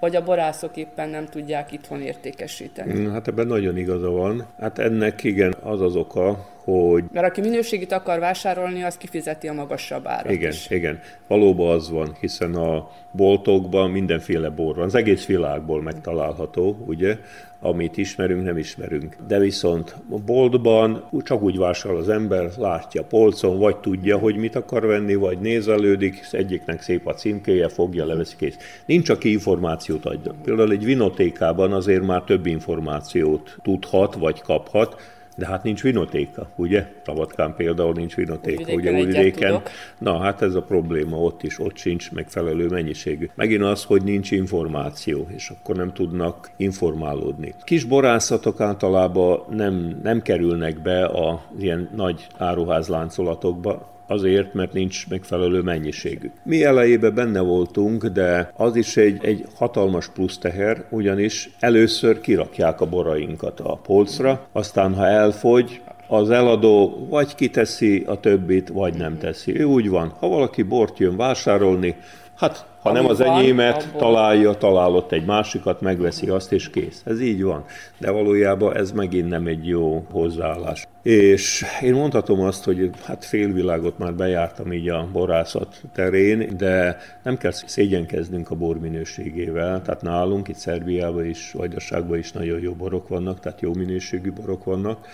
vagy 0.00 0.16
a 0.16 0.24
borászok 0.24 0.76
éppen 0.76 1.08
nem 1.08 1.26
tudják 1.26 1.72
itthon 1.72 2.02
értékesíteni. 2.02 3.10
Hát 3.10 3.28
ebben 3.28 3.46
nagyon 3.46 3.76
igaza 3.76 4.10
van. 4.10 4.46
Hát 4.60 4.78
ennek 4.78 5.24
igen, 5.24 5.54
az 5.62 5.80
az 5.80 5.96
oka, 5.96 6.48
hogy... 6.64 7.04
Mert 7.12 7.26
aki 7.26 7.40
minőségit 7.40 7.92
akar 7.92 8.18
vásárolni, 8.18 8.82
az 8.82 8.96
kifizeti 8.96 9.48
a 9.48 9.52
magasabb 9.52 10.06
árat 10.06 10.32
Igen, 10.32 10.50
is. 10.50 10.70
igen. 10.70 11.00
Valóban 11.26 11.74
az 11.74 11.90
van, 11.90 12.16
hiszen 12.20 12.54
a 12.54 12.90
boltokban 13.12 13.90
mindenféle 13.90 14.48
bor 14.48 14.74
van. 14.74 14.84
Az 14.84 14.94
egész 14.94 15.26
világból 15.26 15.82
megtalálható, 15.82 16.84
ugye? 16.86 17.18
Amit 17.60 17.96
ismerünk, 17.96 18.44
nem 18.44 18.58
ismerünk. 18.58 19.16
De 19.26 19.38
viszont 19.38 19.96
a 20.10 20.18
boltban 20.18 21.08
csak 21.22 21.42
úgy 21.42 21.58
vásárol 21.58 21.98
az 21.98 22.08
ember, 22.08 22.50
látja 22.56 23.02
polcon, 23.02 23.58
vagy 23.58 23.76
tudja, 23.76 24.18
hogy 24.18 24.36
mit 24.36 24.56
akar 24.56 24.86
venni, 24.86 25.14
vagy 25.14 25.38
nézelődik, 25.38 26.26
egyiknek 26.30 26.82
szép 26.82 27.06
a 27.06 27.14
címkéje, 27.14 27.68
fogja, 27.68 28.06
leveszi 28.06 28.36
kész. 28.36 28.56
Nincs, 28.86 29.08
aki 29.08 29.30
információt 29.30 30.04
adja. 30.04 30.34
Például 30.44 30.70
egy 30.70 30.84
vinotékában 30.84 31.72
azért 31.72 32.06
már 32.06 32.22
több 32.22 32.46
információt 32.46 33.56
tudhat, 33.62 34.14
vagy 34.14 34.42
kaphat, 34.42 35.00
de 35.38 35.46
hát 35.46 35.62
nincs 35.62 35.82
vinotéka, 35.82 36.50
ugye? 36.56 36.86
Szabadkán 37.04 37.54
például 37.56 37.92
nincs 37.92 38.14
vinotéka, 38.14 38.72
ugye 38.72 38.92
Újvidéken. 38.92 39.62
Na, 39.98 40.18
hát 40.18 40.42
ez 40.42 40.54
a 40.54 40.62
probléma 40.62 41.16
ott 41.16 41.42
is, 41.42 41.58
ott 41.60 41.76
sincs 41.76 42.12
megfelelő 42.12 42.68
mennyiségű. 42.68 43.28
Megint 43.34 43.62
az, 43.62 43.84
hogy 43.84 44.02
nincs 44.02 44.30
információ, 44.30 45.26
és 45.34 45.50
akkor 45.50 45.76
nem 45.76 45.92
tudnak 45.92 46.50
informálódni. 46.56 47.54
Kis 47.64 47.84
borászatok 47.84 48.60
általában 48.60 49.40
nem, 49.50 50.00
nem 50.02 50.22
kerülnek 50.22 50.82
be 50.82 51.04
a 51.04 51.42
ilyen 51.58 51.88
nagy 51.96 52.26
áruházláncolatokba, 52.36 53.97
azért, 54.08 54.54
mert 54.54 54.72
nincs 54.72 55.08
megfelelő 55.08 55.60
mennyiségű. 55.60 56.30
Mi 56.42 56.64
elejében 56.64 57.14
benne 57.14 57.40
voltunk, 57.40 58.06
de 58.06 58.52
az 58.56 58.76
is 58.76 58.96
egy, 58.96 59.24
egy 59.24 59.44
hatalmas 59.54 60.08
plusz 60.08 60.38
teher, 60.38 60.84
ugyanis 60.90 61.50
először 61.58 62.20
kirakják 62.20 62.80
a 62.80 62.86
borainkat 62.86 63.60
a 63.60 63.76
polcra, 63.76 64.46
aztán 64.52 64.94
ha 64.94 65.06
elfogy, 65.06 65.80
az 66.10 66.30
eladó 66.30 67.06
vagy 67.10 67.34
kiteszi 67.34 68.04
a 68.06 68.20
többit, 68.20 68.68
vagy 68.68 68.94
nem 68.94 69.18
teszi. 69.18 69.60
Ő 69.60 69.64
úgy 69.64 69.88
van, 69.88 70.12
ha 70.18 70.28
valaki 70.28 70.62
bort 70.62 70.98
jön 70.98 71.16
vásárolni, 71.16 71.96
hát 72.36 72.66
ha 72.88 72.94
nem 72.94 73.08
az 73.08 73.20
enyémet 73.20 73.82
abból... 73.82 74.00
találja, 74.00 74.52
találott 74.52 75.12
egy 75.12 75.24
másikat, 75.24 75.80
megveszi 75.80 76.28
azt, 76.28 76.52
és 76.52 76.70
kész. 76.70 77.02
Ez 77.04 77.20
így 77.20 77.42
van. 77.42 77.64
De 77.98 78.10
valójában 78.10 78.76
ez 78.76 78.92
megint 78.92 79.28
nem 79.28 79.46
egy 79.46 79.66
jó 79.66 80.06
hozzáállás. 80.10 80.86
És 81.02 81.64
én 81.82 81.94
mondhatom 81.94 82.40
azt, 82.40 82.64
hogy 82.64 82.90
hát 83.04 83.24
félvilágot 83.24 83.98
már 83.98 84.14
bejártam 84.14 84.72
így 84.72 84.88
a 84.88 85.08
borászat 85.12 85.80
terén, 85.94 86.56
de 86.56 86.96
nem 87.22 87.36
kell 87.38 87.50
szégyenkeznünk 87.50 88.50
a 88.50 88.54
bor 88.54 88.78
minőségével. 88.78 89.82
Tehát 89.82 90.02
nálunk 90.02 90.48
itt 90.48 90.56
Szerbiában 90.56 91.24
is, 91.24 91.52
Vajdaságban 91.52 92.18
is 92.18 92.32
nagyon 92.32 92.60
jó 92.60 92.72
borok 92.72 93.08
vannak, 93.08 93.40
tehát 93.40 93.60
jó 93.60 93.74
minőségű 93.74 94.32
borok 94.32 94.64
vannak 94.64 95.06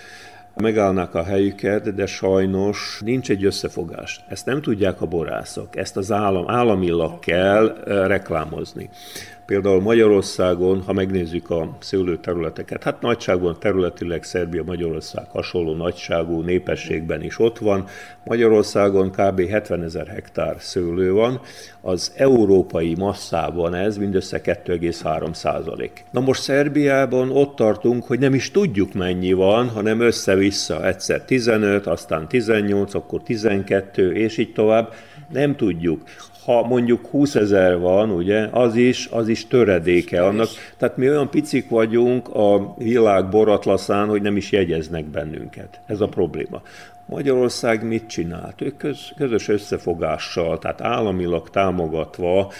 megállnak 0.62 1.14
a 1.14 1.22
helyüket, 1.22 1.94
de 1.94 2.06
sajnos 2.06 3.00
nincs 3.04 3.30
egy 3.30 3.44
összefogás. 3.44 4.24
Ezt 4.28 4.46
nem 4.46 4.60
tudják 4.60 5.00
a 5.00 5.06
borászok, 5.06 5.76
ezt 5.76 5.96
az 5.96 6.12
állam, 6.12 6.50
államilag 6.50 7.18
kell 7.18 7.76
reklámozni. 7.84 8.90
Például 9.46 9.80
Magyarországon, 9.80 10.82
ha 10.82 10.92
megnézzük 10.92 11.50
a 11.50 11.76
szőlőterületeket, 11.78 12.82
hát 12.82 13.00
nagyságban 13.00 13.56
területileg 13.58 14.22
Szerbia, 14.22 14.62
Magyarország 14.64 15.26
hasonló 15.30 15.74
nagyságú 15.74 16.40
népességben 16.40 17.22
is 17.22 17.38
ott 17.38 17.58
van. 17.58 17.86
Magyarországon 18.24 19.10
kb. 19.10 19.48
70 19.48 19.82
ezer 19.82 20.06
hektár 20.06 20.56
szőlő 20.58 21.12
van, 21.12 21.40
az 21.80 22.12
európai 22.16 22.94
masszában 22.94 23.74
ez 23.74 23.96
mindössze 23.96 24.40
2,3 24.40 25.32
százalék. 25.32 26.04
Na 26.10 26.20
most 26.20 26.42
Szerbiában 26.42 27.30
ott 27.30 27.56
tartunk, 27.56 28.04
hogy 28.04 28.18
nem 28.18 28.34
is 28.34 28.50
tudjuk 28.50 28.92
mennyi 28.92 29.32
van, 29.32 29.68
hanem 29.68 30.00
össze-vissza 30.00 30.86
egyszer 30.86 31.24
15, 31.24 31.86
aztán 31.86 32.28
18, 32.28 32.94
akkor 32.94 33.22
12, 33.22 34.12
és 34.12 34.38
így 34.38 34.52
tovább. 34.52 34.92
Nem 35.32 35.56
tudjuk 35.56 36.02
ha 36.44 36.66
mondjuk 36.66 37.06
20 37.06 37.34
ezer 37.34 37.78
van, 37.78 38.10
ugye, 38.10 38.48
az 38.50 38.76
is, 38.76 39.08
az 39.10 39.28
is 39.28 39.46
töredéke 39.46 40.24
annak. 40.24 40.48
Tehát 40.76 40.96
mi 40.96 41.08
olyan 41.08 41.30
picik 41.30 41.68
vagyunk 41.68 42.28
a 42.28 42.74
világ 42.78 43.28
boratlaszán, 43.28 44.08
hogy 44.08 44.22
nem 44.22 44.36
is 44.36 44.52
jegyeznek 44.52 45.04
bennünket. 45.04 45.80
Ez 45.86 46.00
a 46.00 46.08
probléma. 46.08 46.62
Magyarország 47.06 47.86
mit 47.86 48.06
csinált? 48.06 48.60
Ők 48.60 48.76
köz, 48.76 49.12
közös 49.16 49.48
összefogással, 49.48 50.58
tehát 50.58 50.80
államilag 50.80 51.50
támogatva, 51.50 52.52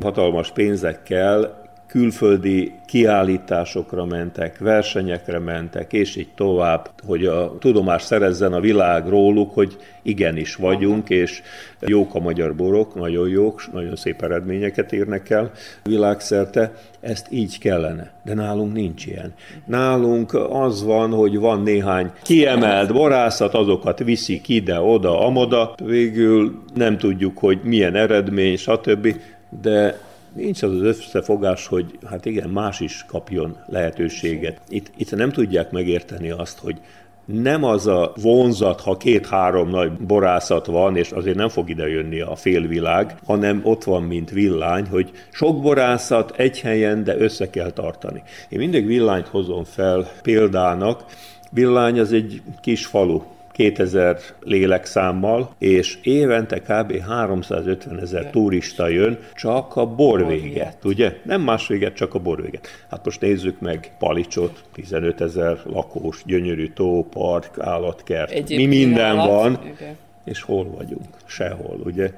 hatalmas 0.00 0.50
pénzekkel 0.52 1.61
külföldi 1.92 2.72
kiállításokra 2.86 4.04
mentek, 4.04 4.58
versenyekre 4.58 5.38
mentek, 5.38 5.92
és 5.92 6.16
így 6.16 6.28
tovább, 6.34 6.90
hogy 7.06 7.24
a 7.24 7.58
tudomást 7.58 8.06
szerezzen 8.06 8.52
a 8.52 8.60
világ 8.60 9.08
róluk, 9.08 9.54
hogy 9.54 9.76
igenis 10.02 10.54
vagyunk, 10.54 11.10
és 11.10 11.42
jók 11.80 12.14
a 12.14 12.20
magyar 12.20 12.54
borok, 12.54 12.94
nagyon 12.94 13.28
jók, 13.28 13.72
nagyon 13.72 13.96
szép 13.96 14.22
eredményeket 14.22 14.92
érnek 14.92 15.30
el 15.30 15.50
világszerte, 15.84 16.72
ezt 17.00 17.26
így 17.30 17.58
kellene. 17.58 18.12
De 18.24 18.34
nálunk 18.34 18.72
nincs 18.72 19.06
ilyen. 19.06 19.34
Nálunk 19.66 20.34
az 20.50 20.84
van, 20.84 21.10
hogy 21.10 21.38
van 21.38 21.62
néhány 21.62 22.10
kiemelt 22.22 22.92
borászat, 22.92 23.54
azokat 23.54 23.98
viszik 23.98 24.48
ide, 24.48 24.80
oda, 24.80 25.26
amoda, 25.26 25.74
végül 25.84 26.62
nem 26.74 26.98
tudjuk, 26.98 27.38
hogy 27.38 27.60
milyen 27.62 27.94
eredmény, 27.94 28.56
stb. 28.56 29.14
De 29.62 30.10
nincs 30.34 30.62
az 30.62 30.72
az 30.72 30.80
összefogás, 30.80 31.66
hogy 31.66 31.98
hát 32.06 32.26
igen, 32.26 32.48
más 32.48 32.80
is 32.80 33.04
kapjon 33.08 33.56
lehetőséget. 33.66 34.60
Itt, 34.68 34.90
itt 34.96 35.16
nem 35.16 35.30
tudják 35.30 35.70
megérteni 35.70 36.30
azt, 36.30 36.58
hogy 36.58 36.80
nem 37.24 37.64
az 37.64 37.86
a 37.86 38.12
vonzat, 38.22 38.80
ha 38.80 38.96
két-három 38.96 39.68
nagy 39.68 39.92
borászat 39.92 40.66
van, 40.66 40.96
és 40.96 41.10
azért 41.10 41.36
nem 41.36 41.48
fog 41.48 41.70
ide 41.70 41.88
jönni 41.88 42.20
a 42.20 42.34
félvilág, 42.34 43.16
hanem 43.24 43.60
ott 43.64 43.84
van, 43.84 44.02
mint 44.02 44.30
villány, 44.30 44.86
hogy 44.86 45.10
sok 45.30 45.60
borászat 45.60 46.30
egy 46.36 46.60
helyen, 46.60 47.04
de 47.04 47.16
össze 47.18 47.50
kell 47.50 47.70
tartani. 47.70 48.22
Én 48.48 48.58
mindig 48.58 48.86
villányt 48.86 49.26
hozom 49.26 49.64
fel 49.64 50.10
példának. 50.22 51.04
Villány 51.50 52.00
az 52.00 52.12
egy 52.12 52.42
kis 52.60 52.86
falu, 52.86 53.22
2000 53.52 54.18
lélekszámmal, 54.40 55.54
és 55.58 55.98
évente 56.02 56.60
kb. 56.60 57.00
350 57.00 58.00
ezer 58.00 58.30
turista 58.30 58.88
jön 58.88 59.18
csak 59.34 59.76
a 59.76 59.86
borvéget, 59.86 60.84
ugye? 60.84 61.16
Nem 61.24 61.40
más 61.40 61.66
véget, 61.66 61.94
csak 61.94 62.14
a 62.14 62.18
borvéget. 62.18 62.68
Hát 62.90 63.04
most 63.04 63.20
nézzük 63.20 63.60
meg 63.60 63.92
Palicsot, 63.98 64.64
15 64.72 65.20
ezer 65.20 65.58
lakós, 65.64 66.22
gyönyörű 66.26 66.68
tó, 66.68 67.06
park, 67.10 67.58
állatkert. 67.58 68.30
Egyéb 68.30 68.58
Mi 68.58 68.66
minden 68.66 69.18
állat. 69.18 69.26
van, 69.26 69.52
okay. 69.54 69.88
és 70.24 70.42
hol 70.42 70.64
vagyunk? 70.76 71.06
Sehol, 71.24 71.80
ugye? 71.84 72.10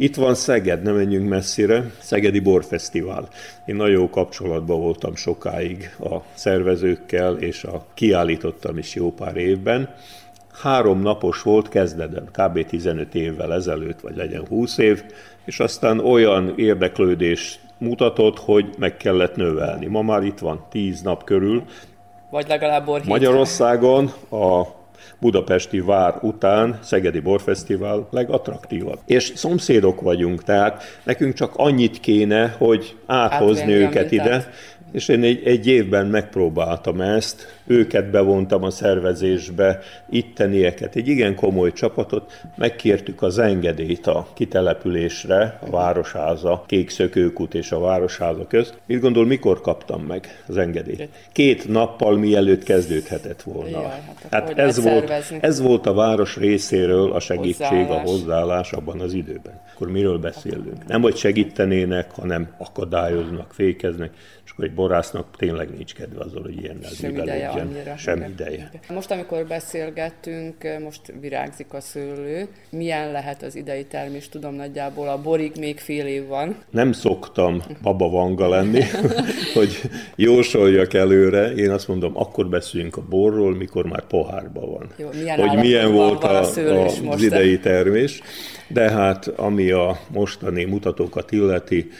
Itt 0.00 0.14
van 0.14 0.34
Szeged, 0.34 0.82
nem 0.82 0.94
menjünk 0.94 1.28
messzire, 1.28 1.90
Szegedi 2.00 2.40
Borfesztivál. 2.40 3.28
Én 3.66 3.76
nagyon 3.76 3.94
jó 3.94 4.10
kapcsolatban 4.10 4.80
voltam 4.80 5.14
sokáig 5.14 5.96
a 6.00 6.16
szervezőkkel, 6.34 7.36
és 7.36 7.64
a 7.64 7.86
kiállítottam 7.94 8.78
is 8.78 8.94
jó 8.94 9.12
pár 9.12 9.36
évben, 9.36 9.94
három 10.52 11.00
napos 11.00 11.42
volt 11.42 11.68
kezdeden, 11.68 12.28
kb. 12.32 12.66
15 12.66 13.14
évvel 13.14 13.52
ezelőtt, 13.52 14.00
vagy 14.00 14.16
legyen 14.16 14.46
20 14.48 14.78
év, 14.78 15.02
és 15.44 15.60
aztán 15.60 15.98
olyan 15.98 16.52
érdeklődés 16.56 17.60
mutatott, 17.78 18.38
hogy 18.38 18.66
meg 18.78 18.96
kellett 18.96 19.36
növelni. 19.36 19.86
Ma 19.86 20.02
már 20.02 20.22
itt 20.22 20.38
van 20.38 20.66
10 20.70 21.00
nap 21.00 21.24
körül. 21.24 21.62
Vagy 22.30 22.48
legalább 22.48 22.84
bor 22.84 23.00
Magyarországon 23.04 24.12
a 24.30 24.62
budapesti 25.18 25.80
vár 25.80 26.14
után 26.22 26.78
Szegedi 26.82 27.20
Borfesztivál 27.20 28.08
legattraktívabb. 28.10 28.98
És 29.06 29.32
szomszédok 29.34 30.00
vagyunk, 30.00 30.42
tehát 30.42 30.82
nekünk 31.02 31.34
csak 31.34 31.52
annyit 31.56 32.00
kéne, 32.00 32.54
hogy 32.58 32.96
áthozni 33.06 33.72
őket 33.72 34.12
ide, 34.12 34.50
és 34.92 35.08
én 35.08 35.22
egy, 35.22 35.42
egy 35.44 35.66
évben 35.66 36.06
megpróbáltam 36.06 37.00
ezt, 37.00 37.56
őket 37.66 38.10
bevontam 38.10 38.62
a 38.62 38.70
szervezésbe, 38.70 39.80
ittenieket, 40.10 40.96
egy 40.96 41.08
igen 41.08 41.34
komoly 41.34 41.72
csapatot, 41.72 42.40
megkértük 42.56 43.22
az 43.22 43.38
engedélyt 43.38 44.06
a 44.06 44.28
kitelepülésre, 44.34 45.58
a 45.60 45.70
Városháza, 45.70 46.64
Kék 46.66 46.90
Szökőkút 46.90 47.54
és 47.54 47.72
a 47.72 47.80
Városháza 47.80 48.46
közt. 48.46 48.78
Mit 48.86 49.00
gondol, 49.00 49.26
mikor 49.26 49.60
kaptam 49.60 50.02
meg 50.02 50.42
az 50.46 50.56
engedélyt? 50.56 51.08
Két 51.32 51.68
nappal 51.68 52.16
mielőtt 52.16 52.62
kezdődhetett 52.62 53.42
volna. 53.42 53.70
Jaj, 53.70 54.02
hát 54.30 54.48
hát 54.48 54.58
ez, 54.58 54.82
volt, 54.82 55.12
ez 55.40 55.60
volt 55.60 55.86
a 55.86 55.92
város 55.92 56.36
részéről 56.36 57.12
a 57.12 57.20
segítség, 57.20 57.66
hozzáállás. 57.66 58.04
a 58.04 58.10
hozzáállás 58.10 58.72
abban 58.72 59.00
az 59.00 59.12
időben. 59.12 59.60
Akkor 59.74 59.90
miről 59.90 60.18
beszélünk? 60.18 60.86
Nem, 60.86 61.02
hogy 61.02 61.16
segítenének, 61.16 62.10
hanem 62.10 62.48
akadályoznak, 62.58 63.52
fékeznek, 63.52 64.10
és 64.44 64.50
akkor 64.50 64.64
egy 64.64 64.74
borásznak 64.78 65.26
tényleg 65.36 65.70
nincs 65.76 65.94
kedve 65.94 66.24
azzal, 66.24 66.42
hogy 66.42 66.62
ilyennel 66.62 66.90
Sem 66.90 67.16
ideje 67.16 67.48
annyira. 67.48 67.96
Sem 67.96 68.16
igen. 68.16 68.30
ideje. 68.30 68.70
Most, 68.88 69.10
amikor 69.10 69.46
beszélgettünk, 69.46 70.54
most 70.82 71.12
virágzik 71.20 71.72
a 71.72 71.80
szőlő. 71.80 72.48
Milyen 72.70 73.12
lehet 73.12 73.42
az 73.42 73.56
idei 73.56 73.84
termés? 73.84 74.28
Tudom 74.28 74.54
nagyjából, 74.54 75.08
a 75.08 75.22
borig 75.22 75.52
még 75.58 75.78
fél 75.78 76.06
év 76.06 76.26
van. 76.26 76.56
Nem 76.70 76.92
szoktam 76.92 77.62
baba 77.82 78.08
vanga 78.08 78.48
lenni, 78.48 78.82
hogy 79.54 79.80
jósoljak 80.16 80.94
előre. 80.94 81.52
Én 81.52 81.70
azt 81.70 81.88
mondom, 81.88 82.16
akkor 82.16 82.48
beszéljünk 82.48 82.96
a 82.96 83.02
borról, 83.08 83.56
mikor 83.56 83.84
már 83.84 84.06
pohárban 84.06 84.70
van. 84.70 84.90
Jó, 84.96 85.08
milyen 85.12 85.48
hogy 85.48 85.58
milyen 85.58 85.92
volt 85.92 86.24
a, 86.24 86.38
a, 86.38 86.90
az 87.08 87.22
idei 87.22 87.58
termés. 87.58 88.20
De 88.68 88.90
hát, 88.90 89.26
ami 89.26 89.70
a 89.70 89.98
mostani 90.12 90.64
mutatókat 90.64 91.32
illeti, 91.32 91.90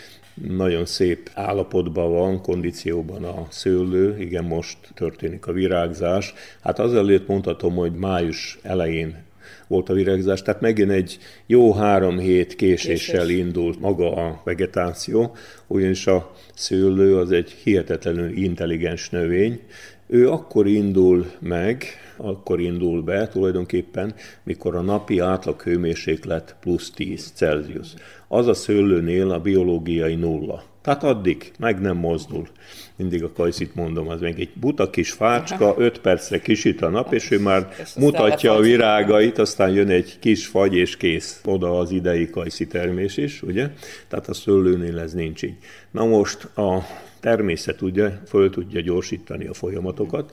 nagyon 0.47 0.87
szép 0.87 1.31
állapotban 1.35 2.13
van, 2.13 2.43
kondícióban 2.43 3.25
a 3.25 3.47
szőlő, 3.51 4.21
igen, 4.21 4.45
most 4.45 4.79
történik 4.95 5.47
a 5.47 5.53
virágzás. 5.53 6.35
Hát 6.63 6.79
azelőtt 6.79 7.27
mondhatom, 7.27 7.75
hogy 7.75 7.93
május 7.93 8.59
elején 8.63 9.27
volt 9.67 9.89
a 9.89 9.93
virágzás, 9.93 10.43
tehát 10.43 10.61
megint 10.61 10.91
egy 10.91 11.19
jó 11.47 11.73
három 11.73 12.19
hét 12.19 12.55
késéssel 12.55 13.27
Késés. 13.27 13.39
indult 13.39 13.81
maga 13.81 14.15
a 14.15 14.41
vegetáció, 14.45 15.37
ugyanis 15.67 16.07
a 16.07 16.35
szőlő 16.55 17.17
az 17.17 17.31
egy 17.33 17.51
hihetetlenül 17.51 18.37
intelligens 18.37 19.11
növény, 19.11 19.61
ő 20.07 20.31
akkor 20.31 20.67
indul 20.67 21.31
meg, 21.39 21.85
akkor 22.19 22.61
indul 22.61 23.03
be 23.03 23.29
tulajdonképpen, 23.29 24.15
mikor 24.43 24.77
a 24.77 24.81
napi 24.81 25.19
átlag 25.19 25.63
hőmérséklet 25.63 26.57
plusz 26.61 26.91
10 26.91 27.33
Celsius. 27.35 27.89
Az 28.29 28.47
a 28.47 28.55
szőlőnél 28.55 29.31
a 29.31 29.41
biológiai 29.41 30.15
nulla. 30.15 30.63
Tehát 30.89 31.05
addig 31.05 31.53
meg 31.59 31.81
nem 31.81 31.97
mozdul. 31.97 32.49
Mindig 32.97 33.25
a 33.25 33.33
kajszit 33.33 33.75
mondom, 33.75 34.09
az 34.09 34.21
még 34.21 34.41
egy 34.41 34.51
buta 34.55 34.91
kis 34.91 35.11
fácska, 35.11 35.75
5 35.79 36.01
percre 36.01 36.41
kisít 36.41 36.83
a 36.83 36.89
nap, 36.89 37.13
és 37.13 37.31
ő 37.31 37.41
már 37.41 37.69
mutatja 37.97 38.55
a 38.55 38.61
virágait, 38.61 39.39
aztán 39.39 39.71
jön 39.71 39.89
egy 39.89 40.19
kis 40.19 40.47
fagy, 40.47 40.75
és 40.75 40.97
kész. 40.97 41.41
Oda 41.45 41.79
az 41.79 41.91
idei 41.91 42.31
kajszi 42.31 42.67
termés 42.67 43.17
is, 43.17 43.43
ugye? 43.43 43.71
Tehát 44.09 44.29
a 44.29 44.35
szőlőnél 44.35 44.99
ez 44.99 45.13
nincs 45.13 45.43
így. 45.43 45.57
Na 45.91 46.07
most 46.07 46.45
a 46.45 46.83
természet 47.21 47.83
ugye 47.83 48.11
föl 48.27 48.51
tudja 48.51 48.81
gyorsítani 48.81 49.47
a 49.47 49.55
folyamatokat, 49.55 50.33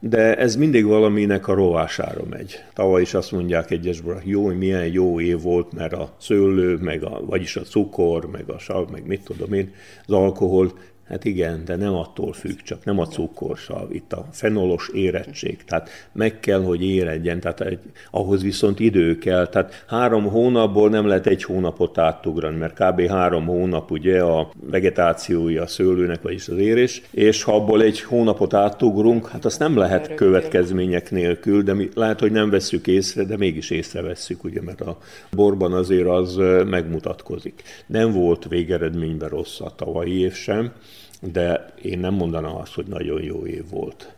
de 0.00 0.36
ez 0.36 0.56
mindig 0.56 0.84
valaminek 0.84 1.48
a 1.48 1.54
rovására 1.54 2.22
megy. 2.30 2.64
Tavaly 2.74 3.00
is 3.00 3.14
azt 3.14 3.32
mondják 3.32 3.70
egyes 3.70 4.02
jó, 4.22 4.44
hogy 4.44 4.58
milyen 4.58 4.86
jó 4.86 5.20
év 5.20 5.42
volt, 5.42 5.72
mert 5.72 5.92
a 5.92 6.14
szőlő, 6.18 6.76
meg 6.76 7.02
a, 7.02 7.20
vagyis 7.26 7.56
a 7.56 7.62
cukor, 7.62 8.30
meg 8.30 8.50
a 8.50 8.58
sav, 8.58 8.90
meg 8.90 9.06
mit 9.06 9.24
tudom 9.24 9.52
én, 9.52 9.72
az 10.06 10.14
alkohol, 10.14 10.72
Hát 11.10 11.24
igen, 11.24 11.64
de 11.64 11.76
nem 11.76 11.94
attól 11.94 12.32
függ, 12.32 12.58
csak 12.64 12.84
nem 12.84 12.98
a 12.98 13.06
cukorsav, 13.06 13.92
itt 13.92 14.12
a 14.12 14.26
fenolos 14.32 14.90
érettség, 14.94 15.64
tehát 15.64 15.88
meg 16.12 16.40
kell, 16.40 16.62
hogy 16.62 16.84
éredjen, 16.84 17.40
tehát 17.40 17.60
egy, 17.60 17.78
ahhoz 18.10 18.42
viszont 18.42 18.80
idő 18.80 19.18
kell, 19.18 19.46
tehát 19.46 19.84
három 19.86 20.24
hónapból 20.24 20.88
nem 20.88 21.06
lehet 21.06 21.26
egy 21.26 21.42
hónapot 21.42 21.98
átugrani, 21.98 22.56
mert 22.56 22.78
kb. 22.82 23.00
három 23.00 23.46
hónap 23.46 23.90
ugye 23.90 24.20
a 24.20 24.50
vegetációja 24.60 25.62
a 25.62 25.66
szőlőnek, 25.66 26.22
vagyis 26.22 26.48
az 26.48 26.56
érés, 26.56 27.02
és 27.10 27.42
ha 27.42 27.54
abból 27.54 27.82
egy 27.82 28.00
hónapot 28.00 28.54
átugrunk, 28.54 29.28
hát 29.28 29.44
azt 29.44 29.58
nem 29.58 29.76
lehet 29.76 30.14
következmények 30.14 31.10
nélkül, 31.10 31.62
de 31.62 31.74
mi 31.74 31.88
lehet, 31.94 32.20
hogy 32.20 32.32
nem 32.32 32.50
vesszük 32.50 32.86
észre, 32.86 33.24
de 33.24 33.36
mégis 33.36 33.70
észrevesszük, 33.70 34.44
ugye, 34.44 34.62
mert 34.62 34.80
a 34.80 34.98
borban 35.30 35.72
azért 35.72 36.08
az 36.08 36.36
megmutatkozik. 36.66 37.62
Nem 37.86 38.12
volt 38.12 38.48
végeredményben 38.48 39.28
rossz 39.28 39.60
a 39.60 39.72
tavalyi 39.76 40.18
év 40.18 40.32
sem, 40.32 40.72
de 41.20 41.72
én 41.82 41.98
nem 41.98 42.14
mondanám 42.14 42.56
azt, 42.56 42.74
hogy 42.74 42.86
nagyon 42.86 43.22
jó 43.22 43.46
év 43.46 43.64
volt. 43.70 44.14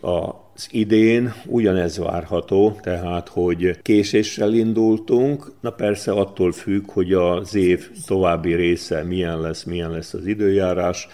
Az 0.00 0.68
idén 0.70 1.34
ugyanez 1.46 1.98
várható, 1.98 2.78
tehát 2.82 3.28
hogy 3.28 3.78
késéssel 3.82 4.54
indultunk, 4.54 5.52
na 5.60 5.70
persze 5.70 6.12
attól 6.12 6.52
függ, 6.52 6.90
hogy 6.90 7.12
az 7.12 7.54
év 7.54 7.90
további 8.06 8.54
része 8.54 9.02
milyen 9.02 9.40
lesz, 9.40 9.64
milyen 9.64 9.90
lesz 9.90 10.14
az 10.14 10.26
időjárás. 10.26 11.08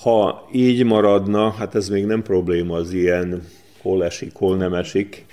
Ha 0.00 0.48
így 0.52 0.84
maradna, 0.84 1.50
hát 1.50 1.74
ez 1.74 1.88
még 1.88 2.06
nem 2.06 2.22
probléma 2.22 2.74
az 2.74 2.92
ilyen 2.92 3.42
hol 3.82 4.04
esik, 4.04 4.34
hol 4.34 4.56
nem 4.56 4.74
esik, 4.74 5.26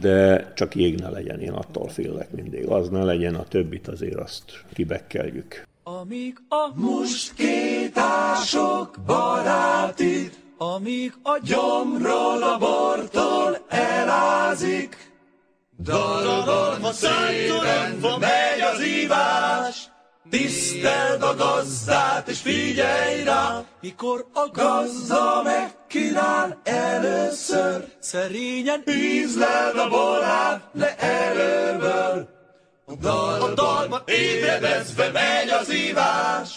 de 0.00 0.52
csak 0.54 0.74
jég 0.74 0.98
ne 0.98 1.08
legyen, 1.08 1.40
én 1.40 1.52
attól 1.52 1.88
félek 1.88 2.30
mindig. 2.30 2.66
Az 2.66 2.88
ne 2.88 3.04
legyen, 3.04 3.34
a 3.34 3.44
többit 3.44 3.88
azért 3.88 4.18
azt 4.18 4.64
kibekkeljük. 4.72 5.66
Amíg 5.84 6.36
a 6.48 6.70
muskétások 6.74 8.94
barátid, 9.06 10.36
amíg 10.58 11.14
a 11.22 11.38
gyomról 11.38 12.42
a 12.42 12.58
bortól 12.58 13.58
elázik, 13.68 15.10
Dalodon 15.78 16.92
szépen 16.92 17.98
megy 18.20 18.60
az 18.74 18.84
ívás, 18.84 19.90
Tiszteld 20.30 21.22
a 21.22 21.34
gazdát 21.34 22.28
és 22.28 22.40
figyelj 22.40 23.22
rá, 23.22 23.64
mikor 23.80 24.26
a 24.32 24.48
gazda 24.52 25.42
megkínál 25.42 26.60
először. 26.64 27.88
Szerényen 27.98 28.82
ízleld 28.86 29.76
a 29.76 29.88
borát 29.88 30.68
le 30.72 30.96
előből. 30.96 32.41
A 33.00 33.54
dalban 33.54 34.02
ébredezve 34.06 35.10
megy 35.10 35.48
az 35.48 35.72
ívás. 35.72 36.48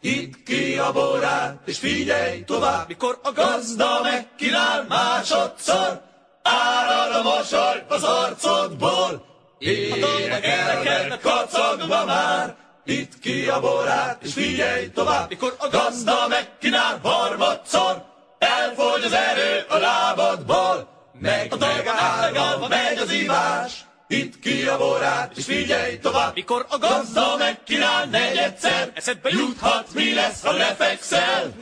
Itt 0.00 0.42
ki 0.42 0.78
a 0.78 0.92
borát, 0.92 1.60
és 1.64 1.78
figyelj 1.78 2.44
tovább, 2.44 2.88
mikor 2.88 3.18
a 3.22 3.32
gazda 3.32 4.00
megkínál 4.02 4.84
másodszor. 4.88 6.00
Árad 6.42 7.14
a 7.14 7.22
mosoly 7.22 7.84
az 7.88 8.02
arcodból, 8.02 9.24
énekelnek 9.58 11.20
kacagva 11.20 12.04
már. 12.04 12.56
Itt 12.84 13.18
ki 13.18 13.48
a 13.48 13.60
borát, 13.60 14.22
és 14.22 14.32
figyelj 14.32 14.90
tovább, 14.90 15.28
mikor 15.28 15.56
a 15.58 15.68
gazda 15.68 16.28
megkínál 16.28 16.98
harmadszor. 17.02 18.04
Elfogy 18.38 19.04
az 19.04 19.12
erő 19.12 19.64
a 19.68 19.76
lábadból, 19.76 20.88
meg, 21.20 21.54
meg 21.58 21.86
állva 21.86 22.68
megy 22.68 22.98
az 22.98 23.10
ivás. 23.10 23.84
Itt 24.08 24.38
ki 24.38 24.62
a 24.62 24.76
borát, 24.78 25.36
és 25.36 25.44
figyelj 25.44 25.98
tovább, 25.98 26.34
mikor 26.34 26.66
a 26.68 26.78
gazda 26.78 27.36
megkínál 27.36 28.04
negyedszer, 28.04 28.90
eszedbe 28.94 29.30
juthat, 29.32 29.94
mi 29.94 30.14
lesz, 30.14 30.42
ha 30.42 30.52
lefekszel. 30.52 31.54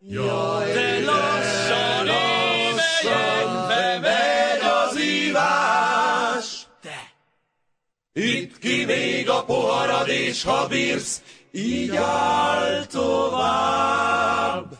Jaj, 0.00 0.72
de 0.72 1.04
lassan, 1.04 2.06
lassan 2.06 3.66
megy 4.00 4.60
az 4.60 4.96
ivás. 4.96 6.66
Te! 6.82 7.12
Itt 8.12 8.58
ki 8.58 8.84
még 8.84 9.30
a 9.30 9.44
poharad, 9.44 10.08
és 10.08 10.42
ha 10.42 10.66
bírsz, 10.66 11.22
így 11.52 11.96
áll 11.96 12.84
tovább. 12.86 14.76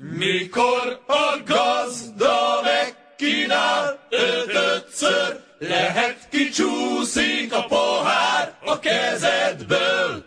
Mikor 0.00 1.02
a 1.06 1.42
gazda 1.46 2.60
megkínál 2.62 4.06
öt-ötször, 4.08 5.46
lehet 5.58 6.28
kicsúszik 6.30 7.52
a 7.52 7.64
pohár 7.64 8.54
a 8.64 8.78
kezedből. 8.78 10.24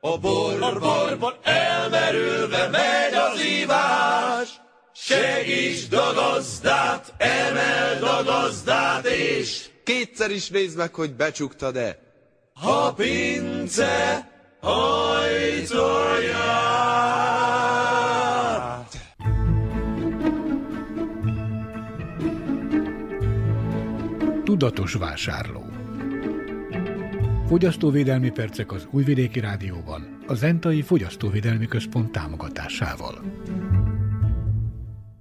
A 0.00 0.18
borban 0.18 1.34
elmerülve 1.42 2.68
megy 2.68 3.14
az 3.14 3.44
ívás, 3.44 4.48
Segítsd 5.02 5.92
a 5.92 6.12
gazdát, 6.14 7.12
emeld 7.16 8.02
a 8.02 8.22
gazdát, 8.24 9.06
és 9.06 9.68
kétszer 9.84 10.30
is 10.30 10.48
nézd 10.48 10.76
meg, 10.76 10.94
hogy 10.94 11.14
becsuktad-e. 11.14 11.98
Ha 12.54 12.92
pince 12.92 14.28
hajtolja. 14.60 16.10
Tudatos 24.60 24.94
vásárló 24.94 25.64
Fogyasztóvédelmi 27.48 28.30
percek 28.30 28.72
az 28.72 28.88
Újvidéki 28.90 29.40
Rádióban, 29.40 30.18
a 30.26 30.34
Zentai 30.34 30.82
Fogyasztóvédelmi 30.82 31.66
Központ 31.66 32.12
támogatásával. 32.12 33.22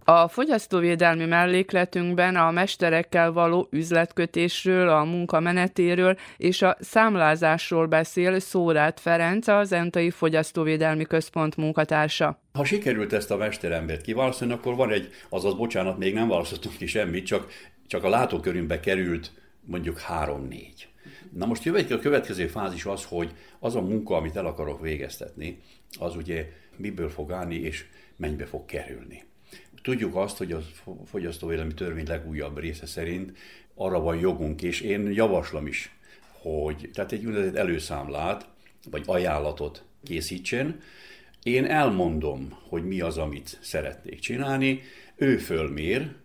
A 0.04 0.28
fogyasztóvédelmi 0.28 1.26
mellékletünkben 1.26 2.36
a 2.36 2.52
mesterekkel 2.52 3.32
való 3.32 3.68
üzletkötésről, 3.72 4.90
a 4.90 5.04
munka 5.04 5.40
menetéről 5.40 6.18
és 6.38 6.62
a 6.62 6.78
számlázásról 6.80 7.86
beszél 7.86 8.40
Szórát 8.40 9.00
Ferenc, 9.00 9.48
az 9.48 9.68
Zentai 9.68 10.10
Fogyasztóvédelmi 10.10 11.06
Központ 11.06 11.58
munkatársa. 11.58 12.42
Ha 12.54 12.64
sikerült 12.64 13.14
ezt 13.14 13.32
a 13.32 13.38
mesterembert 13.38 14.02
kiválasztani, 14.02 14.52
akkor 14.52 14.76
van 14.76 14.92
egy, 14.92 15.10
azaz 15.30 15.54
bocsánat, 15.54 15.98
még 15.98 16.14
nem 16.14 16.28
választottunk 16.28 16.78
ki 16.78 16.86
semmit, 16.86 17.26
csak, 17.26 17.52
csak 17.90 18.04
a 18.04 18.10
látókörünkbe 18.10 18.80
került 18.80 19.32
mondjuk 19.62 20.00
három-négy. 20.00 20.88
Na 21.34 21.46
most 21.46 21.64
jövet 21.64 21.92
a 21.92 22.00
következő 22.00 22.48
fázis 22.48 22.86
az, 22.86 23.06
hogy 23.06 23.34
az 23.60 23.76
a 23.76 23.82
munka, 23.82 24.16
amit 24.16 24.36
el 24.36 24.46
akarok 24.46 24.82
végeztetni, 24.82 25.62
az 26.00 26.16
ugye 26.16 26.52
miből 26.78 27.10
fog 27.10 27.32
állni 27.32 27.56
és 27.56 27.86
mennyibe 28.16 28.46
fog 28.46 28.66
kerülni. 28.66 29.24
Tudjuk 29.82 30.16
azt, 30.16 30.38
hogy 30.38 30.52
a 30.52 30.62
fogyasztóvédelmi 31.06 31.74
törvény 31.74 32.08
legújabb 32.08 32.58
része 32.58 32.86
szerint 32.86 33.38
arra 33.76 34.00
van 34.00 34.18
jogunk, 34.18 34.62
és 34.62 34.82
én 34.82 35.12
javaslom 35.12 35.68
is, 35.68 35.96
hogy 36.42 36.90
tehát 36.94 37.12
egy 37.12 37.26
úgynevezett 37.26 37.56
előszámlát, 37.56 38.48
vagy 38.92 39.04
ajánlatot 39.06 39.84
készítsen. 40.04 40.82
Én 41.44 41.66
elmondom, 41.66 42.58
hogy 42.68 42.86
mi 42.86 43.02
az, 43.02 43.18
amit 43.18 43.58
szeretnék 43.62 44.20
csinálni, 44.20 44.82
ő 45.16 45.38
fölmér, 45.38 46.16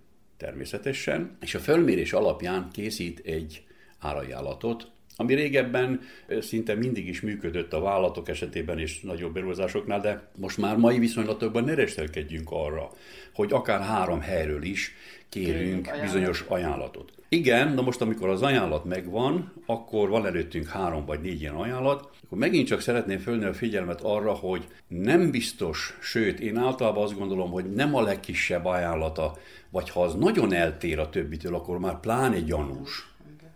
természetesen, 0.44 1.36
és 1.40 1.54
a 1.54 1.58
fölmérés 1.58 2.12
alapján 2.12 2.68
készít 2.72 3.20
egy 3.24 3.62
árajánlatot, 3.98 4.90
ami 5.16 5.34
régebben 5.34 6.00
szinte 6.40 6.74
mindig 6.74 7.08
is 7.08 7.20
működött 7.20 7.72
a 7.72 7.80
vállalatok 7.80 8.28
esetében 8.28 8.78
és 8.78 9.00
nagyobb 9.00 9.32
beruházásoknál, 9.32 10.00
de 10.00 10.30
most 10.36 10.58
már 10.58 10.76
mai 10.76 10.98
viszonylatokban 10.98 11.64
ne 11.64 11.74
restelkedjünk 11.74 12.48
arra, 12.50 12.90
hogy 13.34 13.52
akár 13.52 13.80
három 13.80 14.20
helyről 14.20 14.62
is 14.62 14.92
kérünk 15.28 15.90
bizonyos 16.00 16.44
ajánlatot. 16.48 17.12
Igen, 17.34 17.68
na 17.74 17.82
most 17.82 18.00
amikor 18.00 18.28
az 18.28 18.42
ajánlat 18.42 18.84
megvan, 18.84 19.52
akkor 19.66 20.08
van 20.08 20.26
előttünk 20.26 20.66
három 20.66 21.04
vagy 21.04 21.20
négy 21.20 21.40
ilyen 21.40 21.54
ajánlat, 21.54 22.10
akkor 22.24 22.38
megint 22.38 22.66
csak 22.66 22.80
szeretném 22.80 23.18
fölni 23.18 23.44
a 23.44 23.54
figyelmet 23.54 24.00
arra, 24.00 24.32
hogy 24.32 24.66
nem 24.88 25.30
biztos, 25.30 25.98
sőt, 26.00 26.40
én 26.40 26.56
általában 26.56 27.02
azt 27.02 27.18
gondolom, 27.18 27.50
hogy 27.50 27.72
nem 27.72 27.94
a 27.94 28.02
legkisebb 28.02 28.64
ajánlata, 28.64 29.36
vagy 29.70 29.90
ha 29.90 30.02
az 30.02 30.14
nagyon 30.14 30.52
eltér 30.52 30.98
a 30.98 31.08
többitől, 31.08 31.54
akkor 31.54 31.78
már 31.78 32.00
pláne 32.00 32.40
gyanús. 32.40 33.12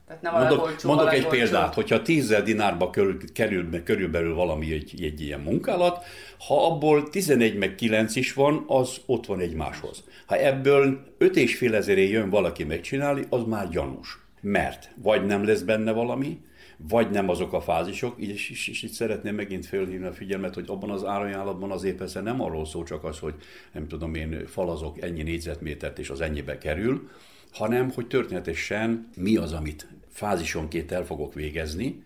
Tehát 0.07 0.23
nem 0.23 0.35
mondok, 0.35 0.65
olcsó, 0.65 0.89
mondok 0.89 1.13
egy 1.13 1.27
példát, 1.27 1.75
hogyha 1.75 2.03
10 2.03 2.43
dinárba 2.45 2.91
kerül, 2.91 3.33
kerül, 3.33 3.83
körülbelül 3.83 4.35
valami 4.35 4.73
egy, 4.73 5.03
egy 5.03 5.21
ilyen 5.21 5.41
munkálat, 5.41 6.05
ha 6.47 6.67
abból 6.67 7.09
11 7.09 7.57
meg 7.57 7.75
9 7.75 8.17
is 8.17 8.33
van, 8.33 8.65
az 8.67 8.97
ott 9.07 9.27
van 9.27 9.41
egymáshoz. 9.41 10.05
Ha 10.29 10.37
ebből 10.37 11.15
5 11.19 11.37
és 11.37 11.57
fél 11.57 11.75
ezeré 11.75 12.09
jön 12.09 12.31
valaki 12.31 12.65
megcsinálni, 12.65 13.23
az 13.29 13.43
már 13.47 13.69
gyanús. 13.69 14.19
Mert 14.41 14.91
vagy 15.03 15.27
nem 15.27 15.45
lesz 15.45 15.61
benne 15.63 15.93
valami, 15.93 16.41
vagy 16.77 17.11
nem 17.11 17.29
azok 17.29 17.53
a 17.53 17.61
fázisok, 17.61 18.21
és, 18.21 18.51
és, 18.51 18.69
és 18.69 18.83
itt 18.83 18.91
szeretném 18.91 19.35
megint 19.35 19.67
felhívni 19.67 20.07
a 20.07 20.13
figyelmet, 20.13 20.55
hogy 20.55 20.65
abban 20.69 20.91
az 20.91 21.05
árajánlatban 21.05 21.71
azért 21.71 21.97
persze 21.97 22.21
nem 22.21 22.41
arról 22.41 22.67
szól 22.67 22.85
csak 22.85 23.05
az, 23.05 23.19
hogy 23.19 23.35
nem 23.73 23.89
tudom 23.89 24.15
én 24.15 24.47
falazok 24.47 25.03
ennyi 25.03 25.23
négyzetmétert, 25.23 25.99
és 25.99 26.11
az 26.11 26.21
ennyibe 26.21 26.59
kerül, 26.59 27.09
hanem 27.53 27.91
hogy 27.91 28.07
történetesen 28.07 29.09
mi 29.17 29.37
az, 29.37 29.53
amit 29.53 29.89
fázisonként 30.09 30.93
el 30.93 31.05
fogok 31.05 31.35
végezni, 31.35 32.03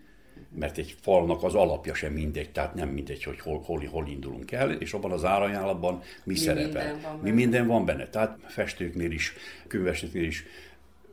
mert 0.55 0.77
egy 0.77 0.95
falnak 1.01 1.43
az 1.43 1.53
alapja 1.53 1.93
sem 1.93 2.13
mindegy, 2.13 2.51
tehát 2.51 2.73
nem 2.73 2.89
mindegy, 2.89 3.23
hogy 3.23 3.39
hol, 3.39 3.61
hol, 3.65 3.85
hol 3.91 4.07
indulunk 4.07 4.51
el, 4.51 4.71
és 4.71 4.93
abban 4.93 5.11
az 5.11 5.25
árajánlatban 5.25 5.93
mi, 5.93 6.01
mi 6.23 6.35
szerepel. 6.35 6.93
Minden 6.93 7.19
mi 7.21 7.31
minden 7.31 7.67
van 7.67 7.85
benne. 7.85 8.07
Tehát 8.07 8.37
festőknél 8.47 9.11
is, 9.11 9.33
könyvesnél 9.67 10.23
is, 10.23 10.45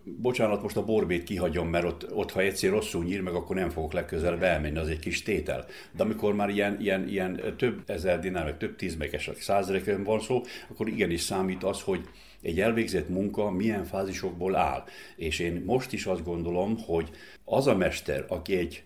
bocsánat, 0.05 0.63
most 0.63 0.77
a 0.77 0.85
borbét 0.85 1.25
kihagyom, 1.25 1.69
mert 1.69 1.85
ott, 1.85 2.13
ott 2.13 2.31
ha 2.31 2.41
egyszer 2.41 2.71
rosszul 2.71 3.05
nyír 3.05 3.21
meg, 3.21 3.35
akkor 3.35 3.57
nem 3.57 3.71
fogok 3.71 3.93
legközelebb 3.93 4.43
elmenni, 4.43 4.79
az 4.79 4.89
egy 4.89 4.99
kis 4.99 5.23
tétel. 5.23 5.67
De 5.97 6.03
amikor 6.03 6.35
már 6.35 6.49
ilyen, 6.49 6.81
ilyen, 6.81 7.09
ilyen 7.09 7.55
több 7.57 7.83
ezer 7.87 8.21
dinár, 8.21 8.45
meg 8.45 8.57
több 8.57 8.77
tíz, 8.77 8.97
meg 8.97 9.15
esetleg 9.15 9.43
százezrekön 9.43 10.05
van 10.05 10.21
szó, 10.21 10.43
akkor 10.71 10.89
igenis 10.89 11.21
számít 11.21 11.65
az, 11.65 11.83
hogy 11.83 12.09
egy 12.43 12.61
elvégzett 12.61 13.09
munka 13.09 13.51
milyen 13.51 13.85
fázisokból 13.85 14.57
áll. 14.57 14.85
És 15.17 15.39
én 15.39 15.63
most 15.67 15.93
is 15.93 16.07
azt 16.07 16.25
gondolom, 16.25 16.79
hogy 16.87 17.11
az 17.45 17.67
a 17.67 17.77
mester, 17.77 18.25
aki 18.29 18.57
egy 18.57 18.85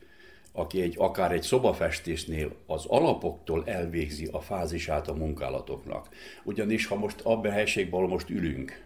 aki 0.57 0.83
egy, 0.83 0.95
akár 0.99 1.33
egy 1.33 1.43
szobafestésnél 1.43 2.57
az 2.67 2.85
alapoktól 2.87 3.63
elvégzi 3.67 4.29
a 4.33 4.41
fázisát 4.41 5.09
a 5.09 5.15
munkálatoknak. 5.15 6.09
Ugyanis 6.45 6.87
ha 6.87 6.97
most 6.97 7.21
abban 7.21 7.51
a 7.51 7.55
helységben, 7.55 8.03
most 8.03 8.31
ülünk, 8.31 8.83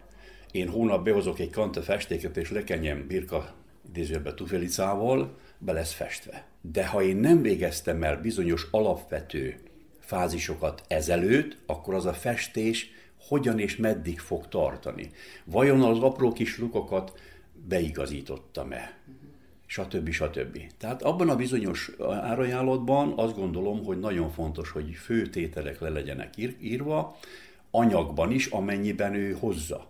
én 0.51 0.69
hónap 0.69 1.03
behozok 1.03 1.39
egy 1.39 1.49
kanta 1.49 1.81
festéket, 1.81 2.37
és 2.37 2.51
lekenyem 2.51 3.07
birka 3.07 3.53
idézőbe 3.87 4.33
tufelicával, 4.33 5.37
be 5.57 5.71
lesz 5.71 5.93
festve. 5.93 6.47
De 6.61 6.87
ha 6.87 7.01
én 7.01 7.17
nem 7.17 7.41
végeztem 7.41 8.03
el 8.03 8.21
bizonyos 8.21 8.67
alapvető 8.71 9.55
fázisokat 9.99 10.83
ezelőtt, 10.87 11.57
akkor 11.65 11.93
az 11.93 12.05
a 12.05 12.13
festés 12.13 12.89
hogyan 13.27 13.59
és 13.59 13.75
meddig 13.75 14.19
fog 14.19 14.47
tartani. 14.47 15.09
Vajon 15.43 15.81
az 15.81 15.99
apró 15.99 16.31
kis 16.31 16.57
lukokat 16.57 17.19
beigazítottam-e? 17.67 18.97
Stb. 19.69 20.09
stb. 20.09 20.59
Tehát 20.77 21.01
abban 21.01 21.29
a 21.29 21.35
bizonyos 21.35 21.91
árajánlatban 21.99 23.13
azt 23.15 23.35
gondolom, 23.35 23.83
hogy 23.83 23.99
nagyon 23.99 24.29
fontos, 24.29 24.69
hogy 24.69 24.93
főtételek 24.93 25.79
le 25.79 25.89
legyenek 25.89 26.33
írva, 26.59 27.17
anyagban 27.71 28.31
is, 28.31 28.45
amennyiben 28.45 29.13
ő 29.13 29.35
hozza. 29.39 29.87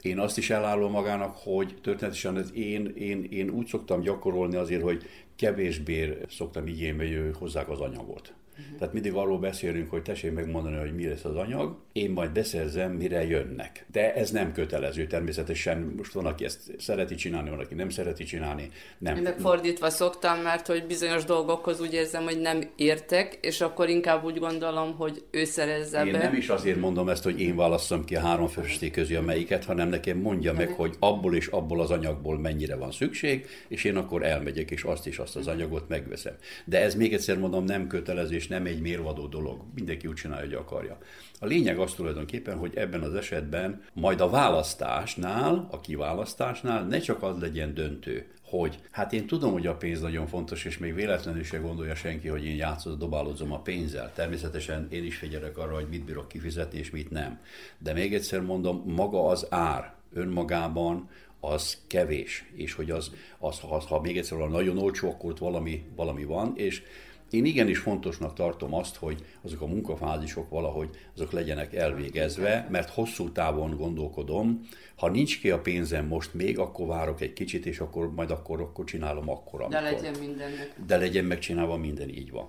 Én 0.00 0.18
azt 0.18 0.38
is 0.38 0.50
elállom 0.50 0.90
magának, 0.90 1.36
hogy 1.36 1.78
történetesen 1.82 2.38
ez 2.38 2.50
én, 2.54 2.92
én, 2.96 3.24
én 3.30 3.50
úgy 3.50 3.66
szoktam 3.66 4.00
gyakorolni 4.00 4.56
azért, 4.56 4.82
hogy 4.82 5.08
kevésbé 5.36 6.18
szoktam 6.28 6.66
igénybe 6.66 7.06
hozzák 7.38 7.68
az 7.68 7.80
anyagot. 7.80 8.32
Uh-huh. 8.58 8.78
Tehát 8.78 8.92
mindig 8.92 9.12
arról 9.12 9.38
beszélünk, 9.38 9.90
hogy 9.90 10.02
tessék 10.02 10.32
megmondani, 10.32 10.76
hogy 10.76 10.94
mi 10.94 11.06
lesz 11.06 11.24
az 11.24 11.36
anyag, 11.36 11.76
én 11.92 12.10
majd 12.10 12.30
beszerzem, 12.30 12.92
mire 12.92 13.26
jönnek. 13.26 13.86
De 13.92 14.14
ez 14.14 14.30
nem 14.30 14.52
kötelező 14.52 15.06
természetesen. 15.06 15.94
Most 15.96 16.12
van, 16.12 16.26
aki 16.26 16.44
ezt 16.44 16.60
szereti 16.78 17.14
csinálni, 17.14 17.50
van, 17.50 17.58
aki 17.58 17.74
nem 17.74 17.88
szereti 17.88 18.24
csinálni. 18.24 18.70
Nem. 18.98 19.16
Én 19.16 19.34
fordítva 19.38 19.90
szoktam, 19.90 20.40
mert 20.40 20.66
hogy 20.66 20.84
bizonyos 20.86 21.24
dolgokhoz 21.24 21.80
úgy 21.80 21.92
érzem, 21.92 22.22
hogy 22.22 22.40
nem 22.40 22.60
értek, 22.76 23.38
és 23.40 23.60
akkor 23.60 23.88
inkább 23.88 24.24
úgy 24.24 24.38
gondolom, 24.38 24.96
hogy 24.96 25.24
ő 25.30 25.44
szerezze 25.44 26.04
én 26.04 26.12
be. 26.12 26.18
nem 26.18 26.34
is 26.34 26.48
azért 26.48 26.78
mondom 26.80 27.08
ezt, 27.08 27.22
hogy 27.22 27.40
én 27.40 27.56
válasszam 27.56 28.04
ki 28.04 28.16
a 28.16 28.20
három 28.20 28.48
festék 28.48 28.92
közé 28.92 29.14
a 29.14 29.22
melyiket, 29.22 29.64
hanem 29.64 29.88
nekem 29.88 30.18
mondja 30.18 30.52
meg, 30.52 30.68
hogy 30.68 30.96
abból 30.98 31.34
és 31.34 31.46
abból 31.46 31.80
az 31.80 31.90
anyagból 31.90 32.38
mennyire 32.38 32.76
van 32.76 32.90
szükség, 32.90 33.46
és 33.68 33.84
én 33.84 33.96
akkor 33.96 34.22
elmegyek, 34.22 34.70
és 34.70 34.82
azt 34.82 35.06
is 35.06 35.18
azt 35.18 35.36
az 35.36 35.46
anyagot 35.46 35.88
megveszem. 35.88 36.34
De 36.64 36.82
ez 36.82 36.94
még 36.94 37.12
egyszer 37.12 37.38
mondom, 37.38 37.64
nem 37.64 37.86
kötelező, 37.86 38.34
és 38.34 38.46
nem 38.50 38.66
egy 38.66 38.80
mérvadó 38.80 39.26
dolog. 39.26 39.60
Mindenki 39.74 40.06
úgy 40.06 40.14
csinálja, 40.14 40.44
hogy 40.44 40.54
akarja. 40.54 40.98
A 41.40 41.46
lényeg 41.46 41.78
az 41.78 41.92
tulajdonképpen, 41.92 42.58
hogy 42.58 42.76
ebben 42.76 43.02
az 43.02 43.14
esetben 43.14 43.82
majd 43.92 44.20
a 44.20 44.30
választásnál, 44.30 45.68
a 45.70 45.80
kiválasztásnál 45.80 46.84
ne 46.86 46.98
csak 46.98 47.22
az 47.22 47.40
legyen 47.40 47.74
döntő, 47.74 48.26
hogy 48.50 48.78
hát 48.90 49.12
én 49.12 49.26
tudom, 49.26 49.52
hogy 49.52 49.66
a 49.66 49.76
pénz 49.76 50.00
nagyon 50.00 50.26
fontos, 50.26 50.64
és 50.64 50.78
még 50.78 50.94
véletlenül 50.94 51.44
se 51.44 51.58
gondolja 51.58 51.94
senki, 51.94 52.28
hogy 52.28 52.44
én 52.44 52.56
játszom, 52.56 52.98
dobálódzom 52.98 53.52
a 53.52 53.60
pénzzel. 53.60 54.12
Természetesen 54.14 54.86
én 54.90 55.04
is 55.04 55.16
figyelek 55.16 55.58
arra, 55.58 55.74
hogy 55.74 55.88
mit 55.88 56.04
bírok 56.04 56.28
kifizetni, 56.28 56.78
és 56.78 56.90
mit 56.90 57.10
nem. 57.10 57.40
De 57.78 57.92
még 57.92 58.14
egyszer 58.14 58.40
mondom, 58.40 58.82
maga 58.86 59.26
az 59.26 59.46
ár 59.50 59.94
önmagában 60.12 61.08
az 61.40 61.78
kevés, 61.86 62.44
és 62.54 62.72
hogy 62.72 62.90
az, 62.90 63.10
az 63.38 63.60
ha, 63.60 63.80
ha 63.88 64.00
még 64.00 64.18
egyszer 64.18 64.38
nagyon 64.38 64.78
olcsó, 64.78 65.08
akkor 65.08 65.30
ott 65.30 65.38
valami, 65.38 65.84
valami 65.96 66.24
van, 66.24 66.52
és 66.56 66.82
én 67.30 67.44
igenis 67.44 67.78
fontosnak 67.78 68.34
tartom 68.34 68.74
azt, 68.74 68.96
hogy 68.96 69.24
azok 69.42 69.60
a 69.60 69.66
munkafázisok 69.66 70.50
valahogy 70.50 70.88
azok 71.14 71.32
legyenek 71.32 71.74
elvégezve, 71.74 72.66
mert 72.70 72.90
hosszú 72.90 73.32
távon 73.32 73.76
gondolkodom, 73.76 74.60
ha 74.96 75.08
nincs 75.08 75.40
ki 75.40 75.50
a 75.50 75.60
pénzem 75.60 76.06
most 76.06 76.34
még, 76.34 76.58
akkor 76.58 76.86
várok 76.86 77.20
egy 77.20 77.32
kicsit, 77.32 77.66
és 77.66 77.78
akkor 77.78 78.12
majd 78.14 78.30
akkor, 78.30 78.60
akkor 78.60 78.84
csinálom 78.84 79.30
akkor, 79.30 79.62
amikor. 79.62 79.82
De 79.82 79.90
legyen 79.90 80.14
mindennek. 80.20 80.74
De 80.86 80.96
legyen 80.96 81.24
megcsinálva 81.24 81.76
minden, 81.76 82.08
így 82.08 82.30
van. 82.30 82.48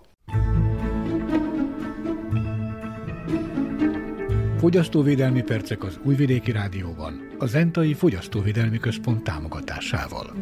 Fogyasztóvédelmi 4.57 5.41
percek 5.41 5.83
az 5.83 5.99
Újvidéki 6.03 6.51
Rádióban, 6.51 7.35
a 7.37 7.45
Zentai 7.45 7.93
Fogyasztóvédelmi 7.93 8.77
Központ 8.77 9.23
támogatásával. 9.23 10.33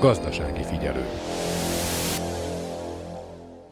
Gazdasági 0.00 0.62
figyelő. 0.62 1.04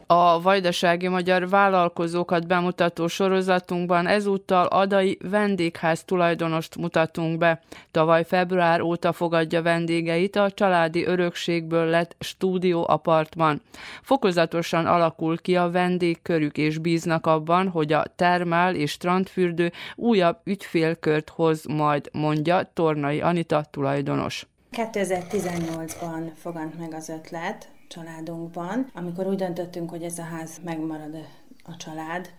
A 0.07 0.41
vajdasági 0.41 1.07
magyar 1.07 1.49
vállalkozókat 1.49 2.47
bemutató 2.47 3.07
sorozatunkban 3.07 4.07
ezúttal 4.07 4.65
Adai 4.65 5.17
vendégház 5.21 6.03
tulajdonost 6.03 6.75
mutatunk 6.75 7.37
be. 7.37 7.61
Tavaly 7.91 8.23
február 8.25 8.81
óta 8.81 9.11
fogadja 9.11 9.61
vendégeit 9.61 10.35
a 10.35 10.51
családi 10.51 11.05
örökségből 11.05 11.85
lett 11.85 12.15
stúdió 12.19 12.85
apartman. 12.87 13.61
Fokozatosan 14.01 14.85
alakul 14.85 15.37
ki 15.37 15.55
a 15.55 15.71
vendégkörük 15.71 16.57
és 16.57 16.77
bíznak 16.77 17.25
abban, 17.25 17.67
hogy 17.67 17.93
a 17.93 18.03
termál 18.15 18.75
és 18.75 18.91
strandfürdő 18.91 19.71
újabb 19.95 20.37
ügyfélkört 20.43 21.29
hoz 21.29 21.65
majd, 21.65 22.09
mondja 22.13 22.69
Tornai 22.73 23.21
Anita 23.21 23.65
tulajdonos. 23.71 24.48
2018-ban 24.71 26.31
fogant 26.35 26.77
meg 26.79 26.93
az 26.93 27.09
ötlet 27.09 27.69
családunkban, 27.87 28.89
amikor 28.93 29.27
úgy 29.27 29.35
döntöttünk, 29.35 29.89
hogy 29.89 30.03
ez 30.03 30.17
a 30.17 30.23
ház 30.23 30.59
megmarad 30.63 31.15
a 31.63 31.75
család 31.75 32.29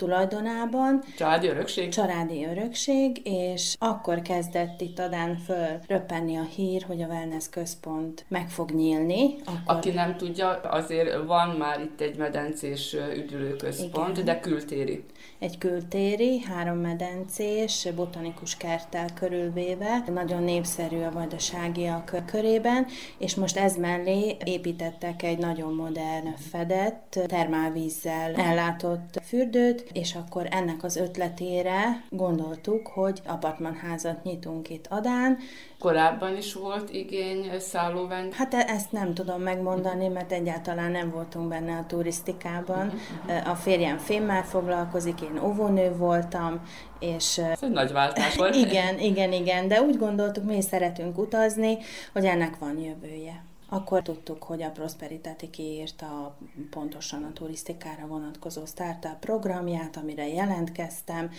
tulajdonában. 0.00 1.02
Családi 1.16 1.48
örökség? 1.48 1.88
Családi 1.88 2.44
örökség, 2.44 3.20
és 3.24 3.74
akkor 3.78 4.22
kezdett 4.22 4.80
itt 4.80 4.98
Adán 4.98 5.36
föl 5.36 5.78
röppenni 5.86 6.36
a 6.36 6.42
hír, 6.42 6.82
hogy 6.86 7.02
a 7.02 7.06
wellness 7.06 7.48
központ 7.50 8.24
meg 8.28 8.48
fog 8.48 8.70
nyílni. 8.70 9.34
Akkor... 9.44 9.76
Aki 9.76 9.90
nem 9.90 10.16
tudja, 10.16 10.48
azért 10.50 11.26
van 11.26 11.48
már 11.48 11.80
itt 11.80 12.00
egy 12.00 12.16
medencés 12.16 12.96
üdülőközpont, 13.16 14.10
Igen. 14.10 14.24
de 14.24 14.40
kültéri. 14.40 15.04
Egy 15.38 15.58
kültéri, 15.58 16.40
három 16.40 16.76
medencés, 16.76 17.88
botanikus 17.96 18.56
kerttel 18.56 19.06
körülvéve, 19.14 20.04
nagyon 20.12 20.42
népszerű 20.42 21.00
a 21.00 21.10
vajdaságiak 21.10 22.22
körében, 22.26 22.86
és 23.18 23.34
most 23.34 23.56
ez 23.56 23.76
mellé 23.76 24.36
építettek 24.44 25.22
egy 25.22 25.38
nagyon 25.38 25.74
modern 25.74 26.34
fedett, 26.50 27.18
termálvízzel 27.26 28.34
ellátott 28.34 29.20
fürdőt, 29.22 29.89
és 29.92 30.14
akkor 30.14 30.46
ennek 30.50 30.84
az 30.84 30.96
ötletére 30.96 32.04
gondoltuk, 32.10 32.86
hogy 32.86 33.20
apartmanházat 33.26 34.22
nyitunk 34.22 34.68
itt 34.68 34.86
Adán. 34.86 35.38
Korábban 35.78 36.36
is 36.36 36.52
volt 36.54 36.90
igény 36.90 37.50
szállóvend? 37.58 38.32
Hát 38.32 38.54
e- 38.54 38.64
ezt 38.68 38.92
nem 38.92 39.14
tudom 39.14 39.42
megmondani, 39.42 40.08
mert 40.08 40.32
egyáltalán 40.32 40.90
nem 40.90 41.10
voltunk 41.10 41.48
benne 41.48 41.76
a 41.76 41.86
turisztikában. 41.86 42.86
Uh-huh. 42.86 43.50
A 43.50 43.54
férjem 43.54 43.98
fémmel 43.98 44.44
foglalkozik, 44.44 45.20
én 45.20 45.40
óvónő 45.42 45.96
voltam, 45.96 46.60
és... 46.98 47.38
Ez 47.38 47.62
egy 47.62 47.70
nagy 47.70 47.92
váltás 47.92 48.36
volt. 48.36 48.54
igen, 48.66 48.98
igen, 48.98 49.32
igen, 49.32 49.68
de 49.68 49.82
úgy 49.82 49.96
gondoltuk, 49.96 50.44
mi 50.44 50.62
szeretünk 50.62 51.18
utazni, 51.18 51.78
hogy 52.12 52.24
ennek 52.24 52.58
van 52.58 52.78
jövője. 52.78 53.48
Akkor 53.72 54.02
tudtuk, 54.02 54.42
hogy 54.42 54.62
a 54.62 54.70
Prosperitati 54.70 55.50
kiírta 55.50 56.36
pontosan 56.70 57.22
a 57.22 57.32
turisztikára 57.32 58.06
vonatkozó 58.06 58.66
startup 58.66 59.18
programját, 59.18 59.96
amire 59.96 60.28
jelentkeztem. 60.28 61.30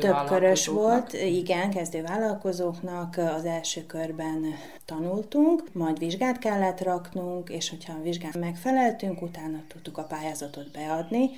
Több 0.00 0.26
körös 0.26 0.66
volt, 0.66 1.12
igen, 1.12 1.70
kezdő 1.70 2.02
vállalkozóknak 2.02 3.16
az 3.16 3.44
első 3.44 3.86
körben 3.86 4.44
tanultunk, 4.84 5.72
majd 5.72 5.98
vizsgát 5.98 6.38
kellett 6.38 6.82
raknunk, 6.82 7.48
és 7.48 7.70
hogyha 7.70 7.92
a 7.92 8.02
vizsgát 8.02 8.38
megfeleltünk, 8.38 9.22
utána 9.22 9.62
tudtuk 9.68 9.98
a 9.98 10.04
pályázatot 10.04 10.70
beadni, 10.70 11.30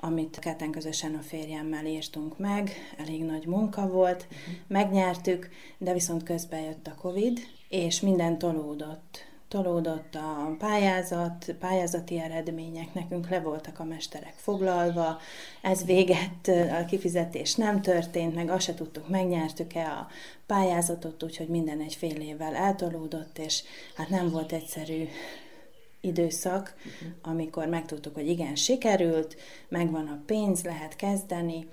amit 0.00 0.38
ketten 0.38 0.70
közösen 0.70 1.14
a 1.14 1.22
férjemmel 1.22 1.86
írtunk 1.86 2.38
meg, 2.38 2.70
elég 2.98 3.24
nagy 3.24 3.46
munka 3.46 3.88
volt, 3.88 4.26
uh-huh. 4.30 4.54
megnyertük, 4.66 5.48
de 5.78 5.92
viszont 5.92 6.22
közben 6.22 6.60
jött 6.60 6.86
a 6.86 6.94
Covid, 7.00 7.40
és 7.68 8.00
minden 8.00 8.38
tolódott 8.38 9.30
tolódott 9.52 10.14
a 10.14 10.56
pályázat, 10.58 11.54
pályázati 11.58 12.18
eredmények, 12.18 12.94
nekünk 12.94 13.28
le 13.28 13.40
voltak 13.40 13.78
a 13.78 13.84
mesterek 13.84 14.34
foglalva, 14.36 15.18
ez 15.62 15.84
véget, 15.84 16.48
a 16.80 16.84
kifizetés 16.84 17.54
nem 17.54 17.82
történt, 17.82 18.34
meg 18.34 18.50
azt 18.50 18.64
se 18.64 18.74
tudtuk, 18.74 19.08
megnyertük-e 19.08 19.86
a 19.86 20.08
pályázatot, 20.46 21.22
úgyhogy 21.22 21.48
minden 21.48 21.80
egy 21.80 21.94
fél 21.94 22.20
évvel 22.20 22.54
eltolódott, 22.54 23.38
és 23.38 23.62
hát 23.96 24.08
nem 24.08 24.30
volt 24.30 24.52
egyszerű 24.52 25.08
időszak, 26.00 26.74
amikor 27.22 27.66
megtudtuk, 27.66 28.14
hogy 28.14 28.28
igen, 28.28 28.54
sikerült, 28.54 29.36
megvan 29.68 30.06
a 30.06 30.22
pénz, 30.26 30.64
lehet 30.64 30.96
kezdeni, 30.96 31.68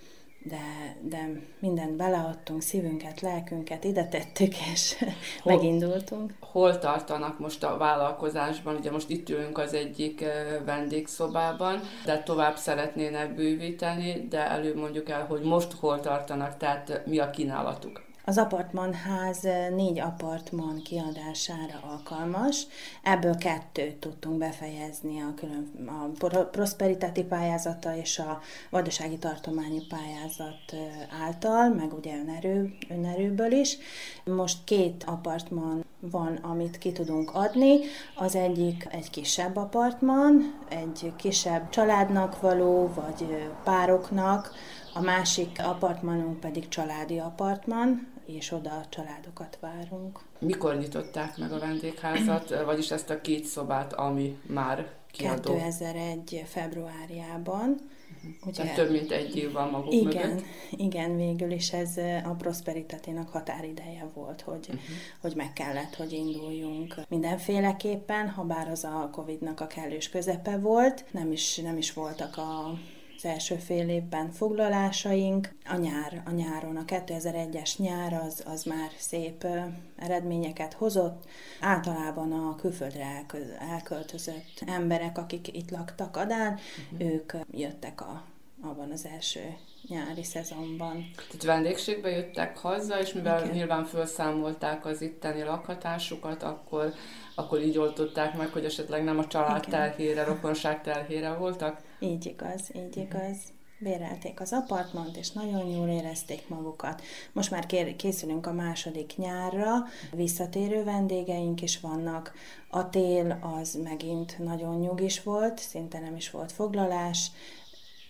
de, 0.50 0.96
de 1.02 1.30
mindent 1.60 1.96
beleadtunk, 1.96 2.62
szívünket, 2.62 3.22
lelkünket 3.22 3.84
ide 3.84 4.08
tettük, 4.08 4.54
és 4.74 4.96
hol, 5.44 5.54
megindultunk. 5.56 6.34
Hol 6.40 6.80
tartanak 6.80 7.40
most 7.40 7.64
a 7.64 7.78
vállalkozásban? 7.78 8.76
Ugye 8.76 8.92
most 8.92 9.10
itt 9.10 9.30
ülünk 9.30 9.58
az 9.58 9.74
egyik 9.74 10.26
vendégszobában, 10.66 11.80
de 12.06 12.24
tovább 12.24 12.56
szeretnének 12.56 13.36
bővíteni, 13.36 14.28
de 14.30 14.50
előbb 14.50 14.76
mondjuk 14.76 15.10
el, 15.10 15.26
hogy 15.26 15.42
most 15.42 15.72
hol 15.74 16.00
tartanak, 16.00 16.58
tehát 16.58 17.02
mi 17.06 17.20
a 17.20 17.30
kínálatuk? 17.30 18.08
Az 18.30 18.38
apartmanház 18.38 19.48
négy 19.76 20.00
apartman 20.00 20.82
kiadására 20.84 21.80
alkalmas, 21.92 22.68
ebből 23.04 23.36
kettőt 23.36 23.96
tudtunk 23.96 24.38
befejezni 24.38 25.22
a, 25.22 25.34
külön, 25.36 25.88
a 25.88 26.38
prosperitáti 26.52 27.24
pályázata 27.24 27.96
és 27.96 28.20
a 28.20 28.42
vadasági 28.70 29.18
tartományi 29.18 29.82
pályázat 29.88 30.90
által, 31.26 31.70
meg 31.70 31.94
ugye 31.94 32.18
önerő, 32.18 32.74
önerőből 32.90 33.52
is. 33.52 33.78
Most 34.24 34.58
két 34.64 35.04
apartman 35.08 35.86
van, 36.00 36.36
amit 36.36 36.78
ki 36.78 36.92
tudunk 36.92 37.32
adni. 37.34 37.80
Az 38.16 38.36
egyik 38.36 38.88
egy 38.92 39.10
kisebb 39.10 39.56
apartman, 39.56 40.60
egy 40.70 41.14
kisebb 41.16 41.70
családnak 41.70 42.42
való, 42.42 42.92
vagy 42.96 43.48
pároknak, 43.64 44.52
a 44.94 45.02
másik 45.02 45.62
apartmanunk 45.64 46.40
pedig 46.40 46.68
családi 46.68 47.20
apartman, 47.20 48.08
és 48.36 48.52
oda 48.52 48.70
a 48.70 48.86
családokat 48.90 49.58
várunk. 49.62 50.20
Mikor 50.40 50.78
nyitották 50.78 51.38
meg 51.38 51.52
a 51.52 51.60
vendégházat, 51.60 52.64
vagyis 52.66 52.92
ezt 52.92 53.10
a 53.10 53.22
két 53.22 53.46
szobát, 53.46 53.94
ami 53.94 54.40
már 54.46 54.92
kiadó? 55.12 55.54
2001. 55.54 56.44
februárjában. 56.46 57.70
Uh-huh. 57.70 58.48
Ugye, 58.48 58.62
Tehát 58.62 58.76
több 58.76 58.92
mint 58.92 59.12
egy 59.12 59.36
év 59.36 59.52
van 59.52 59.70
maguk 59.70 59.94
igen, 59.94 60.30
mögött. 60.30 60.46
Igen, 60.72 61.18
végül 61.18 61.52
is 61.52 61.74
ez 61.74 61.98
a 62.26 62.34
prosperitáténak 62.38 63.30
határideje 63.30 64.10
volt, 64.14 64.42
hogy, 64.42 64.66
uh-huh. 64.70 64.82
hogy 65.22 65.34
meg 65.36 65.54
kellett, 65.54 65.96
hogy 65.96 66.12
induljunk 66.12 66.96
mindenféleképpen, 67.10 68.30
ha 68.30 68.44
bár 68.44 68.70
az 68.70 68.84
a 68.84 69.10
Covid-nak 69.12 69.60
a 69.60 69.68
kellős 69.68 70.10
közepe 70.10 70.58
volt, 70.58 71.06
nem 71.12 71.32
is, 71.32 71.58
nem 71.58 71.78
is 71.78 71.94
voltak 71.94 72.38
a 72.38 72.80
az 73.20 73.26
első 73.26 73.56
fél 73.56 73.90
évben 73.90 74.32
foglalásaink. 74.32 75.56
A 75.66 75.76
nyár, 75.76 76.22
a 76.26 76.32
nyáron, 76.32 76.76
a 76.76 76.86
2001-es 76.86 77.78
nyár 77.78 78.14
az, 78.14 78.44
az 78.46 78.64
már 78.64 78.90
szép 78.98 79.48
eredményeket 79.96 80.74
hozott. 80.74 81.26
Általában 81.60 82.32
a 82.32 82.56
külföldre 82.56 83.26
elköltözött 83.60 84.64
emberek, 84.66 85.18
akik 85.18 85.56
itt 85.56 85.70
laktak 85.70 86.18
Adán, 86.18 86.60
uh-huh. 86.92 87.12
ők 87.12 87.34
jöttek 87.52 88.02
a, 88.02 88.24
abban 88.62 88.92
az 88.92 89.06
első 89.06 89.56
nyári 89.90 90.24
szezonban. 90.24 91.12
Tehát 91.16 91.44
vendégségbe 91.44 92.10
jöttek 92.10 92.58
haza, 92.58 93.00
és 93.00 93.14
mivel 93.14 93.44
Igen. 93.44 93.56
nyilván 93.56 93.86
felszámolták 93.86 94.86
az 94.86 95.02
itteni 95.02 95.44
lakhatásukat, 95.44 96.44
akkor, 96.44 96.94
akkor 97.36 97.62
így 97.62 97.78
oltották 97.78 98.38
meg, 98.38 98.48
hogy 98.48 98.66
esetleg 98.66 99.04
nem 99.04 99.20
a 99.20 99.28
család 99.28 99.64
Igen. 99.68 99.80
terhére, 99.80 100.24
rokonság 100.34 100.82
terhére 100.82 101.34
voltak? 101.34 101.82
Így 102.00 102.26
igaz, 102.26 102.70
így 102.76 102.98
igaz. 102.98 103.38
Bérelték 103.82 104.40
az 104.40 104.54
apartmant, 104.54 105.18
és 105.18 105.32
nagyon 105.32 105.68
jól 105.68 105.88
érezték 105.88 106.48
magukat. 106.48 107.02
Most 107.32 107.52
már 107.52 107.66
készülünk 107.96 108.46
a 108.46 108.54
második 108.54 109.18
nyárra, 109.18 109.74
visszatérő 110.12 110.84
vendégeink 110.84 111.62
is 111.62 111.80
vannak. 111.80 112.34
A 112.70 112.90
tél 112.90 113.40
az 113.60 113.80
megint 113.84 114.40
nagyon 114.40 114.80
nyugis 114.80 115.24
volt, 115.24 115.60
szinte 115.60 116.00
nem 116.00 116.16
is 116.16 116.32
volt 116.32 116.52
foglalás, 116.52 117.32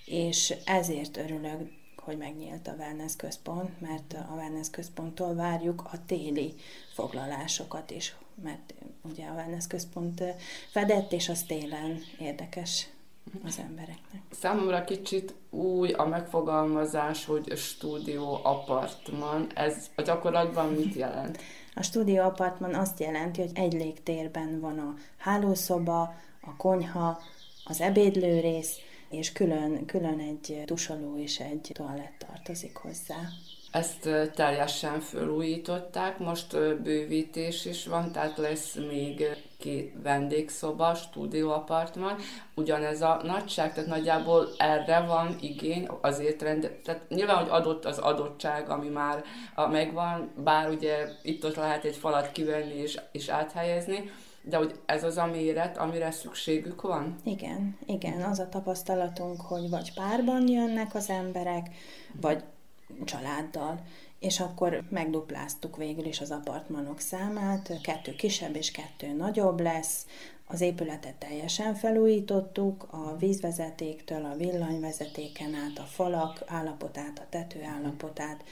és 0.10 0.54
ezért 0.66 1.18
örülök, 1.18 1.72
hogy 1.98 2.18
megnyílt 2.18 2.68
a 2.68 2.76
wellness 2.78 3.16
központ, 3.16 3.82
mert 3.82 4.14
a 4.14 4.34
wellness 4.36 4.70
központtól 4.70 5.36
várjuk 5.36 5.82
a 5.92 6.06
téli 6.06 6.54
foglalásokat 6.94 7.92
is, 7.92 8.16
mert 8.44 8.74
ugye 9.02 9.26
a 9.26 9.34
wellness 9.34 9.68
központ 9.68 10.24
fedett, 10.72 11.12
és 11.12 11.30
az 11.30 11.44
télen 11.44 12.00
érdekes 12.20 12.88
az 13.46 13.60
embereknek. 13.60 14.22
Számomra 14.32 14.84
kicsit 14.84 15.34
új 15.50 15.92
a 15.92 16.06
megfogalmazás, 16.06 17.26
hogy 17.26 17.58
stúdió 17.58 18.40
apartman. 18.44 19.48
Ez 19.56 19.90
a 19.96 20.02
gyakorlatban 20.02 20.74
mit 20.74 20.96
jelent? 20.96 21.40
A 21.76 21.82
stúdió 21.82 22.24
apartman 22.24 22.74
azt 22.74 23.00
jelenti, 23.00 23.42
hogy 23.42 23.52
egy 23.54 23.74
légtérben 23.74 24.60
van 24.60 24.80
a 24.80 24.94
hálószoba, 25.18 26.02
a 26.42 26.56
konyha, 26.58 27.22
az 27.66 27.82
ebédlőrész, 27.82 28.78
és 29.10 29.32
külön, 29.32 29.86
külön 29.86 30.20
egy 30.20 30.64
tusoló 30.66 31.18
és 31.18 31.40
egy 31.40 31.72
toalett 31.74 32.26
tartozik 32.28 32.76
hozzá. 32.76 33.16
Ezt 33.72 34.10
teljesen 34.36 35.00
felújították, 35.00 36.20
most 36.20 36.82
bővítés 36.82 37.66
is 37.66 37.88
van, 37.88 38.12
tehát 38.12 38.38
lesz 38.38 38.76
még 38.90 39.26
két 39.58 39.94
vendégszoba, 40.04 40.96
stúdióapartman, 40.96 42.16
ugyanez 42.56 43.02
a 43.02 43.22
nagyság, 43.24 43.74
tehát 43.74 43.90
nagyjából 43.90 44.50
erre 44.58 45.00
van 45.00 45.36
igény 45.42 45.88
az 46.02 46.20
étrend, 46.20 46.72
tehát 46.84 47.10
nyilván, 47.10 47.38
hogy 47.38 47.50
adott 47.50 47.86
az 47.86 47.98
adottság, 47.98 48.70
ami 48.70 48.88
már 48.88 49.24
megvan, 49.56 50.32
bár 50.44 50.70
ugye 50.70 51.08
itt-ott 51.24 51.56
lehet 51.56 51.84
egy 51.84 51.96
falat 51.96 52.32
kivenni 52.32 52.74
és, 52.74 53.00
és 53.12 53.28
áthelyezni, 53.28 54.12
de 54.42 54.58
hogy 54.58 54.80
ez 54.86 55.04
az 55.04 55.18
a 55.18 55.26
méret, 55.26 55.78
amire 55.78 56.12
szükségük 56.12 56.82
van? 56.82 57.16
Igen, 57.24 57.78
igen, 57.86 58.22
az 58.22 58.40
a 58.40 58.50
tapasztalatunk, 58.50 59.42
hogy 59.42 59.70
vagy 59.70 59.94
párban 59.94 60.48
jönnek 60.48 60.96
az 60.96 61.10
emberek, 61.10 61.70
vagy 62.22 62.44
családdal, 63.06 63.80
és 64.20 64.40
akkor 64.40 64.84
megdupláztuk 64.90 65.78
végül 65.78 66.06
is 66.06 66.22
az 66.22 66.32
apartmanok 66.32 67.00
számát, 67.00 67.82
kettő 67.82 68.12
kisebb 68.12 68.56
és 68.56 68.72
kettő 68.72 69.14
nagyobb 69.14 69.60
lesz, 69.60 70.06
az 70.52 70.62
épületet 70.62 71.16
teljesen 71.16 71.76
felújítottuk, 71.76 72.88
a 72.92 73.16
vízvezetéktől 73.18 74.26
a 74.26 74.36
villanyvezetéken 74.36 75.54
át, 75.54 75.78
a 75.78 75.84
falak 75.84 76.44
állapotát, 76.46 77.20
a 77.20 77.28
tető 77.30 77.64
állapotát, 77.64 78.44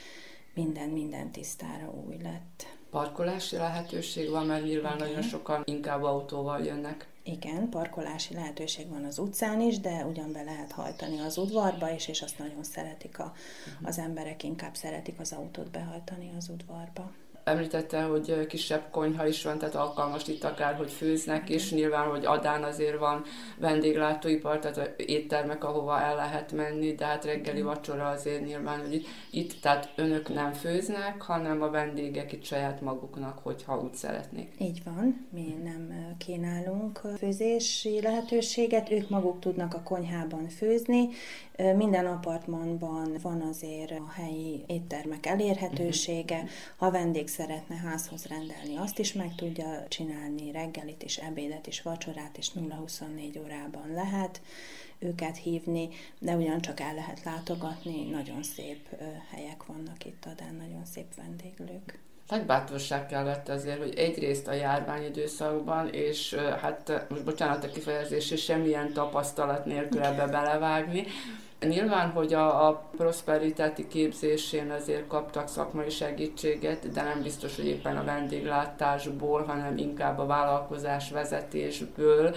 minden, 0.54 0.88
minden 0.88 1.30
tisztára 1.30 1.92
új 2.06 2.16
lett. 2.22 2.77
Parkolási 2.90 3.56
lehetőség 3.56 4.30
van, 4.30 4.46
mert 4.46 4.64
nyilván 4.64 4.96
Igen. 4.96 5.08
nagyon 5.08 5.22
sokan 5.22 5.62
inkább 5.64 6.02
autóval 6.02 6.64
jönnek. 6.64 7.06
Igen, 7.22 7.68
parkolási 7.68 8.34
lehetőség 8.34 8.88
van 8.88 9.04
az 9.04 9.18
utcán 9.18 9.60
is, 9.60 9.80
de 9.80 10.04
ugyan 10.06 10.32
be 10.32 10.42
lehet 10.42 10.72
hajtani 10.72 11.20
az 11.20 11.36
udvarba 11.36 11.90
is, 11.90 12.08
és 12.08 12.22
azt 12.22 12.38
nagyon 12.38 12.64
szeretik 12.64 13.18
a, 13.18 13.22
uh-huh. 13.66 13.88
az 13.88 13.98
emberek, 13.98 14.42
inkább 14.42 14.74
szeretik 14.74 15.20
az 15.20 15.32
autót 15.32 15.70
behajtani 15.70 16.32
az 16.36 16.48
udvarba. 16.48 17.10
Említette, 17.48 18.02
hogy 18.02 18.46
kisebb 18.46 18.82
konyha 18.90 19.26
is 19.26 19.44
van, 19.44 19.58
tehát 19.58 19.74
alkalmas 19.74 20.28
itt 20.28 20.44
akár, 20.44 20.74
hogy 20.74 20.90
főznek, 20.90 21.48
és 21.48 21.72
nyilván, 21.72 22.08
hogy 22.08 22.24
Adán 22.24 22.62
azért 22.62 22.98
van 22.98 23.22
vendéglátóipar, 23.58 24.58
tehát 24.58 24.94
éttermek, 24.96 25.64
ahova 25.64 26.00
el 26.00 26.14
lehet 26.14 26.52
menni, 26.52 26.94
de 26.94 27.04
hát 27.04 27.24
reggeli 27.24 27.62
vacsora 27.62 28.08
azért 28.08 28.46
nyilván, 28.46 28.80
hogy 28.80 29.06
itt, 29.30 29.60
tehát 29.60 29.92
önök 29.96 30.34
nem 30.34 30.52
főznek, 30.52 31.22
hanem 31.22 31.62
a 31.62 31.70
vendégek 31.70 32.32
itt 32.32 32.44
saját 32.44 32.80
maguknak, 32.80 33.38
hogyha 33.42 33.80
úgy 33.80 33.94
szeretnék. 33.94 34.52
Így 34.58 34.82
van, 34.84 35.26
mi 35.30 35.56
nem 35.64 36.14
kínálunk 36.18 37.00
főzési 37.18 38.00
lehetőséget, 38.00 38.90
ők 38.90 39.08
maguk 39.08 39.40
tudnak 39.40 39.74
a 39.74 39.82
konyhában 39.82 40.48
főzni, 40.48 41.08
minden 41.76 42.06
apartmanban 42.06 43.16
van 43.22 43.40
azért 43.40 43.90
a 43.90 44.10
helyi 44.14 44.64
éttermek 44.66 45.26
elérhetősége, 45.26 46.34
uh-huh. 46.34 46.50
ha 46.76 46.90
vendég 46.90 47.28
szeretne 47.28 47.76
házhoz 47.76 48.26
rendelni, 48.26 48.76
azt 48.76 48.98
is 48.98 49.12
meg 49.12 49.34
tudja 49.34 49.84
csinálni, 49.88 50.50
reggelit 50.52 51.02
is, 51.02 51.16
ebédet 51.16 51.66
is, 51.66 51.82
vacsorát 51.82 52.38
is 52.38 52.50
0-24 52.54 53.42
órában 53.42 53.92
lehet 53.92 54.40
őket 54.98 55.36
hívni, 55.36 55.88
de 56.18 56.36
ugyancsak 56.36 56.80
el 56.80 56.94
lehet 56.94 57.24
látogatni, 57.24 58.10
nagyon 58.10 58.42
szép 58.42 58.88
helyek 59.30 59.66
vannak 59.66 60.04
itt 60.04 60.26
Adán, 60.26 60.54
nagyon 60.54 60.84
szép 60.84 61.14
vendéglők. 61.16 61.98
Nagy 62.28 62.46
bátorság 62.46 63.06
kellett 63.06 63.48
azért, 63.48 63.78
hogy 63.78 63.94
egyrészt 63.94 64.48
a 64.48 64.52
járvány 64.52 65.04
időszakban, 65.04 65.88
és 65.88 66.34
hát 66.34 67.06
most 67.08 67.24
bocsánat 67.24 67.64
a 67.64 67.68
kifejezés, 67.68 68.34
semmilyen 68.36 68.92
tapasztalat 68.92 69.64
nélkül 69.64 70.02
ebbe 70.02 70.26
belevágni, 70.26 71.06
Nyilván, 71.60 72.10
hogy 72.10 72.34
a, 72.34 72.68
a 72.68 72.88
prosperitáti 72.96 73.86
képzésén 73.86 74.70
azért 74.70 75.06
kaptak 75.06 75.48
szakmai 75.48 75.90
segítséget, 75.90 76.90
de 76.92 77.02
nem 77.02 77.22
biztos, 77.22 77.56
hogy 77.56 77.66
éppen 77.66 77.96
a 77.96 78.04
vendéglátásból, 78.04 79.42
hanem 79.42 79.76
inkább 79.76 80.18
a 80.18 80.26
vállalkozás 80.26 81.10
vezetésből. 81.10 82.34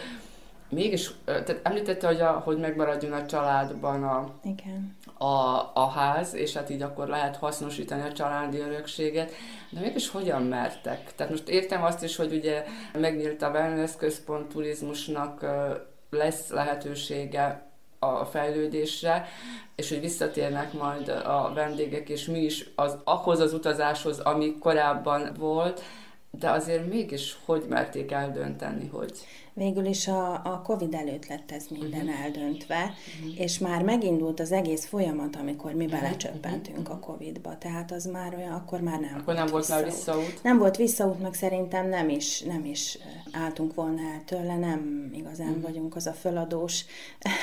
Mégis, 0.69 1.11
tehát 1.25 1.59
említette, 1.63 2.07
hogy, 2.07 2.21
a, 2.21 2.31
hogy 2.31 2.57
megmaradjon 2.57 3.11
a 3.11 3.25
családban 3.25 4.03
a, 4.03 4.33
Igen. 4.43 4.97
A, 5.17 5.71
a 5.73 5.87
ház, 5.95 6.33
és 6.33 6.53
hát 6.53 6.69
így 6.69 6.81
akkor 6.81 7.07
lehet 7.07 7.35
hasznosítani 7.35 8.01
a 8.01 8.11
családi 8.11 8.59
örökséget, 8.59 9.31
de 9.69 9.79
mégis 9.79 10.09
hogyan 10.09 10.41
mertek? 10.41 11.15
Tehát 11.15 11.31
most 11.31 11.49
értem 11.49 11.83
azt 11.83 12.03
is, 12.03 12.15
hogy 12.15 12.33
ugye 12.33 12.65
megnyílt 12.93 13.41
a 13.41 13.49
wellness 13.49 13.95
központ 13.95 14.47
turizmusnak 14.47 15.45
lesz 16.09 16.49
lehetősége 16.49 17.70
a 18.03 18.25
fejlődésre, 18.25 19.27
és 19.75 19.89
hogy 19.89 19.99
visszatérnek 19.99 20.73
majd 20.73 21.09
a 21.09 21.51
vendégek, 21.53 22.09
és 22.09 22.25
mi 22.25 22.39
is 22.39 22.69
az, 22.75 22.97
ahhoz 23.03 23.39
az 23.39 23.53
utazáshoz, 23.53 24.19
ami 24.19 24.57
korábban 24.57 25.33
volt, 25.39 25.81
de 26.31 26.49
azért 26.49 26.87
mégis 26.87 27.37
hogy 27.45 27.65
merték 27.69 28.11
eldönteni, 28.11 28.87
hogy 28.87 29.11
végül 29.53 29.85
is 29.85 30.07
a, 30.07 30.33
a 30.33 30.61
Covid 30.63 30.93
előtt 30.93 31.27
lett 31.27 31.51
ez 31.51 31.65
minden 31.69 32.05
uh-huh. 32.05 32.23
eldöntve, 32.23 32.93
uh-huh. 33.19 33.39
és 33.39 33.59
már 33.59 33.83
megindult 33.83 34.39
az 34.39 34.51
egész 34.51 34.85
folyamat, 34.85 35.35
amikor 35.35 35.73
mi 35.73 35.85
uh-huh. 35.85 35.99
belecsöppentünk 35.99 36.89
a 36.89 36.99
Covidba, 36.99 37.57
tehát 37.57 37.91
az 37.91 38.05
már 38.05 38.35
olyan, 38.37 38.51
akkor 38.51 38.79
már 38.79 38.99
nem 38.99 39.13
akkor 39.13 39.25
volt 39.25 39.37
nem 39.37 39.47
volt 39.47 39.65
visszaút. 39.65 39.83
már 39.83 39.91
visszaút. 39.91 40.43
Nem 40.43 40.57
volt 40.57 40.75
visszaút, 40.77 41.21
meg 41.21 41.33
szerintem 41.33 41.89
nem 41.89 42.09
is, 42.09 42.41
nem 42.41 42.65
is 42.65 42.97
álltunk 43.31 43.73
volna 43.73 44.01
el 44.01 44.21
tőle, 44.25 44.57
nem 44.57 45.11
igazán 45.13 45.47
uh-huh. 45.47 45.63
vagyunk 45.63 45.95
az 45.95 46.07
a 46.07 46.13
föladós 46.13 46.85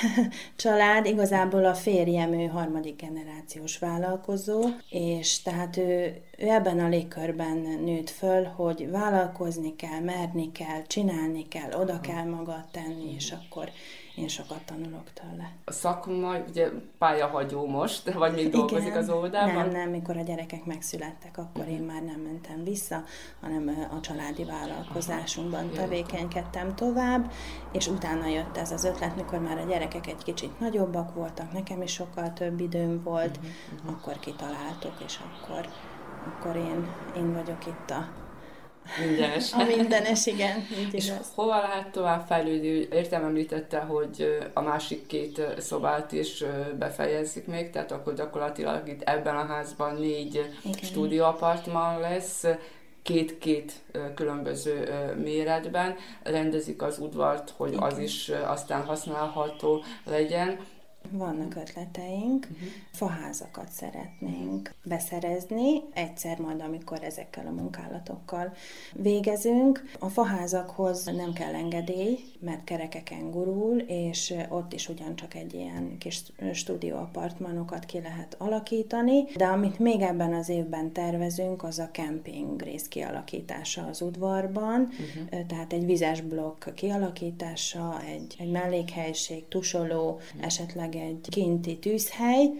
család, 0.57 1.07
igazából 1.07 1.65
a 1.65 1.75
férjem, 1.75 2.33
ő 2.33 2.47
harmadik 2.47 3.03
generációs 3.03 3.79
vállalkozó, 3.79 4.63
és 4.91 5.43
tehát 5.43 5.77
ő, 5.77 6.23
ő 6.41 6.49
ebben 6.49 6.78
a 6.78 6.89
légkörben 6.89 7.57
nőtt 7.57 8.11
föl, 8.11 8.45
hogy 8.45 8.91
vállalkozni 8.91 9.76
kell, 9.76 10.01
merni 10.01 10.53
kell, 10.53 10.82
csinálni 10.86 11.49
kell, 11.49 11.72
oda 11.72 12.01
kell 12.01 12.24
magad 12.24 12.64
tenni, 12.70 13.14
és 13.14 13.32
akkor 13.32 13.70
én 14.16 14.28
sokat 14.28 14.62
tanulok 14.64 15.12
tőle. 15.12 15.53
A 15.64 15.72
szakma, 15.72 16.39
ugye 16.49 16.68
pályahagyó 16.99 17.66
most, 17.66 18.12
vagy 18.12 18.32
még 18.34 18.45
Igen, 18.45 18.59
dolgozik 18.59 18.97
az 18.97 19.11
óvodában? 19.11 19.55
Nem, 19.55 19.70
nem, 19.70 19.91
mikor 19.91 20.16
a 20.16 20.22
gyerekek 20.22 20.64
megszülettek, 20.64 21.39
akkor 21.39 21.64
uh-huh. 21.64 21.74
én 21.74 21.82
már 21.82 22.03
nem 22.03 22.20
mentem 22.20 22.64
vissza, 22.64 23.03
hanem 23.41 23.89
a 23.97 24.01
családi 24.01 24.45
vállalkozásunkban 24.45 25.64
Aha, 25.64 25.74
tevékenykedtem 25.74 26.74
tovább, 26.74 27.32
és 27.72 27.86
utána 27.86 28.26
jött 28.26 28.57
ez 28.57 28.70
az 28.70 28.84
ötlet, 28.84 29.16
mikor 29.16 29.39
már 29.39 29.59
a 29.59 29.68
gyerekek 29.68 30.07
egy 30.07 30.22
kicsit 30.24 30.61
nagyobbak 30.61 31.14
voltak, 31.14 31.53
nekem 31.53 31.82
is 31.82 31.93
sokkal 31.93 32.32
több 32.32 32.61
időm 32.61 33.03
volt, 33.03 33.36
uh-huh. 33.36 33.93
akkor 33.93 34.18
kitaláltuk, 34.18 34.95
és 35.07 35.18
akkor, 35.18 35.68
akkor 36.29 36.57
én, 36.57 36.89
én 37.16 37.33
vagyok 37.33 37.66
itt 37.66 37.91
a 37.91 38.09
Mindenes. 39.07 39.53
A 39.53 39.64
mindenes, 39.64 40.26
igen. 40.26 40.66
Így 40.79 40.95
és 40.95 41.07
igaz. 41.07 41.33
hova 41.35 41.59
lehet 41.61 41.91
tovább 41.91 42.26
fejlődni? 42.26 42.89
Értem 42.93 43.24
említette, 43.24 43.79
hogy 43.79 44.39
a 44.53 44.61
másik 44.61 45.07
két 45.07 45.41
szobát 45.59 46.12
is 46.12 46.45
befejezik 46.79 47.47
még, 47.47 47.70
tehát 47.70 47.93
akkor 47.93 48.14
gyakorlatilag 48.14 48.89
itt 48.89 49.03
ebben 49.03 49.37
a 49.37 49.47
házban 49.47 49.95
négy 49.95 50.35
igen. 50.64 50.83
stúdióapartman 50.83 52.01
lesz, 52.01 52.45
két-két 53.03 53.72
különböző 54.14 54.89
méretben 55.22 55.95
rendezik 56.22 56.83
az 56.83 56.99
udvart, 56.99 57.55
hogy 57.57 57.72
Igen. 57.72 57.83
az 57.83 57.99
is 57.99 58.29
aztán 58.47 58.85
használható 58.85 59.83
legyen. 60.05 60.59
Vannak 61.11 61.57
ötleteink, 61.57 62.49
uh-huh. 62.53 62.69
faházakat 62.93 63.69
szeretnénk 63.71 64.75
beszerezni, 64.85 65.83
egyszer 65.95 66.39
majd, 66.39 66.61
amikor 66.61 67.03
ezekkel 67.03 67.47
a 67.47 67.51
munkálatokkal 67.51 68.53
végezünk. 68.93 69.91
A 69.99 70.09
faházakhoz 70.09 71.05
nem 71.05 71.33
kell 71.33 71.55
engedély, 71.55 72.19
mert 72.41 72.65
kerekeken 72.65 73.31
gurul, 73.31 73.79
és 73.79 74.35
ott 74.49 74.73
is 74.73 74.89
ugyancsak 74.89 75.35
egy 75.35 75.55
ilyen 75.55 75.99
kis 75.99 76.23
stúdióapartmanokat 76.53 77.85
ki 77.85 78.01
lehet 78.01 78.35
alakítani, 78.39 79.25
de 79.37 79.47
amit 79.47 79.79
még 79.79 80.01
ebben 80.01 80.35
az 80.35 80.49
évben 80.49 80.93
tervezünk, 80.93 81.63
az 81.63 81.79
a 81.79 81.91
kemping 81.91 82.63
rész 82.63 82.89
kialakítása 82.89 83.87
az 83.87 84.01
udvarban, 84.01 84.81
uh-huh. 84.81 85.47
tehát 85.47 85.73
egy 85.73 85.87
vizes 85.87 86.21
blokk 86.21 86.75
kialakítása, 86.75 88.03
egy, 88.07 88.35
egy 88.39 88.51
mellékhelység, 88.51 89.49
tusoló, 89.49 90.11
uh-huh. 90.11 90.45
esetleg 90.45 90.95
egy 90.99 91.27
kinti 91.29 91.79
tűzhely, 91.79 92.51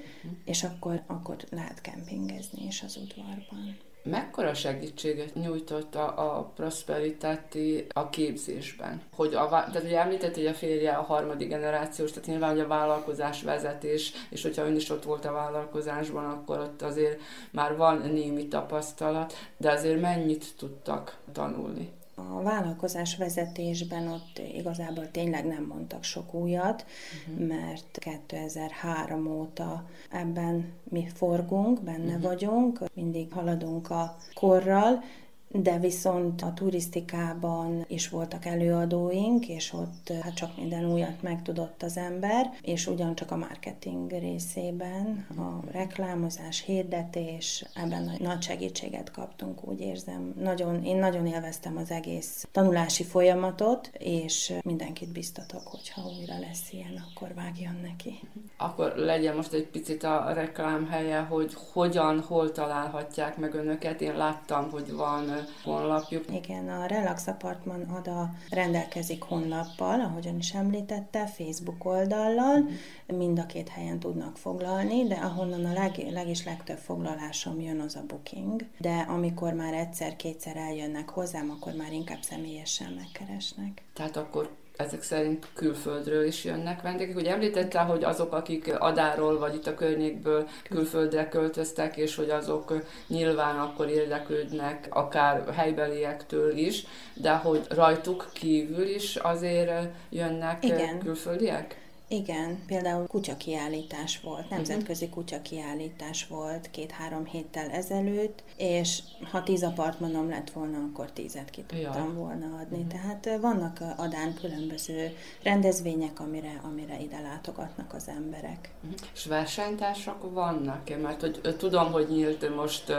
és 0.45 0.62
akkor, 0.62 1.03
akkor 1.07 1.36
lehet 1.51 1.80
kempingezni 1.80 2.66
is 2.66 2.82
az 2.82 2.97
udvarban. 2.97 3.76
Mekkora 4.03 4.55
segítséget 4.55 5.34
nyújtott 5.34 5.95
a, 5.95 6.36
a 6.36 6.43
Prosperitáti 6.43 7.86
a 7.93 8.09
képzésben? 8.09 9.03
Hogy 9.14 9.34
a, 9.34 9.49
tehát 9.49 9.82
ugye 9.84 10.01
említett, 10.01 10.34
hogy 10.34 10.47
a 10.47 10.55
férje 10.55 10.93
a 10.93 11.03
harmadik 11.03 11.49
generációs, 11.49 12.11
tehát 12.11 12.28
nyilván, 12.28 12.51
hogy 12.51 12.61
a 12.61 12.66
vállalkozás 12.66 13.43
vezetés, 13.43 14.12
és 14.30 14.43
hogyha 14.43 14.66
ön 14.66 14.76
is 14.76 14.91
ott 14.91 15.05
volt 15.05 15.24
a 15.24 15.32
vállalkozásban, 15.32 16.24
akkor 16.24 16.59
ott 16.59 16.82
azért 16.82 17.20
már 17.51 17.76
van 17.76 17.99
némi 18.12 18.49
tapasztalat, 18.49 19.32
de 19.57 19.70
azért 19.70 20.01
mennyit 20.01 20.45
tudtak 20.57 21.18
tanulni? 21.32 21.91
A 22.18 22.42
vállalkozás 22.42 23.16
vezetésben 23.16 24.08
ott 24.08 24.40
igazából 24.54 25.10
tényleg 25.10 25.46
nem 25.46 25.64
mondtak 25.64 26.04
sok 26.04 26.34
újat, 26.34 26.86
uh-huh. 27.28 27.46
mert 27.46 27.98
2003 27.98 29.26
óta 29.26 29.84
ebben 30.10 30.72
mi 30.84 31.06
forgunk, 31.14 31.82
benne 31.82 32.14
uh-huh. 32.14 32.22
vagyunk, 32.22 32.80
mindig 32.94 33.32
haladunk 33.32 33.90
a 33.90 34.16
korral, 34.34 35.02
de 35.51 35.78
viszont 35.78 36.42
a 36.42 36.53
turisztikában 36.55 37.84
is 37.88 38.09
voltak 38.09 38.44
előadóink, 38.44 39.49
és 39.49 39.72
ott 39.72 40.12
hát 40.22 40.34
csak 40.34 40.57
minden 40.57 40.92
újat 40.92 41.22
megtudott 41.22 41.82
az 41.82 41.96
ember, 41.96 42.51
és 42.62 42.86
ugyancsak 42.86 43.30
a 43.30 43.36
marketing 43.36 44.11
részében, 44.11 45.26
a 45.36 45.70
reklámozás, 45.70 46.64
hirdetés, 46.64 47.64
ebben 47.74 48.11
nagy 48.18 48.42
segítséget 48.42 49.11
kaptunk, 49.11 49.68
úgy 49.68 49.80
érzem. 49.80 50.34
Nagyon, 50.40 50.84
én 50.84 50.96
nagyon 50.96 51.26
élveztem 51.26 51.76
az 51.76 51.90
egész 51.90 52.49
tanulási 52.53 53.05
folyamatot, 53.05 53.90
és 53.99 54.53
mindenkit 54.62 55.12
biztatok, 55.12 55.62
hogyha 55.64 56.03
újra 56.18 56.38
lesz 56.38 56.72
ilyen, 56.72 57.05
akkor 57.11 57.34
vágjon 57.34 57.76
neki. 57.82 58.20
Akkor 58.57 58.92
legyen 58.96 59.36
most 59.36 59.53
egy 59.53 59.66
picit 59.66 60.03
a 60.03 60.32
reklám 60.32 60.88
helye, 60.88 61.18
hogy 61.18 61.57
hogyan, 61.72 62.20
hol 62.20 62.53
találhatják 62.53 63.36
meg 63.36 63.55
önöket. 63.55 64.01
Én 64.01 64.16
láttam, 64.16 64.70
hogy 64.70 64.92
van 64.92 65.38
honlapjuk. 65.64 66.24
Igen, 66.32 66.68
a 66.68 66.86
Relax 66.86 67.26
Apartman 67.26 67.82
ada 67.82 68.30
rendelkezik 68.51 69.22
honlappal, 69.22 70.01
ahogyan 70.01 70.36
is 70.36 70.55
említette, 70.55 71.26
Facebook 71.26 71.84
oldallal, 71.84 72.68
mind 73.07 73.39
a 73.39 73.47
két 73.47 73.68
helyen 73.68 73.99
tudnak 73.99 74.36
foglalni, 74.36 75.07
de 75.07 75.14
ahonnan 75.14 75.64
a 75.64 75.72
leg, 75.72 76.07
legis 76.11 76.45
legtöbb 76.45 76.78
foglalásom 76.78 77.61
jön, 77.61 77.80
az 77.80 77.97
a 77.97 78.03
booking. 78.07 78.64
De 78.78 79.07
amikor 79.09 79.53
már 79.53 79.74
egyszer-kétszer 79.74 80.57
eljönnek 80.57 81.09
hozzám, 81.09 81.51
akkor 81.51 81.72
már 81.72 81.93
inkább 81.93 82.22
személyesen 82.22 82.93
megkeresnek. 82.93 83.82
Tehát 83.93 84.16
akkor 84.16 84.57
ezek 84.78 85.02
szerint 85.02 85.46
külföldről 85.54 86.24
is 86.24 86.44
jönnek 86.44 86.82
vendégek. 86.82 87.16
Ugye 87.16 87.32
említette, 87.32 87.80
hogy 87.80 88.04
azok, 88.04 88.32
akik 88.32 88.74
Adáról 88.78 89.38
vagy 89.38 89.54
itt 89.54 89.66
a 89.66 89.74
környékből 89.74 90.48
külföldre 90.68 91.28
költöztek, 91.28 91.96
és 91.96 92.16
hogy 92.16 92.30
azok 92.30 92.72
nyilván 93.06 93.58
akkor 93.58 93.88
érdeklődnek 93.88 94.86
akár 94.90 95.54
helybeliektől 95.54 96.56
is, 96.56 96.86
de 97.14 97.32
hogy 97.32 97.60
rajtuk 97.68 98.28
kívül 98.32 98.86
is 98.86 99.16
azért 99.16 99.88
jönnek 100.10 100.64
Igen. 100.64 100.98
külföldiek? 100.98 101.88
Igen, 102.11 102.62
például 102.66 103.06
kutyakiállítás 103.06 104.20
volt, 104.20 104.50
nemzetközi 104.50 105.04
uh-huh. 105.04 105.18
kutyakiállítás 105.18 106.26
volt 106.26 106.70
két-három 106.70 107.24
héttel 107.24 107.70
ezelőtt, 107.70 108.42
és 108.56 108.98
ha 109.30 109.42
tíz 109.42 109.62
apartmanom 109.62 110.28
lett 110.28 110.50
volna, 110.50 110.78
akkor 110.78 111.11
tízet 111.12 111.50
ki 111.50 111.62
tudtam 111.62 112.09
ja. 112.09 112.14
volna 112.14 112.59
adni. 112.61 112.76
Uh-huh. 112.76 112.92
Tehát 112.92 113.40
vannak 113.40 113.78
adán 113.96 114.34
különböző 114.34 115.16
rendezvények, 115.42 116.20
amire, 116.20 116.61
amire 116.62 117.00
ide 117.00 117.20
látogatnak 117.20 117.94
az 117.94 118.09
emberek. 118.09 118.70
Uh-huh. 118.82 118.98
És 119.14 119.26
versenytársak 119.26 120.32
vannak-e? 120.32 120.96
Mert 120.96 121.20
hogy 121.20 121.56
tudom, 121.59 121.92
hogy 121.92 122.09
nyílt 122.09 122.56
most 122.56 122.92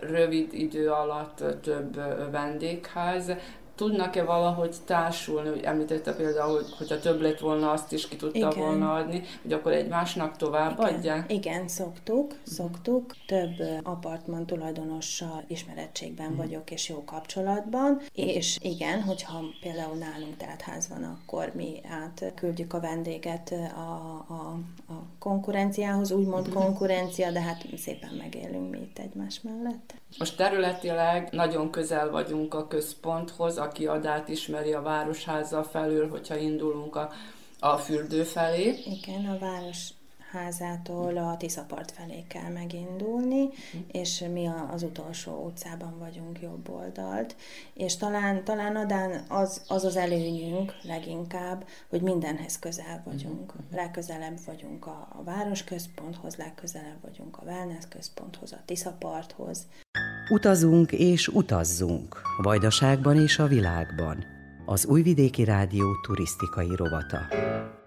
rövid 0.00 0.52
idő 0.52 0.90
alatt 0.90 1.44
több 1.62 1.94
vendégház, 2.30 3.32
tudnak-e 3.74 4.24
valahogy 4.24 4.76
társulni, 4.84 5.48
hogy 5.48 5.62
említette 5.62 6.14
például, 6.14 6.54
hogy 6.54 6.74
hogyha 6.78 6.98
több 6.98 7.20
lett 7.20 7.38
volna, 7.38 7.70
azt 7.70 7.92
is 7.92 8.08
ki 8.08 8.16
tudta 8.16 8.36
Igen. 8.36 8.58
volna 8.58 8.94
adni, 8.94 9.22
hogy 9.42 9.52
akkor 9.52 9.72
egymásnak 9.72 10.36
tovább 10.36 10.78
Igen. 10.78 10.94
adják? 10.94 11.32
Igen, 11.32 11.68
szoktuk, 11.68 12.34
szoktuk. 12.42 13.14
Több 13.26 13.82
apartman 13.82 14.46
tulajdonossal 14.46 15.44
ismerettségben 15.46 16.26
hmm. 16.26 16.36
vagyok, 16.36 16.70
és 16.70 16.88
jó 16.88 17.04
kapcsolatban, 17.04 18.00
és 18.12 18.58
igen, 18.62 19.02
hogyha 19.02 19.40
például 19.60 19.96
nálunk 19.96 20.36
teltház 20.36 20.88
van, 20.88 21.04
akkor 21.04 21.52
mi 21.54 21.80
átküldjük 21.88 22.72
a 22.72 22.80
vendéget 22.80 23.54
a, 23.76 24.24
a, 24.28 24.58
a 24.92 25.02
konkurenciához, 25.18 26.10
úgymond 26.10 26.44
hmm. 26.44 26.54
konkurencia, 26.54 27.30
de 27.30 27.40
hát 27.40 27.64
szépen 27.76 28.14
megélünk 28.18 28.70
mi 28.70 28.78
itt 28.78 28.98
egymás 28.98 29.40
mellett. 29.40 29.94
Most 30.18 30.36
területileg 30.36 31.28
nagyon 31.32 31.70
közel 31.70 32.10
vagyunk 32.10 32.54
a 32.54 32.66
központhoz, 32.66 33.58
aki 33.58 33.86
adát 33.86 34.28
ismeri 34.28 34.72
a 34.72 34.82
Városháza 34.82 35.62
felül, 35.62 36.08
hogyha 36.08 36.36
indulunk 36.36 36.96
a, 36.96 37.12
a 37.60 37.76
fürdő 37.76 38.22
felé. 38.22 38.82
Igen, 38.84 39.26
a 39.26 39.38
város 39.38 39.88
házától 40.34 41.16
a 41.16 41.36
Tiszapart 41.36 41.90
felé 41.90 42.24
kell 42.28 42.50
megindulni, 42.52 43.42
uh-huh. 43.42 43.80
és 43.92 44.24
mi 44.32 44.50
az 44.72 44.82
utolsó 44.82 45.44
utcában 45.46 45.98
vagyunk 45.98 46.40
jobb 46.40 46.68
oldalt. 46.68 47.36
És 47.74 47.96
talán, 47.96 48.44
talán 48.44 48.76
Adán 48.76 49.24
az, 49.28 49.62
az 49.68 49.84
az 49.84 49.96
előnyünk 49.96 50.74
leginkább, 50.82 51.66
hogy 51.88 52.00
mindenhez 52.00 52.58
közel 52.58 53.02
vagyunk. 53.04 53.54
Uh-huh. 53.54 53.64
Legközelebb 53.72 54.38
vagyunk 54.46 54.86
a, 54.86 55.08
a 55.18 55.22
városközponthoz, 55.22 56.36
legközelebb 56.36 57.00
vagyunk 57.02 57.36
a 57.36 57.42
wellness 57.44 57.84
központhoz, 57.88 58.52
a 58.52 58.62
Tiszaparthoz. 58.64 59.66
Utazunk 60.30 60.92
és 60.92 61.28
utazzunk, 61.28 62.20
Vajdaságban 62.42 63.16
és 63.22 63.38
a 63.38 63.46
világban. 63.46 64.24
Az 64.66 64.86
Újvidéki 64.86 65.44
Rádió 65.44 66.00
turisztikai 66.06 66.76
rovata. 66.76 67.18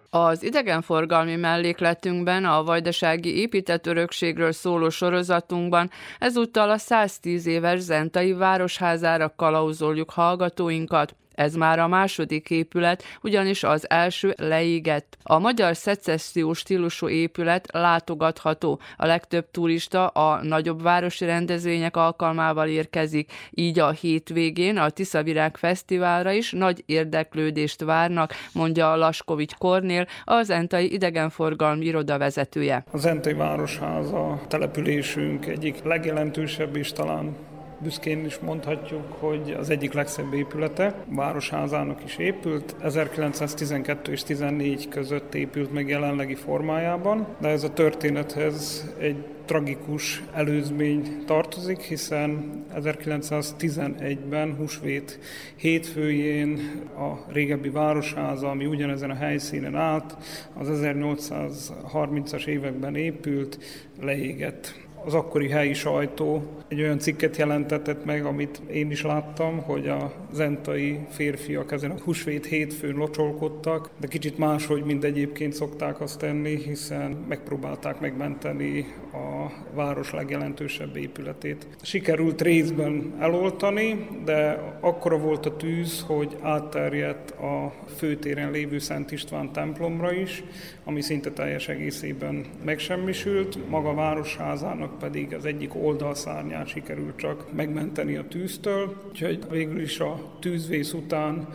Az 0.10 0.44
idegenforgalmi 0.44 1.36
mellékletünkben, 1.36 2.46
a 2.46 2.64
vajdasági 2.64 3.38
épített 3.38 3.88
örökségről 3.88 4.52
szóló 4.52 4.90
sorozatunkban 4.90 5.90
ezúttal 6.20 6.70
a 6.70 6.78
110 6.78 7.46
éves 7.46 7.80
Zentai 7.80 8.34
Városházára 8.34 9.34
kalauzoljuk 9.36 10.10
hallgatóinkat. 10.10 11.16
Ez 11.38 11.56
már 11.56 11.80
a 11.80 11.88
második 11.88 12.50
épület, 12.50 13.04
ugyanis 13.22 13.64
az 13.64 13.90
első 13.90 14.34
leégett. 14.38 15.18
A 15.24 15.40
magyar 15.40 15.76
szecessziós 15.76 16.58
stílusú 16.58 17.10
épület 17.10 17.68
látogatható. 17.72 18.80
A 18.98 19.06
legtöbb 19.06 19.52
turista 19.52 20.08
a 20.08 20.44
nagyobb 20.44 20.82
városi 20.82 21.26
rendezvények 21.26 21.96
alkalmával 21.98 22.68
érkezik, 22.68 23.32
így 23.52 23.80
a 23.80 23.90
hétvégén 23.90 24.78
a 24.78 24.90
Tiszavirág 24.90 25.58
Fesztiválra 25.58 26.32
is 26.32 26.52
nagy 26.52 26.84
érdeklődést 26.86 27.84
várnak, 27.84 28.34
mondja 28.54 28.96
Laskovics 28.96 29.54
Kornél, 29.54 30.08
az 30.24 30.50
Entai 30.50 30.94
idegenforgalmi 30.94 31.86
iroda 31.86 32.18
vezetője. 32.18 32.84
Az 32.92 33.06
Entai 33.06 33.34
Városháza 33.34 34.42
településünk 34.48 35.46
egyik 35.46 35.84
legjelentősebb 35.84 36.76
és 36.76 36.92
talán 36.92 37.36
büszkén 37.80 38.26
is 38.26 38.40
mondhatjuk, 38.40 39.12
hogy 39.20 39.56
az 39.60 39.70
egyik 39.70 39.94
legszebb 39.94 40.34
épülete, 40.34 40.96
Városházának 41.10 42.04
is 42.04 42.18
épült, 42.18 42.76
1912 42.82 44.12
és 44.12 44.24
14 44.24 44.88
között 44.88 45.36
épült 45.36 45.74
meg 45.74 45.88
jelenlegi 45.88 46.36
formájában, 46.36 47.28
de 47.40 47.48
ez 47.48 47.64
a 47.64 47.74
történethez 47.74 48.90
egy 49.00 49.26
tragikus 49.46 50.24
előzmény 50.34 51.24
tartozik, 51.26 51.80
hiszen 51.80 52.64
1911-ben 52.76 54.56
Husvét 54.56 55.20
hétfőjén 55.56 56.82
a 56.98 57.32
régebbi 57.32 57.70
városháza, 57.70 58.50
ami 58.50 58.66
ugyanezen 58.66 59.10
a 59.10 59.16
helyszínen 59.16 59.76
állt, 59.76 60.18
az 60.54 60.68
1830-as 60.72 62.46
években 62.46 62.96
épült, 62.96 63.58
leégett 64.02 64.87
az 65.08 65.14
akkori 65.14 65.50
helyi 65.50 65.74
sajtó 65.74 66.44
egy 66.68 66.82
olyan 66.82 67.00
cikket 67.00 67.38
jelentetett 67.38 68.06
meg, 68.06 68.26
amit 68.26 68.62
én 68.72 68.92
is 68.92 69.04
láttam, 69.04 69.58
hogy 69.58 69.88
a 69.88 70.12
zentai 70.34 71.00
férfiak 71.10 71.72
ezen 71.72 71.92
a 71.92 72.02
húsvét 72.04 72.46
hétfőn 72.46 72.96
locsolkodtak, 72.96 73.90
de 74.00 74.08
kicsit 74.08 74.38
máshogy, 74.38 74.84
mint 74.84 75.04
egyébként 75.04 75.54
szokták 75.54 76.02
azt 76.02 76.20
tenni, 76.20 76.56
hiszen 76.56 77.26
megpróbálták 77.28 78.00
megmenteni 78.00 78.86
a 79.14 79.52
város 79.74 80.12
legjelentősebb 80.12 80.96
épületét. 80.96 81.68
Sikerült 81.82 82.42
részben 82.42 83.14
eloltani, 83.20 84.08
de 84.26 84.64
akkora 84.80 85.18
volt 85.18 85.46
a 85.46 85.56
tűz, 85.56 86.04
hogy 86.08 86.38
átterjedt 86.42 87.32
a 87.32 87.74
főtéren 87.96 88.52
lévő 88.52 88.80
Szent 88.80 89.12
István 89.12 89.52
templomra 89.52 90.14
is, 90.14 90.44
ami 90.88 91.02
szinte 91.02 91.32
teljes 91.32 91.68
egészében 91.68 92.46
megsemmisült. 92.66 93.70
Maga 93.70 93.94
városházának 93.94 95.00
pedig 95.00 95.34
az 95.34 95.46
egyik 95.46 95.76
oldalszárnyát 95.76 96.68
sikerült 96.68 97.18
csak 97.18 97.54
megmenteni 97.54 98.16
a 98.16 98.28
tűztől. 98.28 99.02
Úgyhogy 99.10 99.40
végül 99.50 99.82
is 99.82 100.00
a 100.00 100.20
tűzvész 100.40 100.94
után 100.94 101.48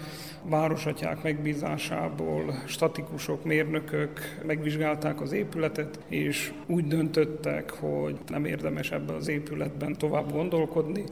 városatyák 0.42 1.22
megbízásából 1.22 2.62
statikusok, 2.66 3.44
mérnökök 3.44 4.20
megvizsgálták 4.46 5.20
az 5.20 5.32
épületet, 5.32 5.98
és 6.08 6.52
úgy 6.66 6.86
döntöttek, 6.86 7.70
hogy 7.70 8.16
nem 8.28 8.44
érdemes 8.44 8.90
ebben 8.90 9.14
az 9.14 9.28
épületben 9.28 9.98
tovább 9.98 10.32
gondolkodni, 10.32 11.04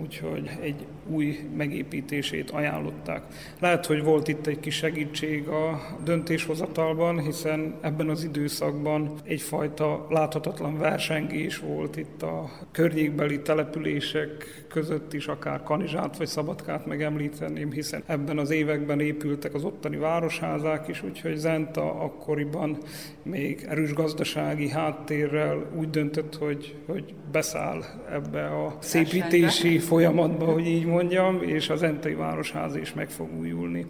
úgyhogy 0.00 0.50
egy 0.60 0.86
új 1.06 1.38
megépítését 1.56 2.50
ajánlották. 2.50 3.22
Lehet, 3.60 3.86
hogy 3.86 4.02
volt 4.02 4.28
itt 4.28 4.46
egy 4.46 4.60
kis 4.60 4.74
segítség 4.74 5.48
a 5.48 5.80
döntéshozatalban, 6.04 7.20
hiszen 7.20 7.74
ebben 7.80 8.08
az 8.08 8.24
időszakban 8.24 9.14
egyfajta 9.24 10.06
láthatatlan 10.10 10.78
versengés 10.78 11.58
volt 11.58 11.96
itt 11.96 12.22
a 12.22 12.50
környékbeli 12.70 13.40
települések 13.40 14.64
között 14.68 15.12
is, 15.12 15.26
akár 15.26 15.62
Kanizsát 15.62 16.16
vagy 16.16 16.26
Szabadkát 16.26 16.86
megemlíteném, 16.86 17.72
hiszen 17.72 18.02
ebben 18.06 18.38
az 18.38 18.50
években 18.50 19.00
épültek 19.00 19.54
az 19.54 19.64
ottani 19.64 19.96
városházák 19.96 20.88
is, 20.88 21.02
úgyhogy 21.02 21.36
Zenta 21.36 22.00
akkoriban 22.00 22.78
még 23.22 23.66
erős 23.68 23.92
gazdasági 23.92 24.68
háttérrel 24.68 25.66
úgy 25.78 25.90
döntött, 25.90 26.36
hogy, 26.36 26.74
hogy 26.86 27.14
beszáll 27.32 27.82
ebbe 28.12 28.46
a 28.46 28.76
szépítési 28.80 29.78
folyamatba, 29.88 30.44
hogy 30.44 30.66
így 30.66 30.86
mondjam, 30.86 31.42
és 31.42 31.70
az 31.70 31.78
Zentai 31.78 32.14
Városház 32.14 32.76
is 32.76 32.92
meg 32.94 33.10
fog 33.10 33.28
újulni. 33.38 33.86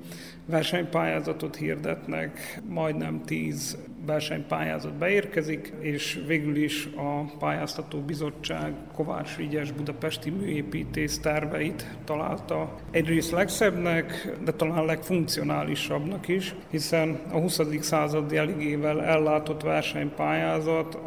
Versenypályázatot 0.47 1.57
hirdetnek, 1.57 2.61
majdnem 2.69 3.23
tíz 3.25 3.79
versenypályázat 4.07 4.93
beérkezik, 4.93 5.73
és 5.81 6.23
végül 6.27 6.57
is 6.57 6.89
a 6.97 7.37
pályáztató 7.39 7.99
bizottság 7.99 8.75
Kovács 8.95 9.37
Vigyes 9.37 9.73
budapesti 9.73 10.31
műépítész 10.31 11.19
terveit 11.19 11.87
találta 12.05 12.75
egyrészt 12.91 13.31
legszebbnek, 13.31 14.37
de 14.45 14.53
talán 14.53 14.85
legfunkcionálisabbnak 14.85 16.29
is, 16.29 16.55
hiszen 16.71 17.21
a 17.33 17.39
20. 17.39 17.61
századi 17.81 18.37
eligével 18.37 19.03
ellátott 19.03 19.63
versenypályázat 19.63 20.99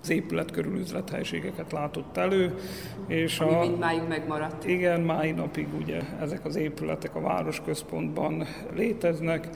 az 0.00 0.10
épület 0.10 0.50
körül 0.50 0.78
üzlethelységeket 0.78 1.72
látott 1.72 2.16
elő, 2.16 2.54
és 3.06 3.40
Ami 3.40 3.54
a, 3.54 3.60
mindmáig 3.60 4.02
megmaradt. 4.08 4.64
Igen, 4.64 5.00
mai 5.00 5.30
napig 5.30 5.66
ugye 5.78 6.00
ezek 6.20 6.44
az 6.44 6.56
épületek 6.56 7.14
a 7.14 7.20
városközpontban 7.20 8.46
léteznek, 8.74 9.48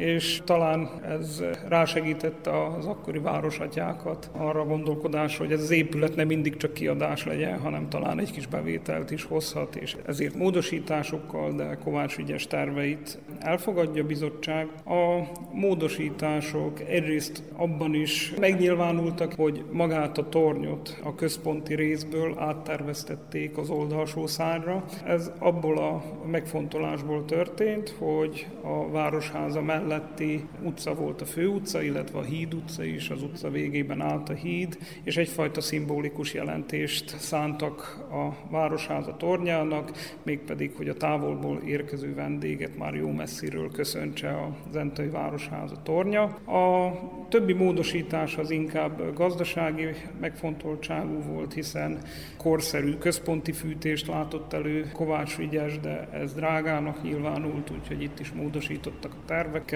és 0.00 0.42
talán 0.44 0.88
ez 1.08 1.42
rásegített 1.68 2.46
az 2.46 2.86
akkori 2.86 3.18
városatyákat 3.18 4.30
arra 4.32 4.64
gondolkodás, 4.64 5.36
hogy 5.36 5.52
ez 5.52 5.60
az 5.60 5.70
épület 5.70 6.16
nem 6.16 6.26
mindig 6.26 6.56
csak 6.56 6.72
kiadás 6.72 7.24
legyen, 7.24 7.58
hanem 7.58 7.88
talán 7.88 8.18
egy 8.18 8.32
kis 8.32 8.46
bevételt 8.46 9.10
is 9.10 9.24
hozhat, 9.24 9.76
és 9.76 9.96
ezért 10.06 10.34
módosításokkal, 10.34 11.52
de 11.52 11.78
Kovács 11.84 12.18
ügyes 12.18 12.46
terveit 12.46 13.18
elfogadja 13.38 14.02
a 14.02 14.06
bizottság. 14.06 14.68
A 14.84 15.20
módosítások 15.52 16.80
egyrészt 16.80 17.42
abban 17.56 17.94
is 17.94 18.32
megnyilvánultak, 18.38 19.34
hogy 19.34 19.64
magát 19.72 20.18
a 20.18 20.28
tornyot 20.28 21.00
a 21.04 21.14
központi 21.14 21.74
részből 21.74 22.34
átterveztették 22.38 23.56
az 23.56 23.70
oldalsó 23.70 24.26
szárra. 24.26 24.84
Ez 25.04 25.32
abból 25.38 25.78
a 25.78 26.02
megfontolásból 26.30 27.24
történt, 27.24 27.94
hogy 27.98 28.46
a 28.62 28.90
Városháza 28.90 29.60
melletti 29.90 30.44
utca 30.62 30.94
volt 30.94 31.20
a 31.20 31.24
főutca, 31.24 31.82
illetve 31.82 32.18
a 32.18 32.22
Híd 32.22 32.54
utca 32.54 32.84
is, 32.84 33.10
az 33.10 33.22
utca 33.22 33.50
végében 33.50 34.00
állt 34.00 34.28
a 34.28 34.32
híd, 34.32 34.78
és 35.02 35.16
egyfajta 35.16 35.60
szimbolikus 35.60 36.34
jelentést 36.34 37.18
szántak 37.18 38.06
a 38.10 38.48
Városháza 38.50 39.16
tornyának, 39.16 39.90
mégpedig, 40.22 40.72
hogy 40.76 40.88
a 40.88 40.94
távolból 40.94 41.60
érkező 41.66 42.14
vendéget 42.14 42.78
már 42.78 42.94
jó 42.94 43.10
messziről 43.10 43.70
köszöntse 43.70 44.28
a 44.28 44.56
Zentai 44.72 45.08
Városháza 45.08 45.82
tornya. 45.82 46.22
A 46.46 46.92
többi 47.28 47.52
módosítás 47.52 48.36
az 48.36 48.50
inkább 48.50 49.14
gazdasági 49.14 49.86
megfontoltságú 50.20 51.22
volt, 51.22 51.52
hiszen 51.52 51.98
korszerű 52.36 52.94
központi 52.94 53.52
fűtést 53.52 54.06
látott 54.06 54.52
elő 54.52 54.90
Kovács 54.92 55.36
Vigyes, 55.36 55.78
de 55.78 56.08
ez 56.12 56.34
drágának 56.34 57.02
nyilvánult, 57.02 57.70
úgyhogy 57.70 58.02
itt 58.02 58.20
is 58.20 58.32
módosítottak 58.32 59.12
a 59.12 59.26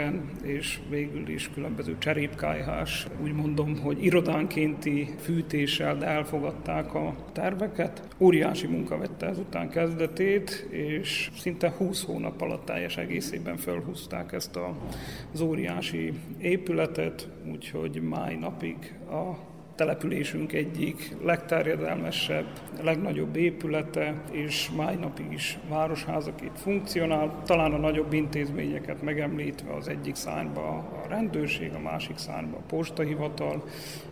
terveken, 0.05 0.31
és 0.43 0.79
végül 0.89 1.29
is 1.29 1.51
különböző 1.55 1.97
cserépkájhás, 1.99 3.07
úgy 3.23 3.33
mondom, 3.33 3.79
hogy 3.79 4.05
irodánkénti 4.05 5.15
fűtéssel, 5.21 5.97
de 5.97 6.07
elfogadták 6.07 6.95
a 6.95 7.15
terveket. 7.33 8.03
Óriási 8.19 8.67
munka 8.67 8.99
vette 8.99 9.27
ezután 9.27 9.69
kezdetét, 9.69 10.67
és 10.71 11.31
szinte 11.37 11.75
20 11.77 12.05
hónap 12.05 12.41
alatt 12.41 12.65
teljes 12.65 12.97
egészében 12.97 13.57
felhúzták 13.57 14.33
ezt 14.33 14.59
az 15.33 15.41
óriási 15.41 16.13
épületet, 16.39 17.29
úgyhogy 17.51 18.03
máj 18.03 18.35
napig 18.35 18.95
a 19.11 19.53
településünk 19.75 20.53
egyik 20.53 21.17
legterjedelmesebb, 21.23 22.47
legnagyobb 22.83 23.37
épülete, 23.37 24.23
és 24.31 24.71
máj 24.77 24.97
napig 24.97 25.33
is 25.33 25.59
városházaként 25.69 26.59
funkcionál. 26.59 27.43
Talán 27.47 27.73
a 27.73 27.79
nagyobb 27.79 28.13
intézményeket 28.13 29.03
megemlítve 29.03 29.75
az 29.75 29.89
egyik 29.89 30.15
szányba 30.15 30.85
a 31.05 31.09
rendőrség, 31.09 31.75
a 31.75 31.79
másik 31.79 32.19
szányba 32.19 32.57
a 32.57 32.63
postahivatal 32.67 33.65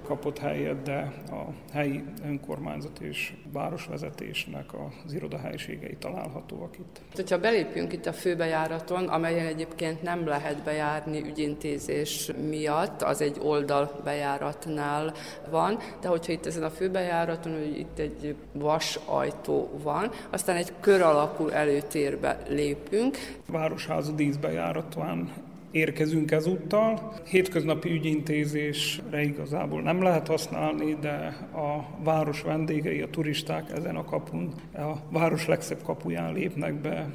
kapott 0.06 0.39
helyet, 0.39 0.82
de 0.82 1.12
a 1.31 1.73
helyi 1.73 2.05
önkormányzat 2.24 2.98
és 3.01 3.32
városvezetésnek 3.52 4.66
az 5.05 5.12
irodahelyiségei 5.12 5.97
találhatóak 5.98 6.78
itt. 6.78 7.01
Hogyha 7.14 7.39
belépünk 7.39 7.93
itt 7.93 8.06
a 8.06 8.12
főbejáraton, 8.12 9.09
amelyen 9.09 9.47
egyébként 9.47 10.02
nem 10.02 10.27
lehet 10.27 10.62
bejárni 10.62 11.23
ügyintézés 11.23 12.31
miatt, 12.48 13.02
az 13.02 13.20
egy 13.20 13.36
oldalbejáratnál 13.43 15.12
van, 15.51 15.78
de 16.01 16.09
hogyha 16.09 16.32
itt 16.32 16.47
ezen 16.47 16.62
a 16.62 16.70
főbejáraton, 16.70 17.52
hogy 17.52 17.78
itt 17.78 17.98
egy 17.98 18.36
vas 18.52 18.98
ajtó 19.05 19.70
van, 19.82 20.10
aztán 20.31 20.56
egy 20.56 20.73
kör 20.81 21.01
alakú 21.01 21.48
előtérbe 21.48 22.43
lépünk. 22.48 23.16
Városháza 23.47 24.12
díszbejárat 24.12 24.94
van 24.94 25.31
érkezünk 25.73 26.31
ezúttal. 26.31 27.15
Hétköznapi 27.28 27.90
ügyintézésre 27.90 29.23
igazából 29.23 29.82
nem 29.82 30.03
lehet 30.03 30.27
használni, 30.27 30.97
de 31.01 31.36
a 31.55 32.03
város 32.05 32.43
vendégei, 32.43 33.01
a 33.01 33.11
turisták 33.11 33.70
ezen 33.77 33.97
a 33.97 34.05
kapun, 34.05 34.55
a 34.74 34.93
város 35.11 35.47
legszebb 35.47 35.82
kapuján 35.82 36.32
lépnek 36.32 36.74
be 36.74 37.09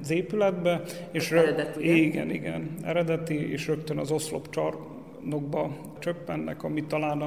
az 0.00 0.10
épületbe. 0.10 0.82
És 1.10 1.30
rög... 1.30 1.42
eredeti, 1.42 2.04
igen, 2.04 2.30
igen, 2.30 2.70
eredeti, 2.82 3.50
és 3.50 3.66
rögtön 3.66 3.98
az 3.98 4.10
oszlop 4.10 4.48
nokba 5.24 5.70
csöppennek, 5.98 6.62
ami 6.62 6.84
talán 6.84 7.22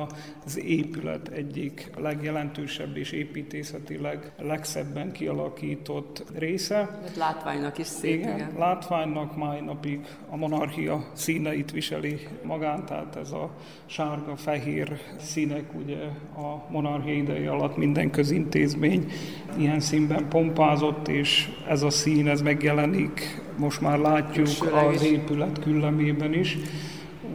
az 0.45 0.59
épület 0.59 1.27
egyik 1.27 1.91
legjelentősebb 1.97 2.97
és 2.97 3.11
építészetileg 3.11 4.31
legszebben 4.37 5.11
kialakított 5.11 6.23
része. 6.37 6.99
Látványnak 7.17 7.77
is 7.77 7.87
szép, 7.87 8.19
igen. 8.19 8.35
igen. 8.35 8.51
Látványnak 8.57 9.37
máj 9.37 9.61
napig 9.61 10.05
a 10.29 10.35
monarchia 10.35 11.05
színeit 11.13 11.71
viseli 11.71 12.27
magán, 12.43 12.85
tehát 12.85 13.15
ez 13.15 13.31
a 13.31 13.49
sárga-fehér 13.85 14.99
színek 15.19 15.73
ugye 15.73 15.97
a 16.37 16.65
monarchia 16.69 17.13
ideje 17.13 17.51
alatt 17.51 17.77
minden 17.77 18.11
közintézmény 18.11 19.11
ilyen 19.57 19.79
színben 19.79 20.29
pompázott, 20.29 21.07
és 21.07 21.49
ez 21.67 21.81
a 21.81 21.89
szín, 21.89 22.27
ez 22.27 22.41
megjelenik, 22.41 23.43
most 23.57 23.81
már 23.81 23.99
látjuk 23.99 24.47
az 24.73 25.03
épület 25.03 25.59
küllemében 25.59 26.33
is 26.33 26.57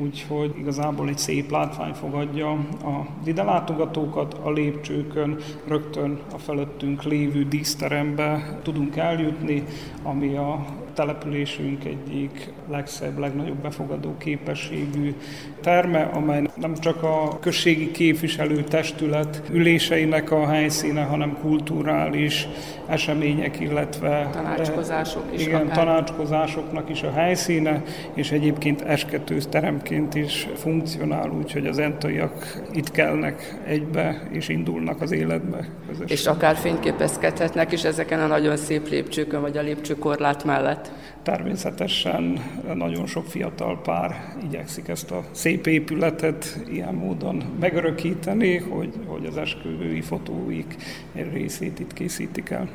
úgyhogy 0.00 0.54
igazából 0.58 1.08
egy 1.08 1.18
szép 1.18 1.50
látvány 1.50 1.92
fogadja 1.92 2.50
a 2.82 3.06
ide 3.24 3.42
látogatókat 3.42 4.34
a 4.42 4.50
lépcsőkön, 4.50 5.36
rögtön 5.66 6.18
a 6.32 6.38
felettünk 6.38 7.02
lévő 7.02 7.44
díszterembe 7.44 8.58
tudunk 8.62 8.96
eljutni, 8.96 9.64
ami 10.02 10.36
a 10.36 10.64
településünk 10.94 11.84
egyik 11.84 12.52
legszebb, 12.68 13.18
legnagyobb 13.18 13.56
befogadó 13.56 14.14
képességű 14.18 15.14
terme, 15.60 16.02
amely 16.02 16.42
nem 16.56 16.74
csak 16.74 17.02
a 17.02 17.38
községi 17.40 17.90
képviselő 17.90 18.62
testület 18.62 19.42
üléseinek 19.50 20.30
a 20.30 20.46
helyszíne, 20.46 21.02
hanem 21.02 21.38
kulturális 21.40 22.48
események, 22.90 23.60
illetve 23.60 24.28
tanácskozások 24.32 25.22
is 25.30 25.46
igen, 25.46 25.60
akár. 25.60 25.76
tanácskozásoknak 25.76 26.90
is 26.90 27.02
a 27.02 27.10
helyszíne, 27.10 27.82
és 28.14 28.30
egyébként 28.32 28.80
esketős 28.82 29.44
teremként 29.48 30.14
is 30.14 30.48
funkcionál, 30.54 31.30
úgyhogy 31.30 31.66
az 31.66 31.78
entaiak 31.78 32.62
itt 32.72 32.90
kelnek 32.90 33.58
egybe, 33.66 34.22
és 34.30 34.48
indulnak 34.48 35.00
az 35.00 35.12
életbe. 35.12 35.68
Közösen. 35.86 36.08
És 36.08 36.26
akár 36.26 36.56
fényképezkedhetnek 36.56 37.72
is 37.72 37.84
ezeken 37.84 38.20
a 38.20 38.26
nagyon 38.26 38.56
szép 38.56 38.88
lépcsőkön, 38.88 39.40
vagy 39.40 39.56
a 39.56 39.62
lépcsőkorlát 39.62 40.44
mellett. 40.44 40.92
Természetesen 41.22 42.40
nagyon 42.74 43.06
sok 43.06 43.26
fiatal 43.26 43.80
pár 43.80 44.34
igyekszik 44.42 44.88
ezt 44.88 45.10
a 45.10 45.24
szép 45.30 45.66
épületet 45.66 46.58
ilyen 46.68 46.94
módon 46.94 47.42
megörökíteni, 47.60 48.56
hogy, 48.56 48.94
hogy 49.06 49.26
az 49.26 49.36
esküvői 49.36 50.00
fotóik 50.00 50.76
egy 51.14 51.32
részét 51.32 51.80
itt 51.80 51.92
készítik 51.92 52.50
el. 52.50 52.68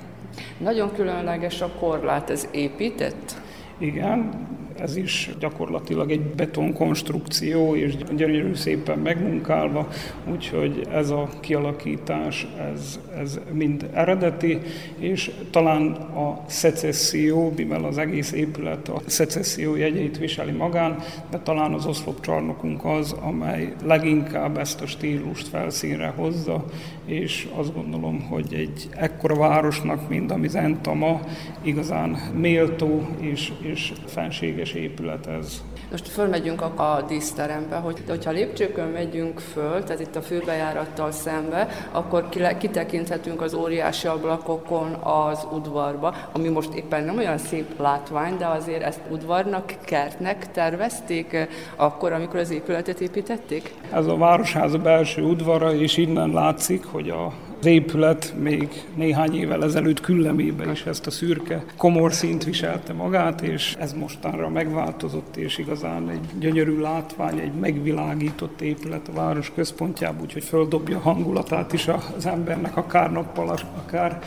Nagyon 0.58 0.94
különleges 0.94 1.62
a 1.62 1.70
korlát, 1.80 2.30
ez 2.30 2.48
épített? 2.52 3.42
Igen, 3.78 4.48
ez 4.80 4.96
is 4.96 5.30
gyakorlatilag 5.40 6.12
egy 6.12 6.22
betonkonstrukció, 6.22 7.76
és 7.76 7.96
gyönyörű 8.16 8.54
szépen 8.54 9.00
megmunkálva, 9.00 9.88
úgyhogy 10.32 10.88
ez 10.92 11.10
a 11.10 11.30
kialakítás, 11.40 12.48
ez, 12.74 13.00
ez 13.20 13.40
mind 13.52 13.90
eredeti, 13.94 14.60
és 14.98 15.32
talán 15.50 15.92
a 15.92 16.44
szecesszió, 16.48 17.54
mivel 17.56 17.84
az 17.84 17.98
egész 17.98 18.32
épület 18.32 18.90
a 18.90 19.02
szecesszió 19.06 19.76
jegyeit 19.76 20.18
viseli 20.18 20.52
magán, 20.52 20.98
de 21.30 21.40
talán 21.40 21.74
az 21.74 21.86
oszlopcsarnokunk 21.86 22.86
az, 22.86 23.16
amely 23.22 23.74
leginkább 23.84 24.58
ezt 24.58 24.82
a 24.82 24.88
stílust 24.88 25.48
felszínre 25.48 26.14
hozza, 26.16 26.66
és 27.06 27.48
azt 27.56 27.74
gondolom, 27.74 28.22
hogy 28.22 28.54
egy 28.54 28.88
ekkora 28.90 29.36
városnak, 29.36 30.10
mint 30.10 30.32
ami 30.32 30.48
Zentama, 30.48 31.20
igazán 31.62 32.10
méltó 32.36 33.08
és, 33.20 33.52
és 33.62 33.94
fenséges 34.06 34.65
épület 34.74 35.28
ez. 35.28 35.64
Most 35.92 36.08
fölmegyünk 36.08 36.62
a, 36.62 36.96
a 36.96 37.02
díszterembe, 37.02 37.76
hogy 37.76 38.04
hogyha 38.08 38.32
lépcsőkön 38.32 38.88
megyünk 38.88 39.40
föl, 39.40 39.84
tehát 39.84 40.02
itt 40.02 40.16
a 40.16 40.22
főbejárattal 40.22 41.12
szembe, 41.12 41.68
akkor 41.92 42.30
kitekinthetünk 42.58 43.42
az 43.42 43.54
óriási 43.54 44.08
ablakokon 44.08 44.94
az 44.94 45.48
udvarba, 45.52 46.16
ami 46.32 46.50
most 46.50 46.74
éppen 46.74 47.04
nem 47.04 47.18
olyan 47.18 47.38
szép 47.38 47.80
látvány, 47.80 48.38
de 48.38 48.46
azért 48.48 48.84
ezt 48.84 49.02
udvarnak, 49.10 49.74
kertnek 49.86 50.52
tervezték 50.52 51.34
eh, 51.34 51.48
akkor, 51.76 52.12
amikor 52.12 52.40
az 52.40 52.52
épületet 52.52 53.02
építették? 53.02 53.74
Ez 53.92 54.06
a 54.06 54.18
városháza 54.18 54.78
belső 54.78 55.22
udvara, 55.22 55.74
és 55.74 55.98
innen 55.98 56.30
látszik, 56.30 56.86
hogy 56.86 57.10
a 57.10 57.34
az 57.66 57.72
épület 57.72 58.34
még 58.38 58.84
néhány 58.96 59.36
évvel 59.36 59.64
ezelőtt 59.64 60.02
küllemében 60.02 60.72
is 60.72 60.86
ezt 60.86 61.08
a 61.08 61.12
szürke 61.12 61.64
komor 61.78 62.14
szint 62.14 62.44
viselte 62.44 62.94
magát, 62.94 63.42
és 63.42 63.76
ez 63.80 63.94
mostanra 63.94 64.50
megváltozott, 64.50 65.38
és 65.38 65.58
igazán 65.58 66.10
egy 66.10 66.40
gyönyörű 66.40 66.80
látvány, 66.80 67.40
egy 67.40 67.54
megvilágított 67.54 68.62
épület 68.62 69.08
a 69.08 69.14
város 69.14 69.52
központjában, 69.56 70.22
úgyhogy 70.22 70.44
földobja 70.44 71.00
hangulatát 71.00 71.74
is 71.74 71.88
az 71.88 72.26
embernek, 72.26 72.78
akár 72.78 73.12
nappal, 73.12 73.56
akár 73.86 74.20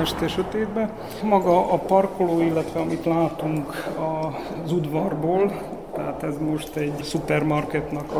este 0.00 0.28
sötétbe. 0.28 0.92
Maga 1.22 1.72
a 1.72 1.76
parkoló, 1.76 2.40
illetve 2.40 2.80
amit 2.80 3.04
látunk 3.04 3.92
az 4.64 4.72
udvarból, 4.72 5.52
tehát 5.94 6.22
ez 6.22 6.34
most 6.38 6.76
egy 6.76 7.02
szupermarketnak 7.02 8.12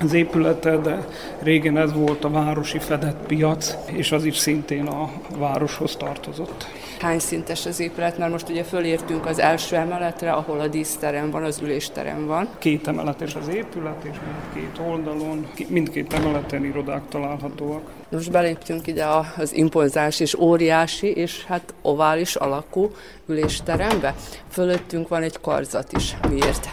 az 0.00 0.12
épülete, 0.12 0.76
de 0.76 1.06
régen 1.42 1.76
ez 1.76 1.92
volt 1.92 2.24
a 2.24 2.30
városi 2.30 2.78
fedett 2.78 3.26
piac, 3.26 3.76
és 3.86 4.12
az 4.12 4.24
is 4.24 4.36
szintén 4.36 4.86
a 4.86 5.10
városhoz 5.38 5.96
tartozott. 5.96 6.66
Hány 7.00 7.18
szintes 7.18 7.66
az 7.66 7.80
épület? 7.80 8.18
Mert 8.18 8.30
most 8.30 8.48
ugye 8.48 8.64
fölértünk 8.64 9.26
az 9.26 9.38
első 9.38 9.76
emeletre, 9.76 10.32
ahol 10.32 10.60
a 10.60 10.68
díszterem 10.68 11.30
van, 11.30 11.42
az 11.42 11.60
ülésterem 11.62 12.26
van. 12.26 12.48
Két 12.58 12.88
emeletes 12.88 13.34
az 13.34 13.48
épület, 13.48 14.04
és 14.04 14.16
mindkét 14.54 14.86
oldalon, 14.86 15.46
mindkét 15.68 16.12
emeleten 16.12 16.64
irodák 16.64 17.02
találhatóak. 17.08 17.82
Most 18.08 18.30
beléptünk 18.30 18.86
ide 18.86 19.06
az 19.36 19.54
impozás 19.54 20.20
és 20.20 20.34
óriási, 20.34 21.12
és 21.12 21.44
hát 21.44 21.74
ovális 21.82 22.34
alakú 22.34 22.90
ülésterembe. 23.26 24.14
Fölöttünk 24.48 25.08
van 25.08 25.22
egy 25.22 25.40
karzat 25.40 25.92
is. 25.92 26.16
Miért? 26.28 26.68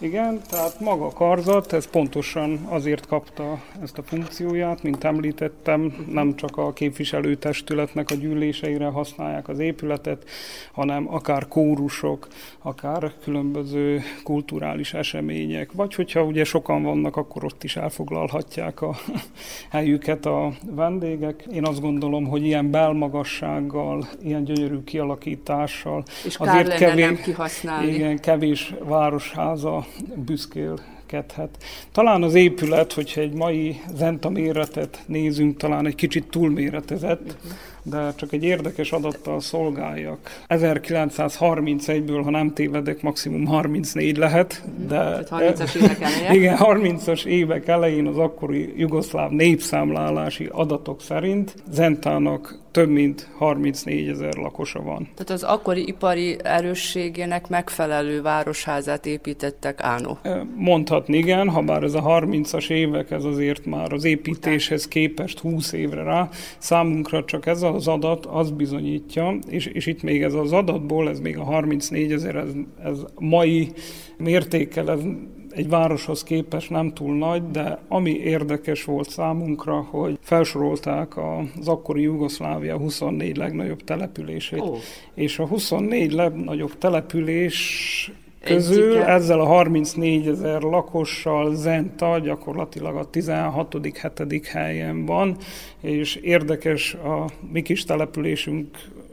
Igen, 0.00 0.40
tehát 0.50 0.80
maga 0.80 1.06
a 1.06 1.12
karzat, 1.12 1.72
ez 1.72 1.86
pontosan 1.86 2.66
azért 2.68 3.06
kapta 3.06 3.62
ezt 3.82 3.98
a 3.98 4.02
funkcióját, 4.02 4.82
mint 4.82 5.04
említettem, 5.04 6.06
nem 6.10 6.36
csak 6.36 6.56
a 6.56 6.72
képviselőtestületnek 6.72 8.10
a 8.10 8.14
gyűléseire 8.14 8.86
használják 8.86 9.48
az 9.48 9.58
épületet, 9.58 10.24
hanem 10.72 11.14
akár 11.14 11.48
kórusok, 11.48 12.28
akár 12.62 13.12
különböző 13.22 14.02
kulturális 14.22 14.94
események, 14.94 15.72
vagy 15.72 15.94
hogyha 15.94 16.22
ugye 16.22 16.44
sokan 16.44 16.82
vannak, 16.82 17.16
akkor 17.16 17.44
ott 17.44 17.64
is 17.64 17.76
elfoglalhatják 17.76 18.82
a 18.82 18.96
helyüket 19.70 20.26
a 20.26 20.52
vendégek. 20.70 21.44
Én 21.52 21.66
azt 21.66 21.80
gondolom, 21.80 22.26
hogy 22.26 22.44
ilyen 22.44 22.70
belmagassággal, 22.70 24.08
ilyen 24.22 24.44
gyönyörű 24.44 24.82
kialakítással, 24.84 26.02
És 26.24 26.36
azért 26.36 26.74
kevés, 26.74 27.04
nem 27.04 27.16
kihasználni. 27.16 27.92
Igen, 27.92 28.18
kevés 28.18 28.74
városháza 28.84 29.86
büszkélkedhet. 30.14 31.58
Talán 31.92 32.22
az 32.22 32.34
épület, 32.34 32.92
hogyha 32.92 33.20
egy 33.20 33.32
mai 33.32 33.80
Zenta 33.94 34.28
méretet 34.28 35.02
nézünk, 35.06 35.56
talán 35.56 35.86
egy 35.86 35.94
kicsit 35.94 36.24
túlméretezett, 36.30 37.36
de 37.82 38.12
csak 38.16 38.32
egy 38.32 38.44
érdekes 38.44 38.92
adattal 38.92 39.40
szolgáljak. 39.40 40.18
1931-ből, 40.48 42.20
ha 42.24 42.30
nem 42.30 42.52
tévedek, 42.52 43.02
maximum 43.02 43.46
34 43.46 44.16
lehet, 44.16 44.62
de... 44.88 45.22
30-as 45.30 45.74
évek 45.74 46.00
eleje. 46.00 46.34
Igen, 46.34 46.56
30-as 46.58 47.24
évek 47.24 47.68
elején 47.68 48.06
az 48.06 48.18
akkori 48.18 48.74
jugoszláv 48.76 49.30
népszámlálási 49.30 50.48
adatok 50.52 51.02
szerint 51.02 51.54
Zentának 51.70 52.58
több 52.70 52.88
mint 52.88 53.28
34 53.36 54.08
ezer 54.08 54.34
lakosa 54.34 54.82
van. 54.82 55.08
Tehát 55.14 55.30
az 55.30 55.42
akkori 55.42 55.86
ipari 55.86 56.36
erősségének 56.42 57.48
megfelelő 57.48 58.22
városházát 58.22 59.06
építettek 59.06 59.82
Ánó. 59.82 60.18
Mondhatni 60.56 61.16
igen, 61.16 61.48
ha 61.48 61.62
bár 61.62 61.82
ez 61.82 61.94
a 61.94 62.02
30-as 62.02 62.70
évek, 62.70 63.10
ez 63.10 63.24
azért 63.24 63.66
már 63.66 63.92
az 63.92 64.04
építéshez 64.04 64.88
képest 64.88 65.38
20 65.38 65.72
évre 65.72 66.02
rá. 66.02 66.28
Számunkra 66.58 67.24
csak 67.24 67.46
ez 67.46 67.62
az 67.62 67.88
adat 67.88 68.26
az 68.26 68.50
bizonyítja, 68.50 69.38
és, 69.48 69.66
és 69.66 69.86
itt 69.86 70.02
még 70.02 70.22
ez 70.22 70.34
az 70.34 70.52
adatból, 70.52 71.08
ez 71.08 71.20
még 71.20 71.38
a 71.38 71.42
34 71.42 72.12
ezer, 72.12 72.36
ez, 72.36 72.50
ez 72.84 72.98
mai 73.18 73.72
mértékkel, 74.16 74.90
ez 74.90 75.00
egy 75.58 75.68
városhoz 75.68 76.22
képest 76.22 76.70
nem 76.70 76.92
túl 76.92 77.16
nagy, 77.16 77.50
de 77.50 77.78
ami 77.88 78.10
érdekes 78.10 78.84
volt 78.84 79.10
számunkra, 79.10 79.86
hogy 79.90 80.18
felsorolták 80.20 81.16
az 81.16 81.68
akkori 81.68 82.02
Jugoszlávia 82.02 82.76
24 82.76 83.36
legnagyobb 83.36 83.84
települését, 83.84 84.60
oh. 84.60 84.76
és 85.14 85.38
a 85.38 85.46
24 85.46 86.12
legnagyobb 86.12 86.78
település 86.78 88.12
közül 88.40 88.90
Egyike. 88.92 89.06
ezzel 89.06 89.40
a 89.40 89.44
34 89.44 90.26
ezer 90.26 90.62
lakossal 90.62 91.54
Zenta 91.54 92.18
gyakorlatilag 92.18 92.96
a 92.96 93.10
16 93.10 93.76
7 94.28 94.46
helyen 94.46 95.04
van, 95.04 95.36
és 95.80 96.14
érdekes 96.14 96.94
a 96.94 97.24
mi 97.52 97.62
kis 97.62 97.84
településünk 97.84 98.66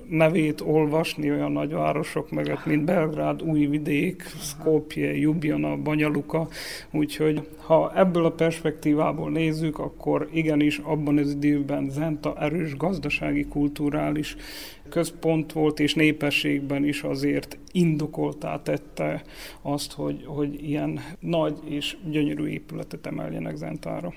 nevét 0.10 0.62
olvasni 0.62 1.32
olyan 1.32 1.52
nagyvárosok 1.52 2.32
mögött, 2.32 2.66
mint 2.66 2.86
Belgrád, 2.86 3.42
Újvidék, 3.42 4.24
Skopje, 4.42 5.16
Ljubljana, 5.18 5.78
Banyaluka, 5.78 6.48
úgyhogy 6.92 7.48
ha 7.58 7.92
ebből 7.96 8.26
a 8.26 8.32
perspektívából 8.32 9.30
nézzük, 9.30 9.80
akkor 9.80 10.30
igenis 10.34 10.78
abban 10.78 11.18
az 11.18 11.30
időben 11.30 11.90
Zenta 11.90 12.36
erős 12.40 12.76
gazdasági, 12.76 13.46
kulturális 13.46 14.36
központ 14.90 15.52
volt, 15.54 15.80
és 15.80 15.94
népességben 15.94 16.86
is 16.86 17.04
azért 17.04 17.58
indokoltá 17.72 18.62
tette 18.62 19.24
azt, 19.62 19.94
hogy, 19.94 20.24
hogy 20.26 20.70
ilyen 20.70 21.00
nagy 21.20 21.58
és 21.66 21.98
gyönyörű 22.10 22.48
épületet 22.48 23.06
emeljenek 23.06 23.56
Zentára. 23.56 24.14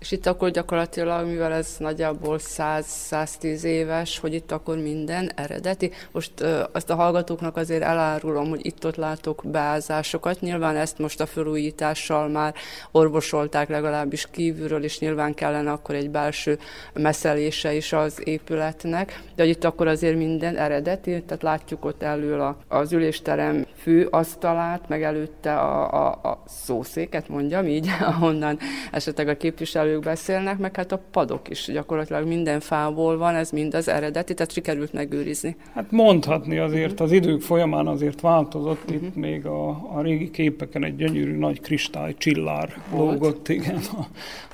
És 0.00 0.10
itt 0.10 0.26
akkor 0.26 0.50
gyakorlatilag, 0.50 1.26
mivel 1.26 1.52
ez 1.52 1.76
nagyjából 1.78 2.38
100-110 2.40 3.62
éves, 3.62 4.18
hogy 4.18 4.34
itt 4.34 4.52
akkor 4.52 4.76
minden 4.78 5.30
eredeti. 5.34 5.90
Most 6.12 6.40
ö, 6.40 6.62
azt 6.72 6.90
a 6.90 6.94
hallgatóknak 6.94 7.56
azért 7.56 7.82
elárulom, 7.82 8.48
hogy 8.48 8.66
itt-ott 8.66 8.96
látok 8.96 9.42
beázásokat. 9.44 10.40
Nyilván 10.40 10.76
ezt 10.76 10.98
most 10.98 11.20
a 11.20 11.26
felújítással 11.26 12.28
már 12.28 12.54
orvosolták 12.90 13.68
legalábbis 13.68 14.26
kívülről, 14.30 14.84
és 14.84 14.98
nyilván 14.98 15.34
kellene 15.34 15.70
akkor 15.70 15.94
egy 15.94 16.10
belső 16.10 16.58
meszelése 16.92 17.74
is 17.74 17.92
az 17.92 18.20
épületnek. 18.24 19.22
De 19.34 19.42
hogy 19.42 19.50
itt 19.50 19.64
akkor 19.64 19.86
azért 19.86 20.16
minden 20.16 20.56
eredeti, 20.56 21.22
tehát 21.22 21.42
látjuk 21.42 21.84
ott 21.84 22.02
elől 22.02 22.40
a, 22.40 22.56
az 22.68 22.92
ülésterem 22.92 23.66
fő 23.76 24.06
asztalát, 24.10 24.88
meg 24.88 25.02
előtte 25.02 25.54
a, 25.54 26.06
a, 26.06 26.28
a 26.30 26.42
szószéket, 26.46 27.28
mondjam 27.28 27.66
így, 27.66 27.88
ahonnan 28.12 28.58
esetleg 28.92 29.28
a 29.28 29.36
kép 29.36 29.51
képviselők 29.52 30.02
beszélnek, 30.02 30.58
meg 30.58 30.76
hát 30.76 30.92
a 30.92 31.00
padok 31.10 31.48
is 31.48 31.70
gyakorlatilag 31.72 32.26
minden 32.26 32.60
fából 32.60 33.16
van, 33.16 33.34
ez 33.34 33.50
mind 33.50 33.74
az 33.74 33.88
eredeti, 33.88 34.34
tehát 34.34 34.52
sikerült 34.52 34.92
megőrizni. 34.92 35.56
Hát 35.74 35.90
mondhatni 35.90 36.58
azért, 36.58 37.00
az 37.00 37.12
idők 37.12 37.40
folyamán 37.40 37.86
azért 37.86 38.20
változott, 38.20 38.90
uh-huh. 38.90 39.02
itt 39.02 39.14
még 39.14 39.46
a, 39.46 39.68
a 39.68 40.00
régi 40.02 40.30
képeken 40.30 40.84
egy 40.84 40.96
gyönyörű 40.96 41.38
nagy 41.38 41.60
kristály 41.60 42.14
csillár 42.18 42.82
lógott, 42.92 43.48
igen, 43.48 43.76
a, 43.76 44.06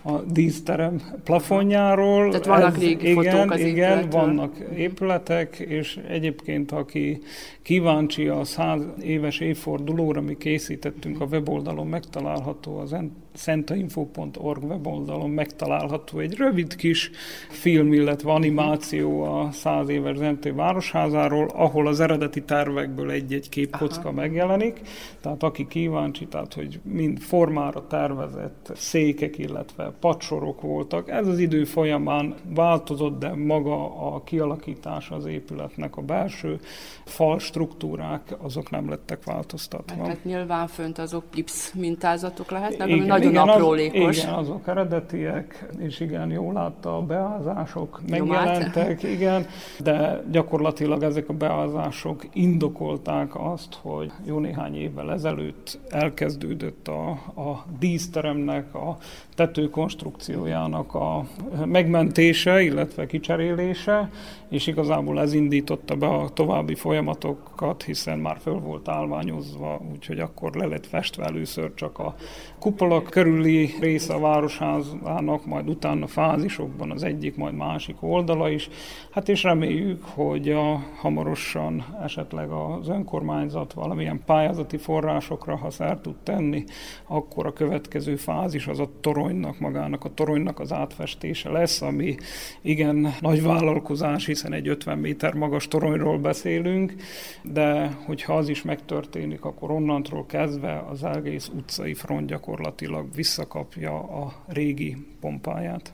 a 0.09 0.23
díszterem 0.23 1.01
plafonjáról. 1.25 2.29
Tehát 2.29 2.47
vannak 2.47 2.77
ez, 2.77 2.83
régi 2.83 3.11
igen, 3.11 3.15
fotók 3.15 3.51
az 3.51 3.61
Igen, 3.61 3.99
épületről. 3.99 4.21
vannak 4.21 4.57
épületek, 4.77 5.59
és 5.59 6.01
egyébként 6.09 6.73
aki 6.73 7.23
kíváncsi 7.63 8.29
a 8.29 8.45
száz 8.45 8.83
éves 9.03 9.41
évfordulóra, 9.41 10.21
mi 10.21 10.37
készítettünk 10.37 11.21
a 11.21 11.25
weboldalon 11.25 11.87
megtalálható 11.87 12.79
az 12.79 12.93
szentainfo.org 13.39 14.63
weboldalon 14.63 15.31
megtalálható 15.31 16.19
egy 16.19 16.37
rövid 16.37 16.77
kis 16.77 17.11
film, 17.51 17.93
illetve 17.93 18.33
animáció 18.33 19.23
a 19.23 19.49
száz 19.53 19.89
éves 19.89 20.17
Zenté 20.17 20.51
városházáról, 20.51 21.49
ahol 21.55 21.87
az 21.87 22.01
eredeti 22.01 22.43
tervekből 22.43 23.11
egy-egy 23.11 23.49
képkocka 23.49 24.09
Aha. 24.09 24.13
megjelenik. 24.13 24.81
Tehát 25.21 25.43
aki 25.43 25.67
kíváncsi, 25.67 26.27
tehát 26.27 26.55
hogy 26.55 26.81
mind 26.83 27.19
formára 27.19 27.87
tervezett 27.87 28.73
székek, 28.75 29.39
illetve 29.39 29.93
pacsorok 30.01 30.61
voltak. 30.61 31.11
Ez 31.11 31.27
az 31.27 31.39
idő 31.39 31.65
folyamán 31.65 32.35
változott, 32.55 33.19
de 33.19 33.35
maga 33.35 34.01
a 34.15 34.23
kialakítás 34.25 35.11
az 35.11 35.27
épületnek, 35.27 35.97
a 35.97 36.03
belső 36.03 36.61
fal 37.05 37.39
struktúrák, 37.39 38.35
azok 38.39 38.71
nem 38.71 38.89
lettek 38.89 39.25
változtatva. 39.25 40.07
Hát 40.07 40.25
nyilván 40.25 40.67
fönt 40.67 40.99
azok 40.99 41.25
gipsz 41.33 41.73
mintázatok 41.73 42.51
lehetnek, 42.51 42.89
igen, 42.89 42.99
ami 42.99 43.09
nagyon 43.09 43.31
igen, 43.31 43.49
aprólékos. 43.49 44.09
Az, 44.09 44.17
igen, 44.17 44.35
azok 44.35 44.67
eredetiek, 44.67 45.67
és 45.79 46.01
igen, 46.01 46.31
jól 46.31 46.53
látta, 46.53 46.97
a 46.97 47.03
beázások 47.03 48.01
megjelentek, 48.09 49.03
igen, 49.03 49.47
de 49.79 50.23
gyakorlatilag 50.31 51.03
ezek 51.03 51.29
a 51.29 51.33
beázások 51.33 52.27
indokolták 52.33 53.41
azt, 53.41 53.79
hogy 53.83 54.13
jó 54.25 54.39
néhány 54.39 54.77
évvel 54.77 55.13
ezelőtt 55.13 55.79
elkezdődött 55.89 56.89
a, 56.89 57.11
a 57.41 57.65
díszteremnek, 57.79 58.75
a 58.75 58.97
tetőkonstrukciójának 59.39 60.95
a 60.95 61.25
megmentése, 61.65 62.63
illetve 62.63 63.07
kicserélése, 63.07 64.11
és 64.49 64.67
igazából 64.67 65.21
ez 65.21 65.33
indította 65.33 65.97
be 65.97 66.07
a 66.07 66.29
további 66.29 66.75
folyamatokat, 66.75 67.83
hiszen 67.83 68.19
már 68.19 68.37
föl 68.41 68.61
volt 68.61 68.89
állványozva, 68.89 69.81
úgyhogy 69.93 70.21
akkor 70.21 70.55
le 70.55 70.67
lett 70.67 70.87
festve 70.87 71.25
először 71.25 71.75
csak 71.75 71.99
a 71.99 72.15
kupola 72.59 73.03
körüli 73.03 73.75
része 73.81 74.15
a 74.15 74.21
városházának, 74.21 75.47
majd 75.47 75.69
utána 75.69 76.07
fázisokban 76.07 76.91
az 76.91 77.03
egyik, 77.03 77.37
majd 77.37 77.55
másik 77.55 77.97
oldala 78.01 78.51
is. 78.51 78.69
Hát 79.11 79.29
és 79.29 79.43
reméljük, 79.43 80.05
hogy 80.05 80.51
a, 80.51 80.83
hamarosan 81.01 81.85
esetleg 82.03 82.51
az 82.51 82.89
önkormányzat 82.89 83.73
valamilyen 83.73 84.23
pályázati 84.27 84.77
forrásokra, 84.77 85.57
ha 85.57 85.71
szert 85.71 86.03
tud 86.03 86.17
tenni, 86.23 86.65
akkor 87.07 87.47
a 87.47 87.53
következő 87.53 88.17
fázis 88.17 88.67
az 88.67 88.79
a 88.79 88.91
toronynak, 89.29 89.59
magának 89.59 90.05
a 90.05 90.15
toronynak 90.15 90.61
az 90.61 90.73
átfestése 90.73 91.51
lesz, 91.51 91.83
ami 91.83 92.17
igen 92.63 93.15
nagy 93.21 93.43
vállalkozás, 93.43 94.27
hiszen 94.27 94.53
egy 94.53 94.69
50 94.69 94.99
méter 94.99 95.35
magas 95.35 95.69
toronyról 95.69 96.19
beszélünk, 96.19 96.95
de 97.43 97.87
hogyha 97.87 98.37
az 98.37 98.49
is 98.49 98.63
megtörténik, 98.63 99.45
akkor 99.45 99.71
onnantól 99.71 100.27
kezdve 100.27 100.85
az 100.91 101.05
egész 101.05 101.51
utcai 101.55 101.95
front 101.95 102.27
gyakorlatilag 102.27 103.15
visszakapja 103.15 103.99
a 103.99 104.33
régi 104.47 104.97
pompáját. 105.21 105.93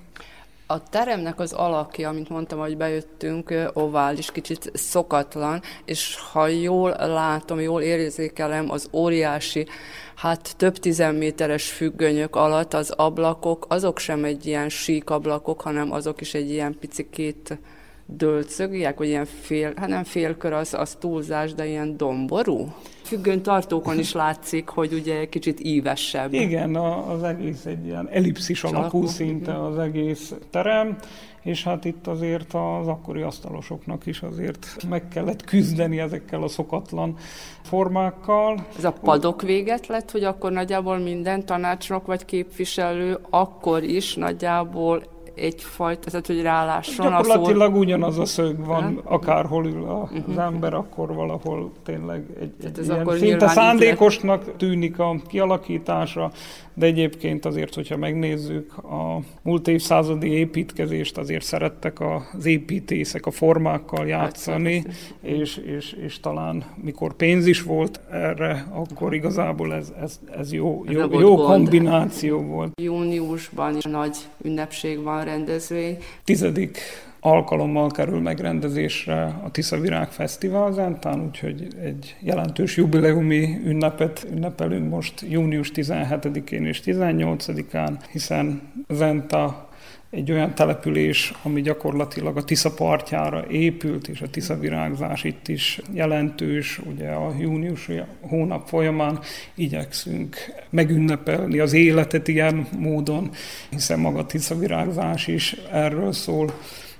A 0.74 0.82
teremnek 0.90 1.40
az 1.40 1.52
alakja, 1.52 2.10
mint 2.10 2.28
mondtam, 2.28 2.58
hogy 2.58 2.76
bejöttünk, 2.76 3.54
ovális, 3.72 4.32
kicsit 4.32 4.70
szokatlan, 4.72 5.62
és 5.84 6.16
ha 6.32 6.46
jól 6.46 6.90
látom, 6.98 7.60
jól 7.60 7.82
érzékelem, 7.82 8.70
az 8.70 8.88
óriási, 8.92 9.66
hát 10.14 10.56
több 10.56 10.78
tizenméteres 10.78 11.70
függönyök 11.70 12.36
alatt 12.36 12.74
az 12.74 12.90
ablakok, 12.90 13.66
azok 13.68 13.98
sem 13.98 14.24
egy 14.24 14.46
ilyen 14.46 14.68
sík 14.68 15.10
ablakok, 15.10 15.60
hanem 15.60 15.92
azok 15.92 16.20
is 16.20 16.34
egy 16.34 16.50
ilyen 16.50 16.76
picikét 16.80 17.58
dölcögiek, 18.06 18.98
vagy 18.98 19.08
ilyen 19.08 19.24
fél, 19.24 19.72
hát 19.76 19.88
nem 19.88 20.04
félkör, 20.04 20.52
az, 20.52 20.74
az 20.74 20.96
túlzás, 21.00 21.54
de 21.54 21.66
ilyen 21.66 21.96
domború? 21.96 22.72
Függön 23.02 23.42
tartókon 23.42 23.98
is 23.98 24.12
látszik, 24.12 24.68
hogy 24.68 24.92
ugye 24.92 25.28
kicsit 25.28 25.60
ívesebb. 25.60 26.32
Igen, 26.32 26.76
az 26.76 27.22
egész 27.22 27.66
egy 27.66 27.84
ilyen 27.84 28.08
elipszis 28.10 28.64
alakú 28.64 29.06
szinte 29.06 29.64
az 29.64 29.78
egész 29.78 30.34
terem, 30.50 30.96
és 31.42 31.64
hát 31.64 31.84
itt 31.84 32.06
azért 32.06 32.54
az 32.54 32.86
akkori 32.86 33.22
asztalosoknak 33.22 34.06
is 34.06 34.22
azért 34.22 34.66
meg 34.88 35.08
kellett 35.08 35.44
küzdeni 35.44 35.98
ezekkel 35.98 36.42
a 36.42 36.48
szokatlan 36.48 37.16
formákkal. 37.62 38.66
Ez 38.76 38.84
a 38.84 38.92
padok 38.92 39.42
véget 39.42 39.86
lett, 39.86 40.10
hogy 40.10 40.24
akkor 40.24 40.52
nagyjából 40.52 40.98
minden 40.98 41.46
tanácsnok 41.46 42.06
vagy 42.06 42.24
képviselő 42.24 43.18
akkor 43.30 43.82
is 43.82 44.14
nagyjából 44.14 45.02
egyfajta, 45.34 46.10
tehát 46.10 46.26
hogy 46.26 46.42
rálásson 46.42 47.06
Gyakorlatilag 47.10 47.70
a 47.70 47.74
szó... 47.74 47.80
ugyanaz 47.80 48.18
a 48.18 48.24
szög 48.24 48.64
van, 48.64 48.82
nem? 48.82 49.00
akárhol 49.04 49.66
ül 49.66 49.84
a, 49.84 49.92
uh-huh. 49.94 50.24
az 50.28 50.38
ember, 50.38 50.74
akkor 50.74 51.14
valahol 51.14 51.72
tényleg 51.84 52.24
egy, 52.40 52.52
egy 52.64 52.78
ez 52.78 52.88
ilyen 52.88 53.00
akkor 53.00 53.16
szinte 53.16 53.48
szándékosnak 53.48 54.56
tűnik 54.56 54.98
a 54.98 55.16
kialakítása, 55.26 56.30
de 56.74 56.86
egyébként 56.86 57.44
azért, 57.44 57.74
hogyha 57.74 57.96
megnézzük 57.96 58.76
a 58.76 59.20
múlt 59.42 59.68
évszázadi 59.68 60.28
építkezést, 60.28 61.18
azért 61.18 61.44
szerettek 61.44 62.00
az 62.00 62.46
építészek 62.46 63.26
a 63.26 63.30
formákkal 63.30 64.06
játszani, 64.06 64.84
és, 65.20 65.56
és, 65.56 65.92
és 65.92 66.20
talán 66.20 66.64
mikor 66.82 67.14
pénz 67.14 67.46
is 67.46 67.62
volt 67.62 68.00
erre, 68.10 68.66
akkor 68.70 69.14
igazából 69.14 69.74
ez, 69.74 69.92
ez, 70.02 70.20
ez 70.38 70.52
jó, 70.52 70.84
jó, 70.88 71.20
jó 71.20 71.36
kombináció 71.36 72.42
volt. 72.42 72.80
Júniusban 72.80 73.76
nagy 73.90 74.16
ünnepség 74.42 75.02
van 75.02 75.24
rendezvény. 75.24 75.96
Tizedik 76.24 76.78
alkalommal 77.26 77.90
kerül 77.90 78.20
megrendezésre 78.20 79.22
a 79.44 79.50
Tisza 79.50 79.80
Virág 79.80 80.10
Fesztivál 80.10 80.72
Zentán, 80.72 81.24
úgyhogy 81.24 81.66
egy 81.82 82.16
jelentős 82.20 82.76
jubileumi 82.76 83.60
ünnepet 83.64 84.26
ünnepelünk 84.32 84.90
most 84.90 85.24
június 85.28 85.70
17-én 85.74 86.66
és 86.66 86.80
18-án, 86.84 87.92
hiszen 88.12 88.62
Zenta 88.88 89.68
egy 90.10 90.32
olyan 90.32 90.54
település, 90.54 91.32
ami 91.42 91.60
gyakorlatilag 91.60 92.36
a 92.36 92.44
Tisza 92.44 92.74
partjára 92.74 93.44
épült, 93.50 94.08
és 94.08 94.20
a 94.20 94.30
Tisza 94.30 94.58
virágzás 94.58 95.24
itt 95.24 95.48
is 95.48 95.80
jelentős. 95.92 96.80
Ugye 96.94 97.08
a 97.08 97.34
június 97.38 97.88
hónap 98.20 98.68
folyamán 98.68 99.18
igyekszünk 99.54 100.36
megünnepelni 100.70 101.58
az 101.58 101.72
életet 101.72 102.28
ilyen 102.28 102.66
módon, 102.78 103.30
hiszen 103.70 103.98
maga 103.98 104.18
a 104.18 104.26
Tisza 104.26 104.58
virágzás 104.58 105.26
is 105.26 105.56
erről 105.72 106.12
szól 106.12 106.52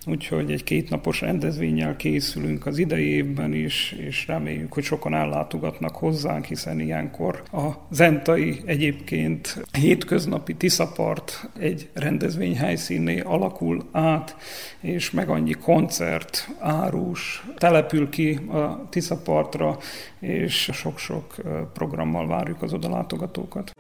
úgyhogy 0.06 0.52
egy 0.52 0.64
kétnapos 0.64 1.20
rendezvényel 1.20 1.97
készülünk 1.97 2.66
az 2.66 2.78
idei 2.78 3.06
évben 3.06 3.52
is, 3.52 3.93
és 3.93 4.26
reméljük, 4.26 4.72
hogy 4.72 4.82
sokan 4.82 5.14
ellátogatnak 5.14 5.97
hozzánk, 5.97 6.44
hiszen 6.44 6.81
ilyenkor 6.81 7.43
a 7.52 7.70
zentai 7.90 8.60
egyébként 8.64 9.64
hétköznapi 9.78 10.55
Tiszapart 10.55 11.51
egy 11.59 11.89
rendezvény 11.93 12.56
helyszíné 12.56 13.20
alakul 13.20 13.89
át, 13.93 14.36
és 14.81 15.10
meg 15.10 15.28
annyi 15.28 15.52
koncert, 15.52 16.48
árus 16.59 17.44
települ 17.56 18.09
ki 18.09 18.35
a 18.35 18.89
Tiszapartra, 18.90 19.78
és 20.20 20.70
sok-sok 20.72 21.35
programmal 21.72 22.26
várjuk 22.26 22.62
az 22.62 22.72
odalátogatókat. 22.72 23.72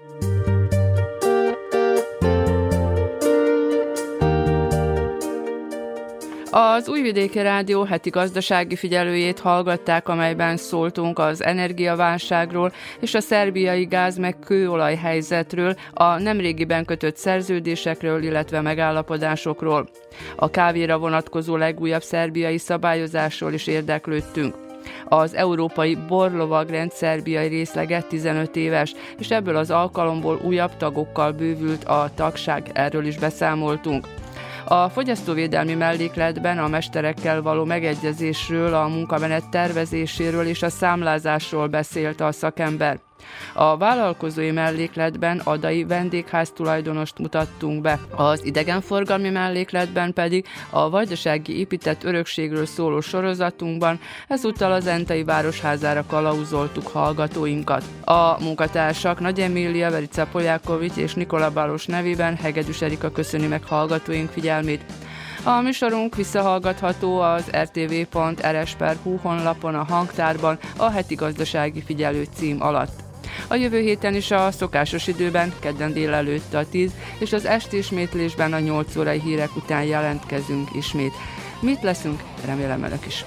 Az 6.56 6.88
Újvidéki 6.88 7.42
Rádió 7.42 7.82
heti 7.82 8.10
gazdasági 8.10 8.76
figyelőjét 8.76 9.38
hallgatták, 9.38 10.08
amelyben 10.08 10.56
szóltunk 10.56 11.18
az 11.18 11.42
energiaválságról 11.42 12.72
és 13.00 13.14
a 13.14 13.20
szerbiai 13.20 13.84
gáz 13.84 14.16
meg 14.16 14.38
kőolaj 14.38 14.96
helyzetről, 14.96 15.74
a 15.92 16.18
nemrégiben 16.18 16.84
kötött 16.84 17.16
szerződésekről, 17.16 18.22
illetve 18.22 18.60
megállapodásokról. 18.60 19.88
A 20.36 20.50
kávéra 20.50 20.98
vonatkozó 20.98 21.56
legújabb 21.56 22.02
szerbiai 22.02 22.58
szabályozásról 22.58 23.52
is 23.52 23.66
érdeklődtünk. 23.66 24.54
Az 25.04 25.34
európai 25.34 25.98
borlovagrend 26.08 26.92
szerbiai 26.92 27.48
részlege 27.48 28.00
15 28.02 28.56
éves, 28.56 28.94
és 29.18 29.30
ebből 29.30 29.56
az 29.56 29.70
alkalomból 29.70 30.40
újabb 30.44 30.76
tagokkal 30.76 31.32
bővült 31.32 31.84
a 31.84 32.10
tagság, 32.14 32.70
erről 32.72 33.06
is 33.06 33.18
beszámoltunk. 33.18 34.06
A 34.66 34.88
fogyasztóvédelmi 34.88 35.74
mellékletben 35.74 36.58
a 36.58 36.68
mesterekkel 36.68 37.42
való 37.42 37.64
megegyezésről, 37.64 38.74
a 38.74 38.88
munkamenet 38.88 39.48
tervezéséről 39.48 40.46
és 40.46 40.62
a 40.62 40.70
számlázásról 40.70 41.66
beszélt 41.66 42.20
a 42.20 42.32
szakember. 42.32 43.00
A 43.52 43.76
vállalkozói 43.76 44.50
mellékletben 44.50 45.38
adai 45.44 45.84
vendégház 45.84 46.50
tulajdonost 46.50 47.18
mutattunk 47.18 47.80
be. 47.80 47.98
Az 48.16 48.44
idegenforgalmi 48.44 49.30
mellékletben 49.30 50.12
pedig 50.12 50.46
a 50.70 50.90
vajdasági 50.90 51.58
épített 51.58 52.04
örökségről 52.04 52.66
szóló 52.66 53.00
sorozatunkban 53.00 54.00
ezúttal 54.28 54.72
az 54.72 54.86
Entei 54.86 55.24
Városházára 55.24 56.04
kalauzoltuk 56.06 56.86
hallgatóinkat. 56.86 57.84
A 58.04 58.42
munkatársak 58.42 59.20
Nagy 59.20 59.40
Emília, 59.40 59.90
Verica 59.90 60.26
Polyákovics 60.26 60.96
és 60.96 61.14
Nikola 61.14 61.50
Bálos 61.50 61.86
nevében 61.86 62.36
Hegedűs 62.36 62.82
Erika 62.82 63.10
köszöni 63.10 63.46
meg 63.46 63.64
hallgatóink 63.64 64.30
figyelmét. 64.30 64.84
A 65.46 65.60
műsorunk 65.60 66.16
visszahallgatható 66.16 67.20
az 67.20 67.50
rtv.rs.hu 67.50 69.16
honlapon 69.16 69.74
a 69.74 69.84
hangtárban 69.84 70.58
a 70.76 70.90
heti 70.90 71.14
gazdasági 71.14 71.82
figyelő 71.82 72.26
cím 72.34 72.62
alatt. 72.62 73.03
A 73.48 73.54
jövő 73.54 73.80
héten 73.80 74.14
is 74.14 74.30
a 74.30 74.50
szokásos 74.50 75.06
időben, 75.06 75.54
kedden 75.60 75.92
délelőtt 75.92 76.54
a 76.54 76.68
10, 76.68 76.90
és 77.18 77.32
az 77.32 77.44
esti 77.44 77.76
ismétlésben 77.76 78.52
a 78.52 78.58
8 78.58 78.96
órai 78.96 79.20
hírek 79.20 79.56
után 79.56 79.84
jelentkezünk 79.84 80.68
ismét. 80.74 81.12
Mit 81.60 81.82
leszünk? 81.82 82.22
Remélem 82.44 82.82
önök 82.82 83.06
is. 83.06 83.24